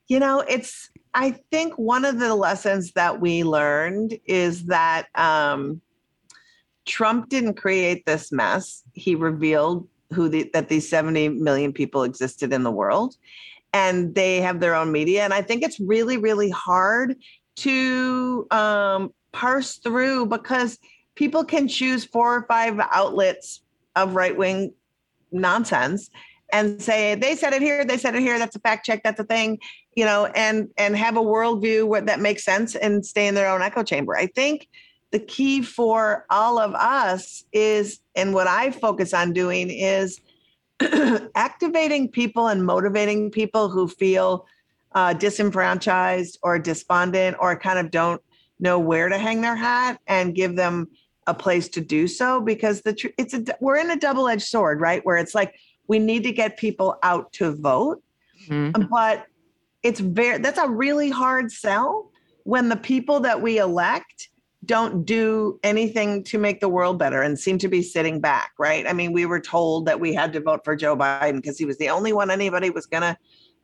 You 0.07 0.19
know, 0.19 0.41
it's, 0.41 0.89
I 1.13 1.39
think 1.51 1.75
one 1.77 2.03
of 2.03 2.19
the 2.19 2.35
lessons 2.35 2.91
that 2.93 3.21
we 3.21 3.43
learned 3.43 4.19
is 4.25 4.65
that 4.65 5.07
um, 5.15 5.81
Trump 6.85 7.29
didn't 7.29 7.53
create 7.53 8.05
this 8.05 8.31
mess. 8.31 8.83
He 8.93 9.15
revealed 9.15 9.87
who 10.11 10.27
the, 10.27 10.49
that 10.53 10.67
these 10.67 10.89
70 10.89 11.29
million 11.29 11.71
people 11.71 12.03
existed 12.03 12.51
in 12.51 12.63
the 12.63 12.71
world 12.71 13.15
and 13.73 14.15
they 14.15 14.41
have 14.41 14.59
their 14.59 14.75
own 14.75 14.91
media. 14.91 15.23
And 15.23 15.33
I 15.33 15.41
think 15.41 15.63
it's 15.63 15.79
really, 15.79 16.17
really 16.17 16.49
hard 16.49 17.15
to 17.61 18.47
um, 18.51 19.13
parse 19.31 19.75
through 19.75 20.25
because 20.27 20.77
people 21.15 21.43
can 21.43 21.67
choose 21.67 22.05
four 22.05 22.35
or 22.35 22.43
five 22.43 22.79
outlets 22.91 23.61
of 23.95 24.15
right 24.15 24.35
wing 24.35 24.73
nonsense 25.31 26.09
and 26.51 26.81
say 26.81 27.15
they 27.15 27.35
said 27.35 27.53
it 27.53 27.61
here, 27.61 27.85
they 27.85 27.97
said 27.97 28.15
it 28.15 28.21
here. 28.21 28.39
That's 28.39 28.55
a 28.55 28.59
fact 28.59 28.85
check. 28.85 29.03
That's 29.03 29.19
a 29.19 29.23
thing, 29.23 29.59
you 29.95 30.05
know, 30.05 30.25
and 30.27 30.69
and 30.77 30.95
have 30.97 31.17
a 31.17 31.21
worldview 31.21 31.87
where 31.87 32.01
that 32.01 32.19
makes 32.19 32.43
sense 32.43 32.75
and 32.75 33.05
stay 33.05 33.27
in 33.27 33.35
their 33.35 33.49
own 33.49 33.61
echo 33.61 33.83
chamber. 33.83 34.17
I 34.17 34.27
think 34.27 34.67
the 35.11 35.19
key 35.19 35.61
for 35.61 36.25
all 36.29 36.59
of 36.59 36.73
us 36.75 37.43
is, 37.51 37.99
and 38.15 38.33
what 38.33 38.47
I 38.47 38.71
focus 38.71 39.13
on 39.13 39.33
doing 39.33 39.69
is 39.69 40.19
activating 41.35 42.09
people 42.09 42.47
and 42.47 42.65
motivating 42.65 43.31
people 43.31 43.69
who 43.69 43.87
feel 43.87 44.45
uh, 44.93 45.13
disenfranchised 45.13 46.39
or 46.41 46.59
despondent 46.59 47.37
or 47.39 47.57
kind 47.57 47.79
of 47.79 47.91
don't 47.91 48.21
know 48.59 48.79
where 48.79 49.09
to 49.09 49.17
hang 49.17 49.41
their 49.41 49.55
hat 49.55 49.99
and 50.07 50.35
give 50.35 50.55
them 50.55 50.87
a 51.27 51.33
place 51.33 51.69
to 51.69 51.81
do 51.81 52.07
so 52.07 52.41
because 52.41 52.81
the 52.81 52.93
tr- 52.93 53.07
it's 53.17 53.33
a 53.33 53.43
we're 53.59 53.77
in 53.77 53.91
a 53.91 53.95
double-edged 53.95 54.41
sword 54.41 54.81
right 54.81 55.05
where 55.05 55.17
it's 55.17 55.35
like 55.35 55.53
we 55.87 55.99
need 55.99 56.23
to 56.23 56.31
get 56.31 56.57
people 56.57 56.97
out 57.03 57.31
to 57.31 57.51
vote 57.51 58.01
mm-hmm. 58.47 58.81
but 58.89 59.25
it's 59.83 59.99
very 59.99 60.39
that's 60.39 60.57
a 60.57 60.67
really 60.67 61.09
hard 61.09 61.51
sell 61.51 62.09
when 62.43 62.67
the 62.67 62.75
people 62.75 63.19
that 63.19 63.41
we 63.41 63.59
elect 63.59 64.29
don't 64.65 65.05
do 65.05 65.59
anything 65.63 66.23
to 66.23 66.37
make 66.37 66.59
the 66.59 66.67
world 66.67 66.97
better 66.99 67.21
and 67.21 67.39
seem 67.39 67.57
to 67.59 67.67
be 67.67 67.81
sitting 67.83 68.19
back 68.19 68.51
right 68.57 68.87
i 68.87 68.93
mean 68.93 69.13
we 69.13 69.25
were 69.25 69.39
told 69.39 69.85
that 69.85 69.99
we 69.99 70.13
had 70.13 70.33
to 70.33 70.41
vote 70.41 70.61
for 70.65 70.75
joe 70.75 70.97
biden 70.97 71.35
because 71.35 71.59
he 71.59 71.65
was 71.65 71.77
the 71.77 71.89
only 71.89 72.11
one 72.11 72.31
anybody 72.31 72.71
was 72.71 72.87
going 72.87 73.03
to 73.03 73.15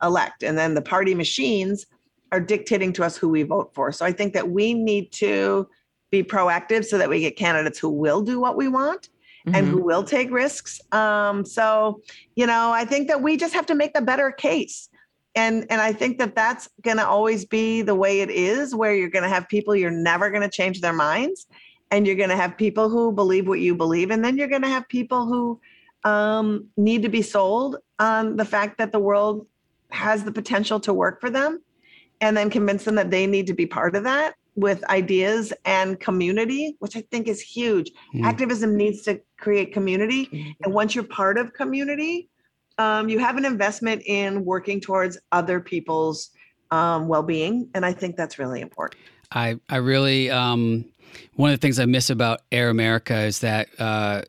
elect. 0.02 0.42
And 0.42 0.56
then 0.56 0.74
the 0.74 0.82
party 0.82 1.14
machines 1.14 1.86
are 2.32 2.40
dictating 2.40 2.92
to 2.94 3.04
us 3.04 3.16
who 3.16 3.28
we 3.28 3.42
vote 3.42 3.72
for. 3.74 3.92
So 3.92 4.04
I 4.04 4.12
think 4.12 4.34
that 4.34 4.50
we 4.50 4.74
need 4.74 5.12
to 5.12 5.68
be 6.10 6.22
proactive 6.22 6.84
so 6.84 6.98
that 6.98 7.08
we 7.08 7.20
get 7.20 7.36
candidates 7.36 7.78
who 7.78 7.90
will 7.90 8.22
do 8.22 8.40
what 8.40 8.56
we 8.56 8.68
want 8.68 9.08
mm-hmm. 9.46 9.54
and 9.54 9.66
who 9.66 9.76
mm-hmm. 9.76 9.86
will 9.86 10.04
take 10.04 10.30
risks. 10.30 10.80
Um, 10.92 11.44
so, 11.44 12.00
you 12.34 12.46
know, 12.46 12.72
I 12.72 12.84
think 12.84 13.08
that 13.08 13.22
we 13.22 13.36
just 13.36 13.54
have 13.54 13.66
to 13.66 13.74
make 13.74 13.94
the 13.94 14.02
better 14.02 14.30
case. 14.30 14.88
And, 15.34 15.66
and 15.68 15.80
I 15.80 15.92
think 15.92 16.18
that 16.18 16.34
that's 16.34 16.68
going 16.82 16.96
to 16.96 17.06
always 17.06 17.44
be 17.44 17.82
the 17.82 17.94
way 17.94 18.20
it 18.20 18.30
is, 18.30 18.74
where 18.74 18.94
you're 18.94 19.10
going 19.10 19.22
to 19.22 19.28
have 19.28 19.46
people 19.48 19.76
you're 19.76 19.90
never 19.90 20.30
going 20.30 20.42
to 20.42 20.48
change 20.48 20.80
their 20.80 20.94
minds, 20.94 21.46
and 21.90 22.06
you're 22.06 22.16
going 22.16 22.30
to 22.30 22.36
have 22.36 22.56
people 22.56 22.88
who 22.88 23.12
believe 23.12 23.46
what 23.46 23.60
you 23.60 23.74
believe, 23.74 24.10
and 24.10 24.24
then 24.24 24.38
you're 24.38 24.48
going 24.48 24.62
to 24.62 24.68
have 24.68 24.88
people 24.88 25.26
who 25.26 25.60
um, 26.10 26.68
need 26.78 27.02
to 27.02 27.10
be 27.10 27.20
sold 27.20 27.76
on 27.98 28.36
the 28.36 28.46
fact 28.46 28.78
that 28.78 28.92
the 28.92 28.98
world 28.98 29.46
has 29.90 30.24
the 30.24 30.32
potential 30.32 30.80
to 30.80 30.92
work 30.92 31.20
for 31.20 31.30
them 31.30 31.62
and 32.20 32.36
then 32.36 32.50
convince 32.50 32.84
them 32.84 32.94
that 32.96 33.10
they 33.10 33.26
need 33.26 33.46
to 33.46 33.54
be 33.54 33.66
part 33.66 33.94
of 33.94 34.04
that 34.04 34.34
with 34.54 34.82
ideas 34.88 35.52
and 35.66 36.00
community, 36.00 36.76
which 36.78 36.96
I 36.96 37.02
think 37.10 37.28
is 37.28 37.40
huge. 37.40 37.92
Mm. 38.14 38.24
Activism 38.24 38.76
needs 38.76 39.02
to 39.02 39.20
create 39.38 39.72
community. 39.72 40.26
Mm-hmm. 40.26 40.50
And 40.64 40.74
once 40.74 40.94
you're 40.94 41.04
part 41.04 41.36
of 41.36 41.52
community, 41.52 42.30
um, 42.78 43.08
you 43.08 43.18
have 43.18 43.36
an 43.36 43.44
investment 43.44 44.02
in 44.06 44.44
working 44.44 44.80
towards 44.80 45.18
other 45.32 45.60
people's 45.60 46.30
um, 46.70 47.06
well-being. 47.06 47.68
And 47.74 47.84
I 47.84 47.92
think 47.92 48.16
that's 48.16 48.38
really 48.38 48.60
important. 48.60 49.00
I, 49.30 49.58
I 49.68 49.76
really, 49.76 50.30
um, 50.30 50.86
one 51.34 51.50
of 51.50 51.58
the 51.58 51.64
things 51.64 51.78
I 51.78 51.84
miss 51.84 52.10
about 52.10 52.40
Air 52.50 52.70
America 52.70 53.18
is 53.20 53.40
that 53.40 53.68
uh, 53.78 54.22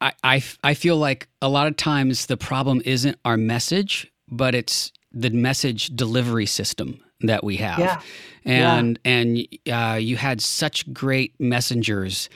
I, 0.00 0.12
I, 0.24 0.42
I 0.64 0.74
feel 0.74 0.96
like 0.96 1.28
a 1.40 1.48
lot 1.48 1.68
of 1.68 1.76
times 1.76 2.26
the 2.26 2.36
problem 2.36 2.82
isn't 2.84 3.18
our 3.24 3.36
message, 3.36 4.10
but 4.30 4.54
it's 4.54 4.92
the 5.12 5.30
message 5.30 5.88
delivery 5.88 6.46
system 6.46 7.00
that 7.20 7.44
we 7.44 7.56
have. 7.56 7.78
Yeah. 7.78 8.00
And 8.44 8.98
yeah. 9.04 9.10
and 9.10 9.48
uh, 9.70 9.96
you 9.96 10.16
had 10.16 10.40
such 10.40 10.90
great 10.92 11.38
messengers 11.38 12.28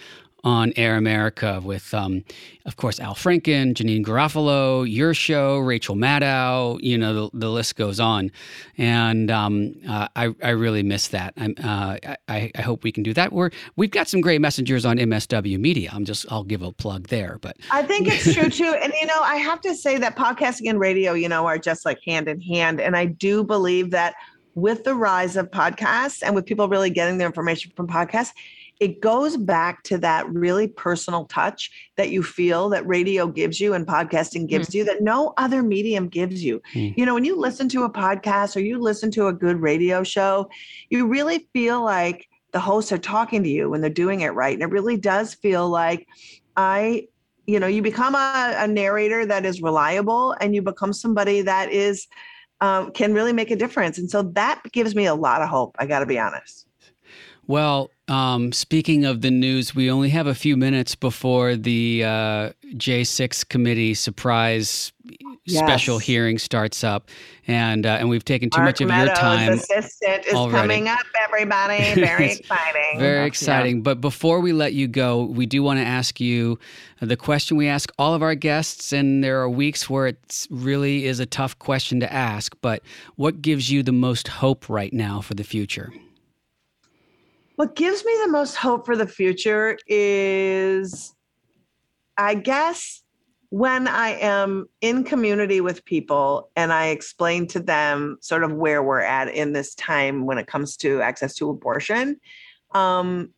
on 0.45 0.75
Air 0.77 0.97
America 0.97 1.61
with, 1.65 1.93
um, 1.95 2.23
of 2.67 2.77
course, 2.77 3.01
Al 3.01 3.15
Franken, 3.15 3.73
Janeane 3.73 4.05
Garofalo, 4.05 4.85
your 4.89 5.15
show, 5.15 5.59
Rachel 5.59 5.97
Maddow. 5.97 6.79
You 6.83 6.99
know, 6.99 7.15
the, 7.15 7.39
the 7.39 7.51
list 7.51 7.77
goes 7.77 7.99
on, 7.99 8.31
and 8.77 9.31
um, 9.31 9.75
uh, 9.89 10.09
I, 10.15 10.35
I 10.43 10.51
really 10.51 10.83
miss 10.83 11.09
that. 11.09 11.33
I'm, 11.39 11.55
uh, 11.63 11.97
I, 12.29 12.53
I 12.55 12.61
hope 12.61 12.85
we 12.85 12.93
can 12.93 13.03
do 13.03 13.15
that. 13.15 13.33
We're 13.33 13.51
we've 13.77 13.91
got 13.91 14.07
some 14.07 14.21
great 14.21 14.41
messengers 14.41 14.85
on 14.85 14.99
MSW 14.99 15.59
Media. 15.59 15.91
I'm 15.93 16.05
just 16.05 16.31
I'll 16.31 16.45
give 16.45 16.63
a 16.63 16.73
plug 16.73 17.09
there, 17.09 17.39
but 17.41 17.57
I 17.71 17.83
think 17.83 18.07
it's 18.09 18.35
true 18.35 18.49
too. 18.51 18.79
And 18.83 18.93
you 19.01 19.07
know, 19.07 19.21
I 19.21 19.37
have 19.37 19.63
to 19.63 19.75
say 19.75 19.97
that 19.99 20.15
podcasting 20.17 20.69
and 20.69 20.79
radio, 20.79 21.15
you 21.15 21.29
know, 21.29 21.47
are 21.47 21.59
just 21.59 21.87
like 21.87 22.01
hand 22.05 22.29
in 22.29 22.41
hand, 22.43 22.81
and 22.81 22.97
I 22.97 23.07
do 23.07 23.43
believe 23.43 23.91
that 23.93 24.15
with 24.55 24.85
the 24.85 24.95
rise 24.95 25.37
of 25.37 25.51
podcasts 25.51 26.23
and 26.23 26.35
with 26.35 26.47
people 26.47 26.69
really 26.69 26.91
getting 26.91 27.19
their 27.19 27.27
information 27.27 27.73
from 27.75 27.89
podcasts 27.89 28.33
it 28.81 29.01
goes 29.01 29.37
back 29.37 29.83
to 29.85 29.99
that 29.99 30.29
really 30.29 30.69
personal 30.69 31.27
touch 31.27 31.71
that 31.97 32.11
you 32.11 32.23
feel 32.23 32.69
that 32.71 32.87
radio 32.87 33.27
gives 33.27 33.61
you 33.61 33.73
and 33.75 33.87
podcasting 33.87 34.49
gives 34.49 34.71
mm. 34.71 34.75
you 34.75 34.85
that 34.85 35.03
no 35.03 35.33
other 35.37 35.63
medium 35.63 36.09
gives 36.09 36.43
you. 36.43 36.61
Mm. 36.73 36.95
You 36.97 37.07
know, 37.07 37.15
when 37.15 37.25
you 37.25 37.37
listen 37.37 37.69
to 37.71 37.85
a 37.85 37.91
podcast 37.91 38.57
or 38.57 38.61
you 38.61 38.79
listen 38.79 39.11
to 39.13 39.29
a 39.29 39.33
good 39.33 39.61
radio 39.61 40.03
show, 40.03 40.49
you 40.91 41.07
really 41.07 41.49
feel 41.53 41.83
like 41.83 42.29
the 42.53 42.61
hosts 42.61 42.93
are 42.93 42.99
talking 42.99 43.43
to 43.43 43.49
you 43.49 43.71
when 43.71 43.81
they're 43.81 43.91
doing 43.91 44.21
it 44.21 44.31
right. 44.31 44.55
And 44.55 44.63
it 44.63 44.71
really 44.71 44.97
does 44.97 45.35
feel 45.35 45.69
like 45.69 46.07
I, 46.57 47.09
you 47.47 47.61
know, 47.61 47.67
you 47.67 47.83
become 47.83 48.15
a, 48.15 48.55
a 48.59 48.67
narrator 48.67 49.27
that 49.27 49.45
is 49.45 49.63
reliable 49.63 50.33
and 50.41 50.55
you 50.55 50.63
become 50.63 50.93
somebody 50.93 51.43
that 51.43 51.73
is 51.73 52.07
um, 52.61 52.93
can 52.93 53.13
really 53.13 53.33
make 53.33 53.51
a 53.51 53.57
difference. 53.57 53.99
And 53.99 54.11
so 54.11 54.23
that 54.35 54.63
gives 54.73 54.95
me 54.95 55.07
a 55.07 55.15
lot 55.15 55.43
of 55.43 55.49
hope. 55.49 55.77
I 55.79 55.87
got 55.87 56.01
to 56.01 56.07
be 56.07 56.19
honest. 56.19 56.67
Well, 57.47 57.91
um, 58.09 58.53
speaking 58.53 59.05
of 59.05 59.23
the 59.23 59.31
news, 59.31 59.75
we 59.75 59.91
only 59.91 60.11
have 60.11 60.27
a 60.27 60.35
few 60.35 60.57
minutes 60.57 60.95
before 60.95 61.57
the 61.57 62.05
uh, 62.05 62.51
J6 62.75 63.49
committee 63.49 63.95
surprise 63.95 64.93
yes. 65.47 65.65
special 65.65 65.99
hearing 65.99 66.39
starts 66.39 66.85
up, 66.85 67.09
and 67.47 67.87
uh, 67.87 67.97
and 67.99 68.09
we've 68.09 68.25
taken 68.25 68.51
too 68.51 68.61
Mark 68.61 68.69
much 68.69 68.81
of 68.81 68.89
Meadows, 68.89 69.07
your 69.07 69.17
time. 69.17 69.53
Assistant 69.55 70.27
is 70.27 70.35
already. 70.35 70.59
coming 70.59 70.89
up, 70.89 71.07
everybody. 71.23 71.95
Very 71.95 72.33
exciting. 72.33 72.99
Very 72.99 73.27
exciting. 73.27 73.77
Yeah. 73.77 73.83
But 73.83 74.01
before 74.01 74.41
we 74.41 74.53
let 74.53 74.75
you 74.75 74.89
go, 74.89 75.25
we 75.25 75.47
do 75.47 75.63
want 75.63 75.79
to 75.79 75.85
ask 75.85 76.21
you 76.21 76.59
the 77.01 77.17
question 77.17 77.57
we 77.57 77.69
ask 77.69 77.91
all 77.99 78.15
of 78.15 78.23
our 78.23 78.35
guests, 78.35 78.93
and 78.93 79.23
there 79.23 79.41
are 79.41 79.49
weeks 79.49 79.89
where 79.89 80.07
it 80.07 80.47
really 80.51 81.07
is 81.07 81.21
a 81.21 81.27
tough 81.27 81.59
question 81.59 82.01
to 82.01 82.13
ask. 82.13 82.55
But 82.61 82.83
what 83.17 83.43
gives 83.43 83.71
you 83.71 83.83
the 83.83 83.93
most 83.93 84.29
hope 84.29 84.69
right 84.69 84.93
now 84.93 85.21
for 85.21 85.35
the 85.35 85.45
future? 85.45 85.93
What 87.57 87.77
gives 87.77 88.05
me 88.05 88.13
the 88.25 88.31
most 88.31 88.57
hope 88.57 88.85
for 88.85 88.97
the 88.97 89.07
future 89.07 89.79
is, 89.87 91.15
I 92.17 92.35
guess, 92.35 93.03
when 93.51 93.87
I 93.87 94.19
am 94.19 94.67
in 94.81 95.05
community 95.05 95.61
with 95.61 95.85
people 95.85 96.51
and 96.57 96.73
I 96.73 96.87
explain 96.87 97.47
to 97.49 97.61
them 97.61 98.19
sort 98.21 98.43
of 98.43 98.53
where 98.53 98.83
we're 98.83 99.03
at 99.03 99.29
in 99.29 99.53
this 99.53 99.77
time 99.77 100.27
when 100.27 100.39
it 100.39 100.49
comes 100.49 100.77
to 100.79 101.01
access 101.01 101.35
to 101.37 101.51
abortion, 101.51 102.19
um, 102.73 103.31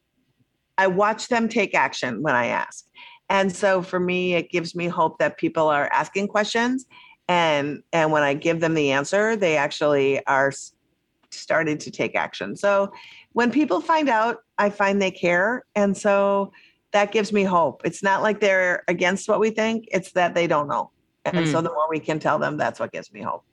I 0.79 0.87
watch 0.87 1.29
them 1.29 1.49
take 1.49 1.75
action 1.75 2.23
when 2.23 2.35
I 2.35 2.47
ask. 2.47 2.87
And 3.29 3.55
so 3.55 3.83
for 3.83 4.01
me, 4.01 4.35
it 4.35 4.51
gives 4.51 4.75
me 4.75 4.87
hope 4.87 5.19
that 5.19 5.37
people 5.37 5.69
are 5.69 5.91
asking 5.93 6.29
questions. 6.29 6.87
And, 7.29 7.83
and 7.93 8.13
when 8.13 8.23
I 8.23 8.33
give 8.33 8.61
them 8.61 8.73
the 8.73 8.93
answer, 8.93 9.37
they 9.37 9.59
actually 9.59 10.25
are 10.27 10.53
started 11.31 11.81
to 11.81 11.91
take 11.91 12.15
action. 12.15 12.57
So 12.57 12.93
when 13.33 13.51
people 13.51 13.81
find 13.81 14.09
out, 14.09 14.39
I 14.59 14.71
find 14.71 15.01
they 15.01 15.11
care. 15.11 15.65
And 15.75 15.97
so 15.97 16.53
that 16.93 17.13
gives 17.13 17.33
me 17.33 17.45
hope. 17.45 17.83
It's 17.85 18.03
not 18.03 18.23
like 18.23 18.41
they're 18.41 18.83
against 18.89 19.29
what 19.29 19.41
we 19.41 19.51
think, 19.51 19.87
it's 19.93 20.13
that 20.13 20.35
they 20.35 20.47
don't 20.47 20.69
know. 20.69 20.91
And 21.25 21.37
mm. 21.37 21.53
so 21.53 21.61
the 21.61 21.71
more 21.71 21.89
we 21.91 22.01
can 22.01 22.19
tell 22.19 22.39
them, 22.39 22.57
that's 22.57 22.81
what 22.81 22.93
gives 22.93 23.13
me 23.13 23.21
hope. 23.21 23.45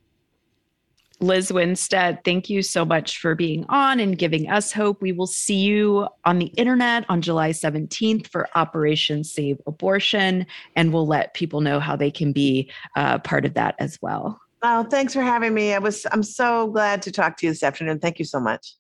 Lizz 1.20 1.54
Winstead, 1.54 2.24
thank 2.26 2.50
you 2.50 2.62
so 2.62 2.84
much 2.84 3.20
for 3.20 3.34
being 3.34 3.66
on 3.70 4.00
and 4.00 4.18
giving 4.18 4.50
us 4.50 4.72
hope. 4.72 5.02
We 5.02 5.12
will 5.12 5.28
see 5.28 5.60
you 5.60 6.08
on 6.26 6.40
the 6.40 6.48
internet 6.58 7.06
on 7.08 7.22
July 7.22 7.52
17th 7.52 8.28
for 8.28 8.50
Operation 8.56 9.24
Save 9.24 9.62
Abortion, 9.66 10.46
and 10.76 10.92
we'll 10.92 11.08
let 11.08 11.34
people 11.34 11.62
know 11.62 11.80
how 11.80 11.96
they 11.96 12.12
can 12.12 12.34
be 12.34 12.70
uh, 12.96 13.20
part 13.20 13.46
of 13.46 13.54
that 13.54 13.76
as 13.80 13.98
well. 14.02 14.42
Oh, 14.66 14.84
thanks 14.86 15.14
for 15.14 15.22
having 15.22 15.53
me. 15.53 15.74
I 15.74 15.80
was 15.80 16.07
I'm 16.14 16.24
so 16.24 16.68
glad 16.68 17.01
to 17.01 17.11
talk 17.11 17.36
to 17.38 17.45
you 17.45 17.51
this 17.51 17.64
afternoon. 17.64 17.99
Thank 17.99 18.18
you 18.18 18.26
so 18.26 18.39
much. 18.39 18.76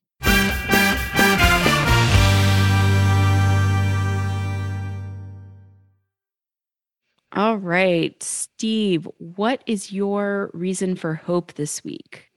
All 7.35 7.57
right, 7.57 8.21
Steve, 8.21 9.07
what 9.17 9.63
is 9.65 9.91
your 9.91 10.51
reason 10.53 10.95
for 10.95 11.15
hope 11.15 11.53
this 11.53 11.83
week? 11.83 12.29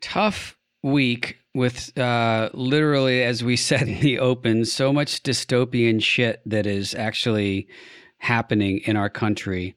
Tough 0.00 0.56
week 0.84 1.36
with 1.52 1.96
uh, 1.98 2.48
literally, 2.54 3.24
as 3.24 3.44
we 3.44 3.56
said 3.56 3.88
in 3.88 4.00
the 4.00 4.20
open, 4.20 4.64
so 4.64 4.92
much 4.92 5.22
dystopian 5.22 6.02
shit 6.02 6.40
that 6.46 6.64
is 6.64 6.94
actually 6.94 7.68
happening 8.18 8.78
in 8.84 8.96
our 8.96 9.10
country. 9.10 9.74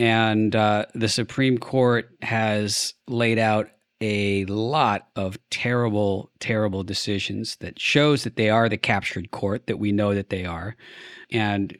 And 0.00 0.56
uh, 0.56 0.86
the 0.94 1.10
Supreme 1.10 1.58
Court 1.58 2.08
has 2.22 2.94
laid 3.06 3.38
out 3.38 3.68
a 4.00 4.46
lot 4.46 5.08
of 5.14 5.36
terrible, 5.50 6.30
terrible 6.40 6.82
decisions 6.82 7.56
that 7.56 7.78
shows 7.78 8.24
that 8.24 8.36
they 8.36 8.48
are 8.48 8.70
the 8.70 8.78
captured 8.78 9.30
court 9.30 9.66
that 9.66 9.78
we 9.78 9.92
know 9.92 10.14
that 10.14 10.30
they 10.30 10.46
are. 10.46 10.74
And 11.30 11.76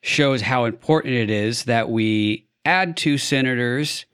shows 0.00 0.40
how 0.40 0.64
important 0.64 1.12
it 1.12 1.28
is 1.28 1.64
that 1.64 1.90
we 1.90 2.48
add 2.64 2.96
two 2.96 3.18
senators, 3.18 4.06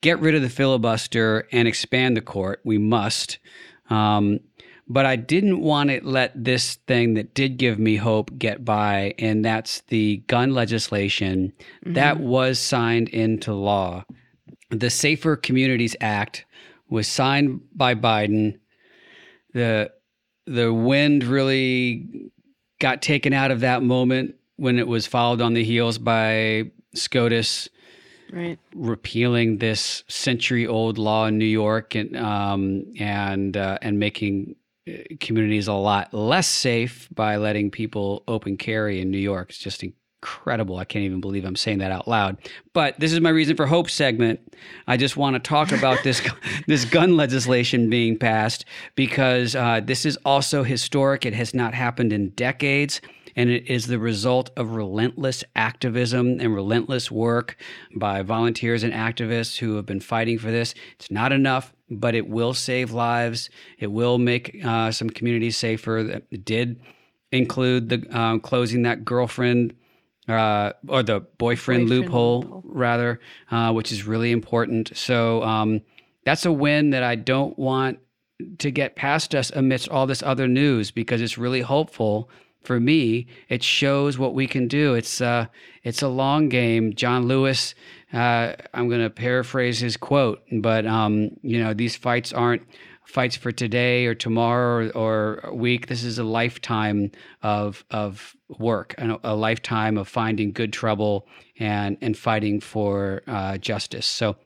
get 0.00 0.18
rid 0.18 0.34
of 0.34 0.40
the 0.40 0.48
filibuster, 0.48 1.46
and 1.52 1.68
expand 1.68 2.16
the 2.16 2.22
court. 2.22 2.62
We 2.64 2.78
must. 2.78 3.38
Um, 3.90 4.40
but 4.88 5.04
I 5.04 5.16
didn't 5.16 5.60
want 5.60 5.90
to 5.90 6.00
let 6.02 6.32
this 6.44 6.76
thing 6.86 7.14
that 7.14 7.34
did 7.34 7.56
give 7.56 7.78
me 7.78 7.96
hope 7.96 8.38
get 8.38 8.64
by, 8.64 9.14
and 9.18 9.44
that's 9.44 9.80
the 9.88 10.18
gun 10.28 10.54
legislation 10.54 11.52
mm-hmm. 11.84 11.94
that 11.94 12.20
was 12.20 12.58
signed 12.58 13.08
into 13.08 13.52
law. 13.52 14.04
The 14.70 14.90
Safer 14.90 15.36
Communities 15.36 15.96
Act 16.00 16.44
was 16.88 17.08
signed 17.08 17.60
by 17.74 17.94
Biden. 17.94 18.58
The 19.54 19.90
the 20.46 20.72
wind 20.72 21.24
really 21.24 22.30
got 22.78 23.02
taken 23.02 23.32
out 23.32 23.50
of 23.50 23.60
that 23.60 23.82
moment 23.82 24.36
when 24.56 24.78
it 24.78 24.86
was 24.86 25.06
followed 25.06 25.40
on 25.40 25.54
the 25.54 25.64
heels 25.64 25.98
by 25.98 26.70
SCOTUS 26.94 27.68
right. 28.32 28.58
repealing 28.74 29.58
this 29.58 30.04
century-old 30.08 30.98
law 30.98 31.26
in 31.26 31.38
New 31.38 31.44
York 31.44 31.94
and 31.94 32.16
um, 32.16 32.84
and 32.98 33.56
uh, 33.56 33.78
and 33.82 33.98
making 33.98 34.54
communities 35.20 35.68
a 35.68 35.72
lot 35.72 36.12
less 36.14 36.46
safe 36.46 37.08
by 37.14 37.36
letting 37.36 37.70
people 37.70 38.22
open 38.28 38.56
carry 38.56 39.00
in 39.00 39.10
New 39.10 39.18
York. 39.18 39.50
It's 39.50 39.58
just 39.58 39.82
incredible. 39.82 40.76
I 40.76 40.84
can't 40.84 41.04
even 41.04 41.20
believe 41.20 41.44
I'm 41.44 41.56
saying 41.56 41.78
that 41.78 41.90
out 41.90 42.06
loud. 42.06 42.36
But 42.72 42.98
this 43.00 43.12
is 43.12 43.20
my 43.20 43.30
reason 43.30 43.56
for 43.56 43.66
hope 43.66 43.90
segment. 43.90 44.40
I 44.86 44.96
just 44.96 45.16
want 45.16 45.34
to 45.34 45.40
talk 45.40 45.72
about 45.72 46.02
this 46.04 46.22
this 46.66 46.84
gun 46.84 47.16
legislation 47.16 47.90
being 47.90 48.18
passed 48.18 48.64
because 48.94 49.56
uh, 49.56 49.80
this 49.82 50.06
is 50.06 50.18
also 50.24 50.62
historic. 50.62 51.26
It 51.26 51.34
has 51.34 51.54
not 51.54 51.74
happened 51.74 52.12
in 52.12 52.30
decades 52.30 53.00
and 53.36 53.50
it 53.50 53.68
is 53.68 53.86
the 53.86 53.98
result 53.98 54.50
of 54.56 54.70
relentless 54.70 55.44
activism 55.54 56.40
and 56.40 56.54
relentless 56.54 57.10
work 57.10 57.56
by 57.94 58.22
volunteers 58.22 58.82
and 58.82 58.94
activists 58.94 59.58
who 59.58 59.76
have 59.76 59.86
been 59.86 60.00
fighting 60.00 60.38
for 60.38 60.50
this. 60.50 60.74
It's 60.94 61.10
not 61.10 61.32
enough, 61.32 61.74
but 61.90 62.14
it 62.14 62.28
will 62.28 62.54
save 62.54 62.92
lives. 62.92 63.50
It 63.78 63.88
will 63.88 64.18
make 64.18 64.58
uh, 64.64 64.90
some 64.90 65.10
communities 65.10 65.58
safer. 65.58 66.22
It 66.30 66.44
did 66.44 66.80
include 67.30 67.90
the 67.90 68.18
um, 68.18 68.40
closing 68.40 68.82
that 68.82 69.04
girlfriend 69.04 69.74
uh, 70.28 70.72
or 70.88 71.02
the 71.02 71.20
boyfriend, 71.20 71.38
boyfriend 71.38 71.88
loophole, 71.88 72.40
loophole, 72.40 72.62
rather, 72.64 73.20
uh, 73.50 73.72
which 73.72 73.92
is 73.92 74.06
really 74.06 74.32
important. 74.32 74.96
So 74.96 75.42
um, 75.42 75.82
that's 76.24 76.46
a 76.46 76.52
win 76.52 76.90
that 76.90 77.02
I 77.02 77.14
don't 77.14 77.56
want 77.58 77.98
to 78.58 78.70
get 78.70 78.96
past 78.96 79.34
us 79.34 79.50
amidst 79.54 79.88
all 79.88 80.06
this 80.06 80.22
other 80.22 80.48
news 80.48 80.90
because 80.90 81.20
it's 81.20 81.38
really 81.38 81.60
hopeful 81.60 82.28
for 82.66 82.80
me, 82.80 83.28
it 83.48 83.62
shows 83.62 84.18
what 84.18 84.34
we 84.34 84.46
can 84.46 84.68
do. 84.68 84.94
It's 84.94 85.20
uh, 85.20 85.46
it's 85.82 86.02
a 86.02 86.08
long 86.08 86.48
game. 86.48 86.94
John 86.94 87.26
Lewis, 87.26 87.74
uh, 88.12 88.54
I'm 88.74 88.88
going 88.88 89.02
to 89.02 89.10
paraphrase 89.10 89.78
his 89.78 89.96
quote, 89.96 90.42
but 90.52 90.86
um, 90.86 91.30
you 91.42 91.62
know 91.62 91.72
these 91.72 91.96
fights 91.96 92.32
aren't 92.32 92.62
fights 93.04 93.36
for 93.36 93.52
today 93.52 94.06
or 94.06 94.14
tomorrow 94.14 94.88
or, 94.88 95.38
or 95.38 95.40
a 95.44 95.54
week. 95.54 95.86
This 95.86 96.02
is 96.02 96.18
a 96.18 96.24
lifetime 96.24 97.12
of 97.42 97.84
of 97.90 98.36
work, 98.58 98.94
a, 98.98 99.18
a 99.22 99.34
lifetime 99.34 99.96
of 99.96 100.08
finding 100.08 100.52
good 100.52 100.72
trouble 100.72 101.26
and 101.58 101.96
and 102.00 102.18
fighting 102.18 102.60
for 102.60 103.22
uh, 103.26 103.58
justice. 103.58 104.06
So 104.06 104.36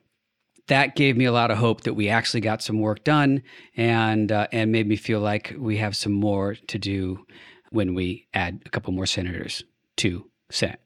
that 0.67 0.95
gave 0.95 1.17
me 1.17 1.25
a 1.25 1.31
lot 1.31 1.51
of 1.51 1.57
hope 1.57 1.81
that 1.81 1.95
we 1.95 2.07
actually 2.07 2.41
got 2.41 2.61
some 2.61 2.79
work 2.79 3.03
done 3.03 3.43
and 3.75 4.31
uh, 4.31 4.47
and 4.51 4.71
made 4.71 4.87
me 4.87 4.95
feel 4.95 5.19
like 5.19 5.55
we 5.57 5.77
have 5.77 5.97
some 5.97 6.13
more 6.13 6.55
to 6.55 6.77
do 6.77 7.25
when 7.71 7.95
we 7.95 8.27
add 8.33 8.61
a 8.65 8.69
couple 8.69 8.93
more 8.93 9.05
senators 9.05 9.63
to 9.97 10.29
Senate? 10.49 10.79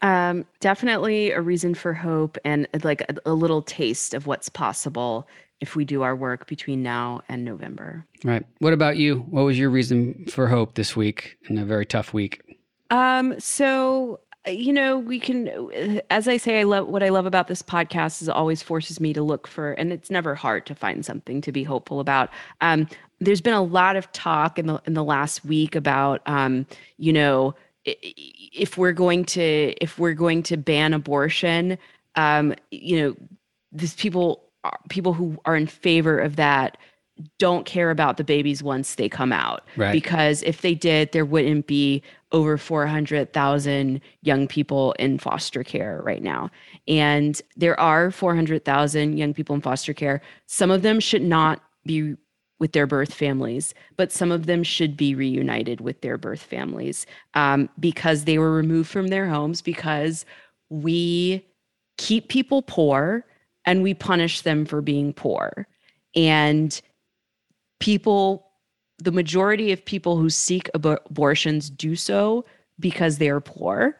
Um, 0.00 0.46
definitely 0.60 1.32
a 1.32 1.40
reason 1.40 1.74
for 1.74 1.92
hope 1.92 2.38
and 2.44 2.68
like 2.84 3.00
a, 3.02 3.16
a, 3.26 3.32
little 3.32 3.62
taste 3.62 4.14
of 4.14 4.28
what's 4.28 4.48
possible 4.48 5.26
if 5.60 5.74
we 5.74 5.84
do 5.84 6.02
our 6.02 6.14
work 6.14 6.46
between 6.46 6.84
now 6.84 7.22
and 7.28 7.44
November. 7.44 8.06
Right. 8.22 8.44
What 8.60 8.72
about 8.72 8.96
you? 8.96 9.26
What 9.30 9.42
was 9.42 9.58
your 9.58 9.70
reason 9.70 10.26
for 10.30 10.46
hope 10.46 10.74
this 10.74 10.94
week 10.94 11.36
in 11.48 11.58
a 11.58 11.64
very 11.64 11.84
tough 11.84 12.14
week? 12.14 12.42
Um, 12.90 13.38
so 13.40 14.20
you 14.48 14.72
know 14.72 14.98
we 14.98 15.20
can 15.20 16.00
as 16.10 16.26
i 16.28 16.36
say 16.36 16.60
i 16.60 16.62
love 16.62 16.88
what 16.88 17.02
i 17.02 17.08
love 17.08 17.26
about 17.26 17.48
this 17.48 17.62
podcast 17.62 18.22
is 18.22 18.28
always 18.28 18.62
forces 18.62 19.00
me 19.00 19.12
to 19.12 19.22
look 19.22 19.46
for 19.46 19.72
and 19.72 19.92
it's 19.92 20.10
never 20.10 20.34
hard 20.34 20.66
to 20.66 20.74
find 20.74 21.04
something 21.04 21.40
to 21.40 21.52
be 21.52 21.62
hopeful 21.62 22.00
about. 22.00 22.30
Um, 22.60 22.88
there's 23.20 23.40
been 23.40 23.54
a 23.54 23.62
lot 23.62 23.96
of 23.96 24.10
talk 24.12 24.58
in 24.58 24.66
the 24.66 24.80
in 24.86 24.94
the 24.94 25.04
last 25.04 25.44
week 25.44 25.74
about 25.74 26.22
um, 26.26 26.66
you 26.98 27.12
know 27.12 27.54
if 27.84 28.76
we're 28.76 28.92
going 28.92 29.24
to 29.24 29.74
if 29.80 29.98
we're 29.98 30.14
going 30.14 30.42
to 30.44 30.56
ban 30.56 30.92
abortion 30.94 31.78
um, 32.16 32.54
you 32.70 33.00
know 33.00 33.16
these 33.72 33.94
people 33.94 34.44
people 34.88 35.12
who 35.12 35.38
are 35.44 35.56
in 35.56 35.66
favor 35.66 36.18
of 36.18 36.36
that 36.36 36.76
don't 37.38 37.66
care 37.66 37.90
about 37.90 38.16
the 38.16 38.24
babies 38.24 38.62
once 38.62 38.94
they 38.94 39.08
come 39.08 39.32
out 39.32 39.64
right. 39.76 39.92
because 39.92 40.42
if 40.42 40.60
they 40.62 40.74
did 40.74 41.10
there 41.12 41.24
wouldn't 41.24 41.66
be 41.66 42.02
over 42.30 42.58
400,000 42.58 44.00
young 44.22 44.46
people 44.46 44.92
in 44.98 45.18
foster 45.18 45.64
care 45.64 46.00
right 46.04 46.22
now 46.22 46.50
and 46.86 47.42
there 47.56 47.78
are 47.80 48.10
400,000 48.10 49.16
young 49.16 49.34
people 49.34 49.54
in 49.54 49.60
foster 49.60 49.94
care 49.94 50.20
some 50.46 50.70
of 50.70 50.82
them 50.82 51.00
should 51.00 51.22
not 51.22 51.60
be 51.84 52.16
with 52.58 52.72
their 52.72 52.86
birth 52.86 53.14
families, 53.14 53.74
but 53.96 54.12
some 54.12 54.32
of 54.32 54.46
them 54.46 54.62
should 54.62 54.96
be 54.96 55.14
reunited 55.14 55.80
with 55.80 56.00
their 56.00 56.18
birth 56.18 56.42
families 56.42 57.06
um, 57.34 57.68
because 57.78 58.24
they 58.24 58.38
were 58.38 58.52
removed 58.52 58.90
from 58.90 59.08
their 59.08 59.28
homes 59.28 59.62
because 59.62 60.24
we 60.68 61.44
keep 61.96 62.28
people 62.28 62.62
poor 62.62 63.24
and 63.64 63.82
we 63.82 63.94
punish 63.94 64.40
them 64.42 64.64
for 64.64 64.80
being 64.80 65.12
poor. 65.12 65.66
And 66.16 66.80
people, 67.78 68.46
the 68.98 69.12
majority 69.12 69.72
of 69.72 69.84
people 69.84 70.16
who 70.16 70.30
seek 70.30 70.70
ab- 70.74 70.86
abortions 70.86 71.70
do 71.70 71.96
so 71.96 72.44
because 72.80 73.18
they 73.18 73.28
are 73.28 73.40
poor 73.40 73.98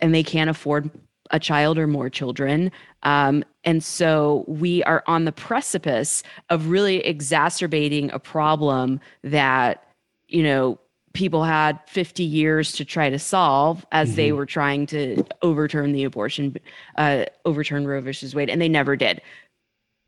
and 0.00 0.14
they 0.14 0.22
can't 0.22 0.50
afford 0.50 0.90
a 1.30 1.40
child 1.40 1.78
or 1.78 1.86
more 1.86 2.10
children. 2.10 2.70
Um, 3.02 3.44
and 3.64 3.82
so 3.82 4.44
we 4.46 4.82
are 4.84 5.02
on 5.06 5.24
the 5.24 5.32
precipice 5.32 6.22
of 6.50 6.68
really 6.68 6.98
exacerbating 6.98 8.10
a 8.12 8.18
problem 8.18 9.00
that, 9.22 9.86
you 10.28 10.42
know, 10.42 10.78
people 11.14 11.44
had 11.44 11.78
50 11.86 12.22
years 12.24 12.72
to 12.72 12.84
try 12.84 13.08
to 13.08 13.18
solve 13.18 13.86
as 13.92 14.08
mm-hmm. 14.08 14.16
they 14.16 14.32
were 14.32 14.46
trying 14.46 14.84
to 14.86 15.24
overturn 15.42 15.92
the 15.92 16.04
abortion, 16.04 16.56
uh, 16.96 17.24
overturn 17.44 17.86
Roe 17.86 18.00
versus 18.00 18.34
Wade, 18.34 18.50
and 18.50 18.60
they 18.60 18.68
never 18.68 18.96
did. 18.96 19.22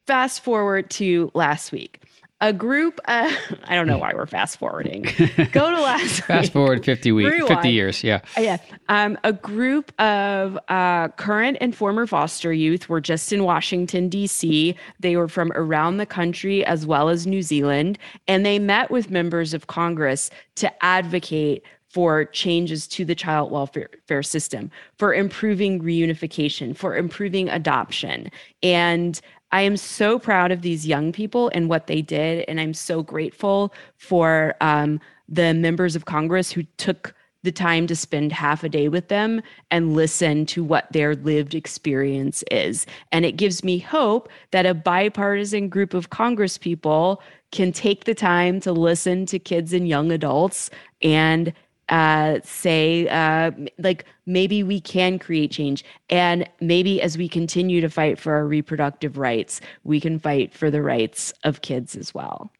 Fast 0.06 0.44
forward 0.44 0.90
to 0.90 1.30
last 1.34 1.72
week 1.72 2.02
a 2.40 2.52
group 2.52 3.00
uh, 3.06 3.32
i 3.64 3.74
don't 3.74 3.86
know 3.86 3.98
why 3.98 4.12
we're 4.14 4.26
fast 4.26 4.58
forwarding. 4.58 5.02
Go 5.52 5.70
to 5.70 5.80
last 5.80 6.22
fast 6.22 6.52
forward 6.52 6.84
50 6.84 7.12
weeks 7.12 7.46
50 7.46 7.70
years 7.70 8.04
yeah. 8.04 8.20
Uh, 8.36 8.40
yeah. 8.40 8.58
Um, 8.88 9.18
a 9.24 9.32
group 9.32 9.92
of 10.00 10.58
uh, 10.68 11.08
current 11.08 11.58
and 11.60 11.74
former 11.74 12.06
foster 12.06 12.52
youth 12.52 12.88
were 12.88 13.00
just 13.00 13.32
in 13.32 13.44
washington 13.44 14.08
d.c 14.08 14.74
they 15.00 15.16
were 15.16 15.28
from 15.28 15.52
around 15.54 15.96
the 15.96 16.06
country 16.06 16.64
as 16.64 16.86
well 16.86 17.08
as 17.08 17.26
new 17.26 17.42
zealand 17.42 17.98
and 18.28 18.44
they 18.44 18.58
met 18.58 18.90
with 18.90 19.10
members 19.10 19.54
of 19.54 19.66
congress 19.66 20.30
to 20.56 20.84
advocate 20.84 21.62
for 21.96 22.26
changes 22.26 22.86
to 22.86 23.06
the 23.06 23.14
child 23.14 23.50
welfare 23.50 24.22
system, 24.22 24.70
for 24.98 25.14
improving 25.14 25.80
reunification, 25.80 26.76
for 26.76 26.94
improving 26.94 27.48
adoption. 27.48 28.30
And 28.62 29.18
I 29.52 29.62
am 29.62 29.76
so 29.76 30.18
proud 30.18 30.52
of 30.52 30.62
these 30.62 30.86
young 30.86 31.12
people 31.12 31.50
and 31.54 31.68
what 31.68 31.86
they 31.86 32.02
did. 32.02 32.44
And 32.48 32.60
I'm 32.60 32.74
so 32.74 33.02
grateful 33.02 33.72
for 33.96 34.54
um, 34.60 35.00
the 35.28 35.54
members 35.54 35.96
of 35.96 36.04
Congress 36.04 36.50
who 36.50 36.64
took 36.76 37.14
the 37.42 37.52
time 37.52 37.86
to 37.86 37.94
spend 37.94 38.32
half 38.32 38.64
a 38.64 38.68
day 38.68 38.88
with 38.88 39.06
them 39.06 39.40
and 39.70 39.94
listen 39.94 40.44
to 40.46 40.64
what 40.64 40.90
their 40.92 41.14
lived 41.14 41.54
experience 41.54 42.42
is. 42.50 42.86
And 43.12 43.24
it 43.24 43.36
gives 43.36 43.62
me 43.62 43.78
hope 43.78 44.28
that 44.50 44.66
a 44.66 44.74
bipartisan 44.74 45.68
group 45.68 45.94
of 45.94 46.10
Congress 46.10 46.58
people 46.58 47.22
can 47.52 47.70
take 47.70 48.04
the 48.04 48.14
time 48.14 48.60
to 48.60 48.72
listen 48.72 49.26
to 49.26 49.38
kids 49.38 49.72
and 49.72 49.86
young 49.88 50.10
adults 50.10 50.70
and 51.02 51.52
uh, 51.88 52.40
say 52.42 53.08
uh, 53.08 53.52
like 53.78 54.04
maybe 54.26 54.62
we 54.62 54.80
can 54.80 55.18
create 55.18 55.50
change. 55.50 55.84
And 56.10 56.48
maybe 56.60 57.00
as 57.00 57.16
we 57.16 57.28
continue 57.28 57.80
to 57.80 57.88
fight 57.88 58.18
for 58.18 58.34
our 58.34 58.46
reproductive 58.46 59.18
rights 59.18 59.60
we 59.84 60.00
can 60.00 60.18
fight 60.18 60.52
for 60.52 60.70
the 60.70 60.82
rights 60.82 61.32
of 61.44 61.62
kids 61.62 61.96
as 61.96 62.12
well. 62.14 62.50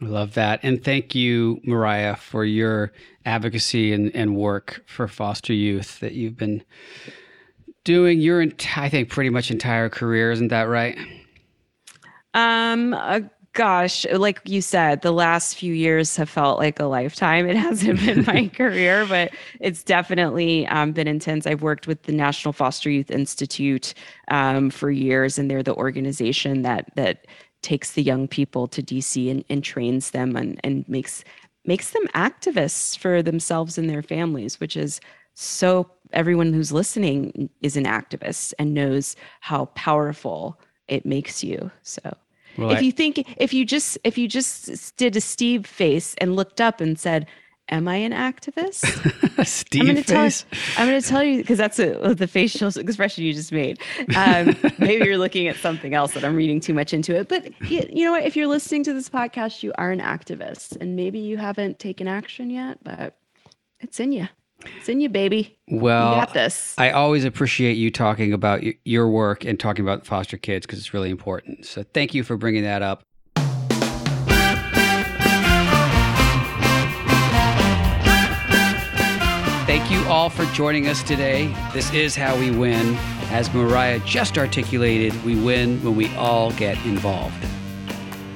I 0.00 0.06
love 0.06 0.34
that. 0.34 0.60
And 0.62 0.82
thank 0.82 1.14
you 1.14 1.60
mariah 1.64 2.16
for 2.16 2.44
your 2.44 2.92
advocacy 3.24 3.92
and, 3.92 4.14
and 4.14 4.36
work 4.36 4.82
for 4.86 5.06
foster 5.06 5.52
youth 5.52 6.00
that 6.00 6.12
you've 6.12 6.36
been 6.36 6.64
doing 7.84 8.20
your 8.20 8.40
entire 8.40 8.84
i 8.84 8.88
think 8.88 9.10
pretty 9.10 9.30
much 9.30 9.50
entire 9.50 9.88
career. 9.88 10.30
Isn't 10.30 10.48
that 10.48 10.68
right? 10.68 10.96
Um 12.34 12.94
gosh, 13.54 14.06
like 14.12 14.40
you 14.44 14.62
said, 14.62 15.02
the 15.02 15.12
last 15.12 15.56
few 15.56 15.74
years 15.74 16.16
have 16.16 16.30
felt 16.30 16.58
like 16.58 16.80
a 16.80 16.84
lifetime. 16.84 17.46
It 17.46 17.56
hasn't 17.56 18.00
been 18.00 18.24
my 18.26 18.48
career, 18.48 19.04
but 19.06 19.32
it's 19.60 19.82
definitely 19.82 20.66
um, 20.68 20.92
been 20.92 21.08
intense. 21.08 21.46
I've 21.46 21.62
worked 21.62 21.86
with 21.86 22.02
the 22.04 22.12
National 22.12 22.52
Foster 22.52 22.90
Youth 22.90 23.10
Institute 23.10 23.94
um, 24.28 24.70
for 24.70 24.90
years, 24.90 25.38
and 25.38 25.50
they're 25.50 25.62
the 25.62 25.74
organization 25.74 26.62
that 26.62 26.90
that 26.96 27.26
takes 27.62 27.92
the 27.92 28.02
young 28.02 28.26
people 28.26 28.66
to 28.68 28.82
DC 28.82 29.30
and, 29.30 29.44
and 29.48 29.62
trains 29.62 30.10
them 30.10 30.34
and, 30.36 30.60
and 30.64 30.88
makes 30.88 31.22
makes 31.64 31.90
them 31.90 32.06
activists 32.08 32.98
for 32.98 33.22
themselves 33.22 33.78
and 33.78 33.88
their 33.88 34.02
families, 34.02 34.58
which 34.58 34.76
is 34.76 35.00
so 35.34 35.88
everyone 36.12 36.52
who's 36.52 36.72
listening 36.72 37.48
is 37.60 37.76
an 37.76 37.84
activist 37.84 38.52
and 38.58 38.74
knows 38.74 39.14
how 39.40 39.66
powerful 39.66 40.60
it 40.88 41.06
makes 41.06 41.44
you. 41.44 41.70
So 41.82 42.16
well, 42.56 42.70
if 42.70 42.78
I, 42.78 42.80
you 42.80 42.92
think 42.92 43.24
if 43.36 43.52
you 43.52 43.64
just 43.64 43.98
if 44.04 44.18
you 44.18 44.28
just 44.28 44.96
did 44.96 45.16
a 45.16 45.20
Steve 45.20 45.66
face 45.66 46.14
and 46.18 46.36
looked 46.36 46.60
up 46.60 46.80
and 46.80 46.98
said, 46.98 47.26
"Am 47.68 47.88
I 47.88 47.96
an 47.96 48.12
activist?" 48.12 48.84
Steve 49.46 49.88
I'm 49.88 50.02
face. 50.02 50.44
Tell, 50.50 50.82
I'm 50.82 50.88
going 50.88 51.00
to 51.00 51.08
tell 51.08 51.24
you 51.24 51.38
because 51.38 51.58
that's 51.58 51.78
a, 51.78 52.14
the 52.16 52.26
facial 52.26 52.68
expression 52.68 53.24
you 53.24 53.32
just 53.32 53.52
made. 53.52 53.80
Um, 54.16 54.56
maybe 54.78 55.04
you're 55.04 55.18
looking 55.18 55.48
at 55.48 55.56
something 55.56 55.94
else 55.94 56.12
that 56.14 56.24
I'm 56.24 56.36
reading 56.36 56.60
too 56.60 56.74
much 56.74 56.92
into 56.92 57.14
it. 57.16 57.28
But 57.28 57.46
you, 57.70 57.86
you 57.90 58.04
know 58.04 58.12
what? 58.12 58.24
If 58.24 58.36
you're 58.36 58.46
listening 58.46 58.84
to 58.84 58.92
this 58.92 59.08
podcast, 59.08 59.62
you 59.62 59.72
are 59.78 59.90
an 59.90 60.00
activist, 60.00 60.76
and 60.80 60.96
maybe 60.96 61.18
you 61.18 61.38
haven't 61.38 61.78
taken 61.78 62.08
action 62.08 62.50
yet, 62.50 62.78
but 62.82 63.16
it's 63.80 63.98
in 63.98 64.12
you. 64.12 64.28
It's 64.78 64.88
in 64.88 65.00
you, 65.00 65.08
baby. 65.08 65.58
Well, 65.68 66.14
you 66.14 66.20
got 66.20 66.34
this. 66.34 66.74
I 66.78 66.90
always 66.90 67.24
appreciate 67.24 67.74
you 67.74 67.90
talking 67.90 68.32
about 68.32 68.62
your 68.84 69.08
work 69.08 69.44
and 69.44 69.58
talking 69.58 69.84
about 69.84 70.06
foster 70.06 70.36
kids 70.36 70.66
because 70.66 70.78
it's 70.78 70.92
really 70.92 71.10
important. 71.10 71.66
So 71.66 71.84
thank 71.94 72.14
you 72.14 72.24
for 72.24 72.36
bringing 72.36 72.62
that 72.64 72.82
up. 72.82 73.04
Thank 79.66 79.90
you 79.90 80.04
all 80.08 80.28
for 80.28 80.44
joining 80.54 80.88
us 80.88 81.02
today. 81.02 81.54
This 81.72 81.92
is 81.92 82.14
how 82.14 82.36
we 82.38 82.50
win. 82.50 82.96
As 83.30 83.52
Mariah 83.54 84.00
just 84.00 84.36
articulated, 84.36 85.24
we 85.24 85.34
win 85.36 85.82
when 85.82 85.96
we 85.96 86.14
all 86.16 86.50
get 86.52 86.76
involved. 86.84 87.46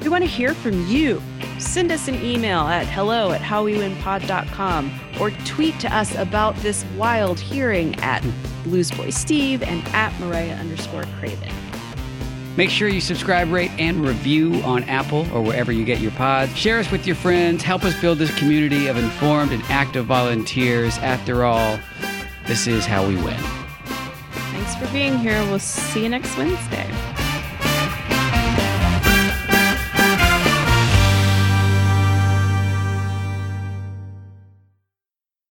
We 0.06 0.10
want 0.10 0.22
to 0.22 0.30
hear 0.30 0.54
from 0.54 0.86
you. 0.86 1.20
Send 1.58 1.90
us 1.90 2.06
an 2.06 2.14
email 2.24 2.60
at 2.60 2.86
hello 2.86 3.32
at 3.32 3.40
howwewinpod.com 3.40 5.00
or 5.20 5.32
tweet 5.32 5.80
to 5.80 5.92
us 5.92 6.14
about 6.14 6.54
this 6.58 6.84
wild 6.96 7.40
hearing 7.40 7.96
at 7.96 8.22
Bluesboy 8.62 9.12
Steve 9.12 9.64
and 9.64 9.84
at 9.88 10.16
Mariah 10.20 10.54
underscore 10.54 11.02
Craven. 11.18 11.52
Make 12.56 12.70
sure 12.70 12.86
you 12.86 13.00
subscribe, 13.00 13.50
rate, 13.50 13.72
and 13.80 14.06
review 14.06 14.54
on 14.62 14.84
Apple 14.84 15.26
or 15.34 15.42
wherever 15.42 15.72
you 15.72 15.84
get 15.84 15.98
your 15.98 16.12
pods. 16.12 16.56
Share 16.56 16.78
us 16.78 16.88
with 16.92 17.04
your 17.04 17.16
friends. 17.16 17.64
Help 17.64 17.82
us 17.82 18.00
build 18.00 18.18
this 18.18 18.32
community 18.38 18.86
of 18.86 18.96
informed 18.96 19.50
and 19.50 19.64
active 19.64 20.06
volunteers. 20.06 20.98
After 20.98 21.44
all, 21.44 21.80
this 22.46 22.68
is 22.68 22.86
how 22.86 23.04
we 23.04 23.16
win. 23.16 23.40
Thanks 24.52 24.76
for 24.76 24.86
being 24.92 25.18
here. 25.18 25.42
We'll 25.46 25.58
see 25.58 26.04
you 26.04 26.08
next 26.08 26.36
Wednesday. 26.36 27.15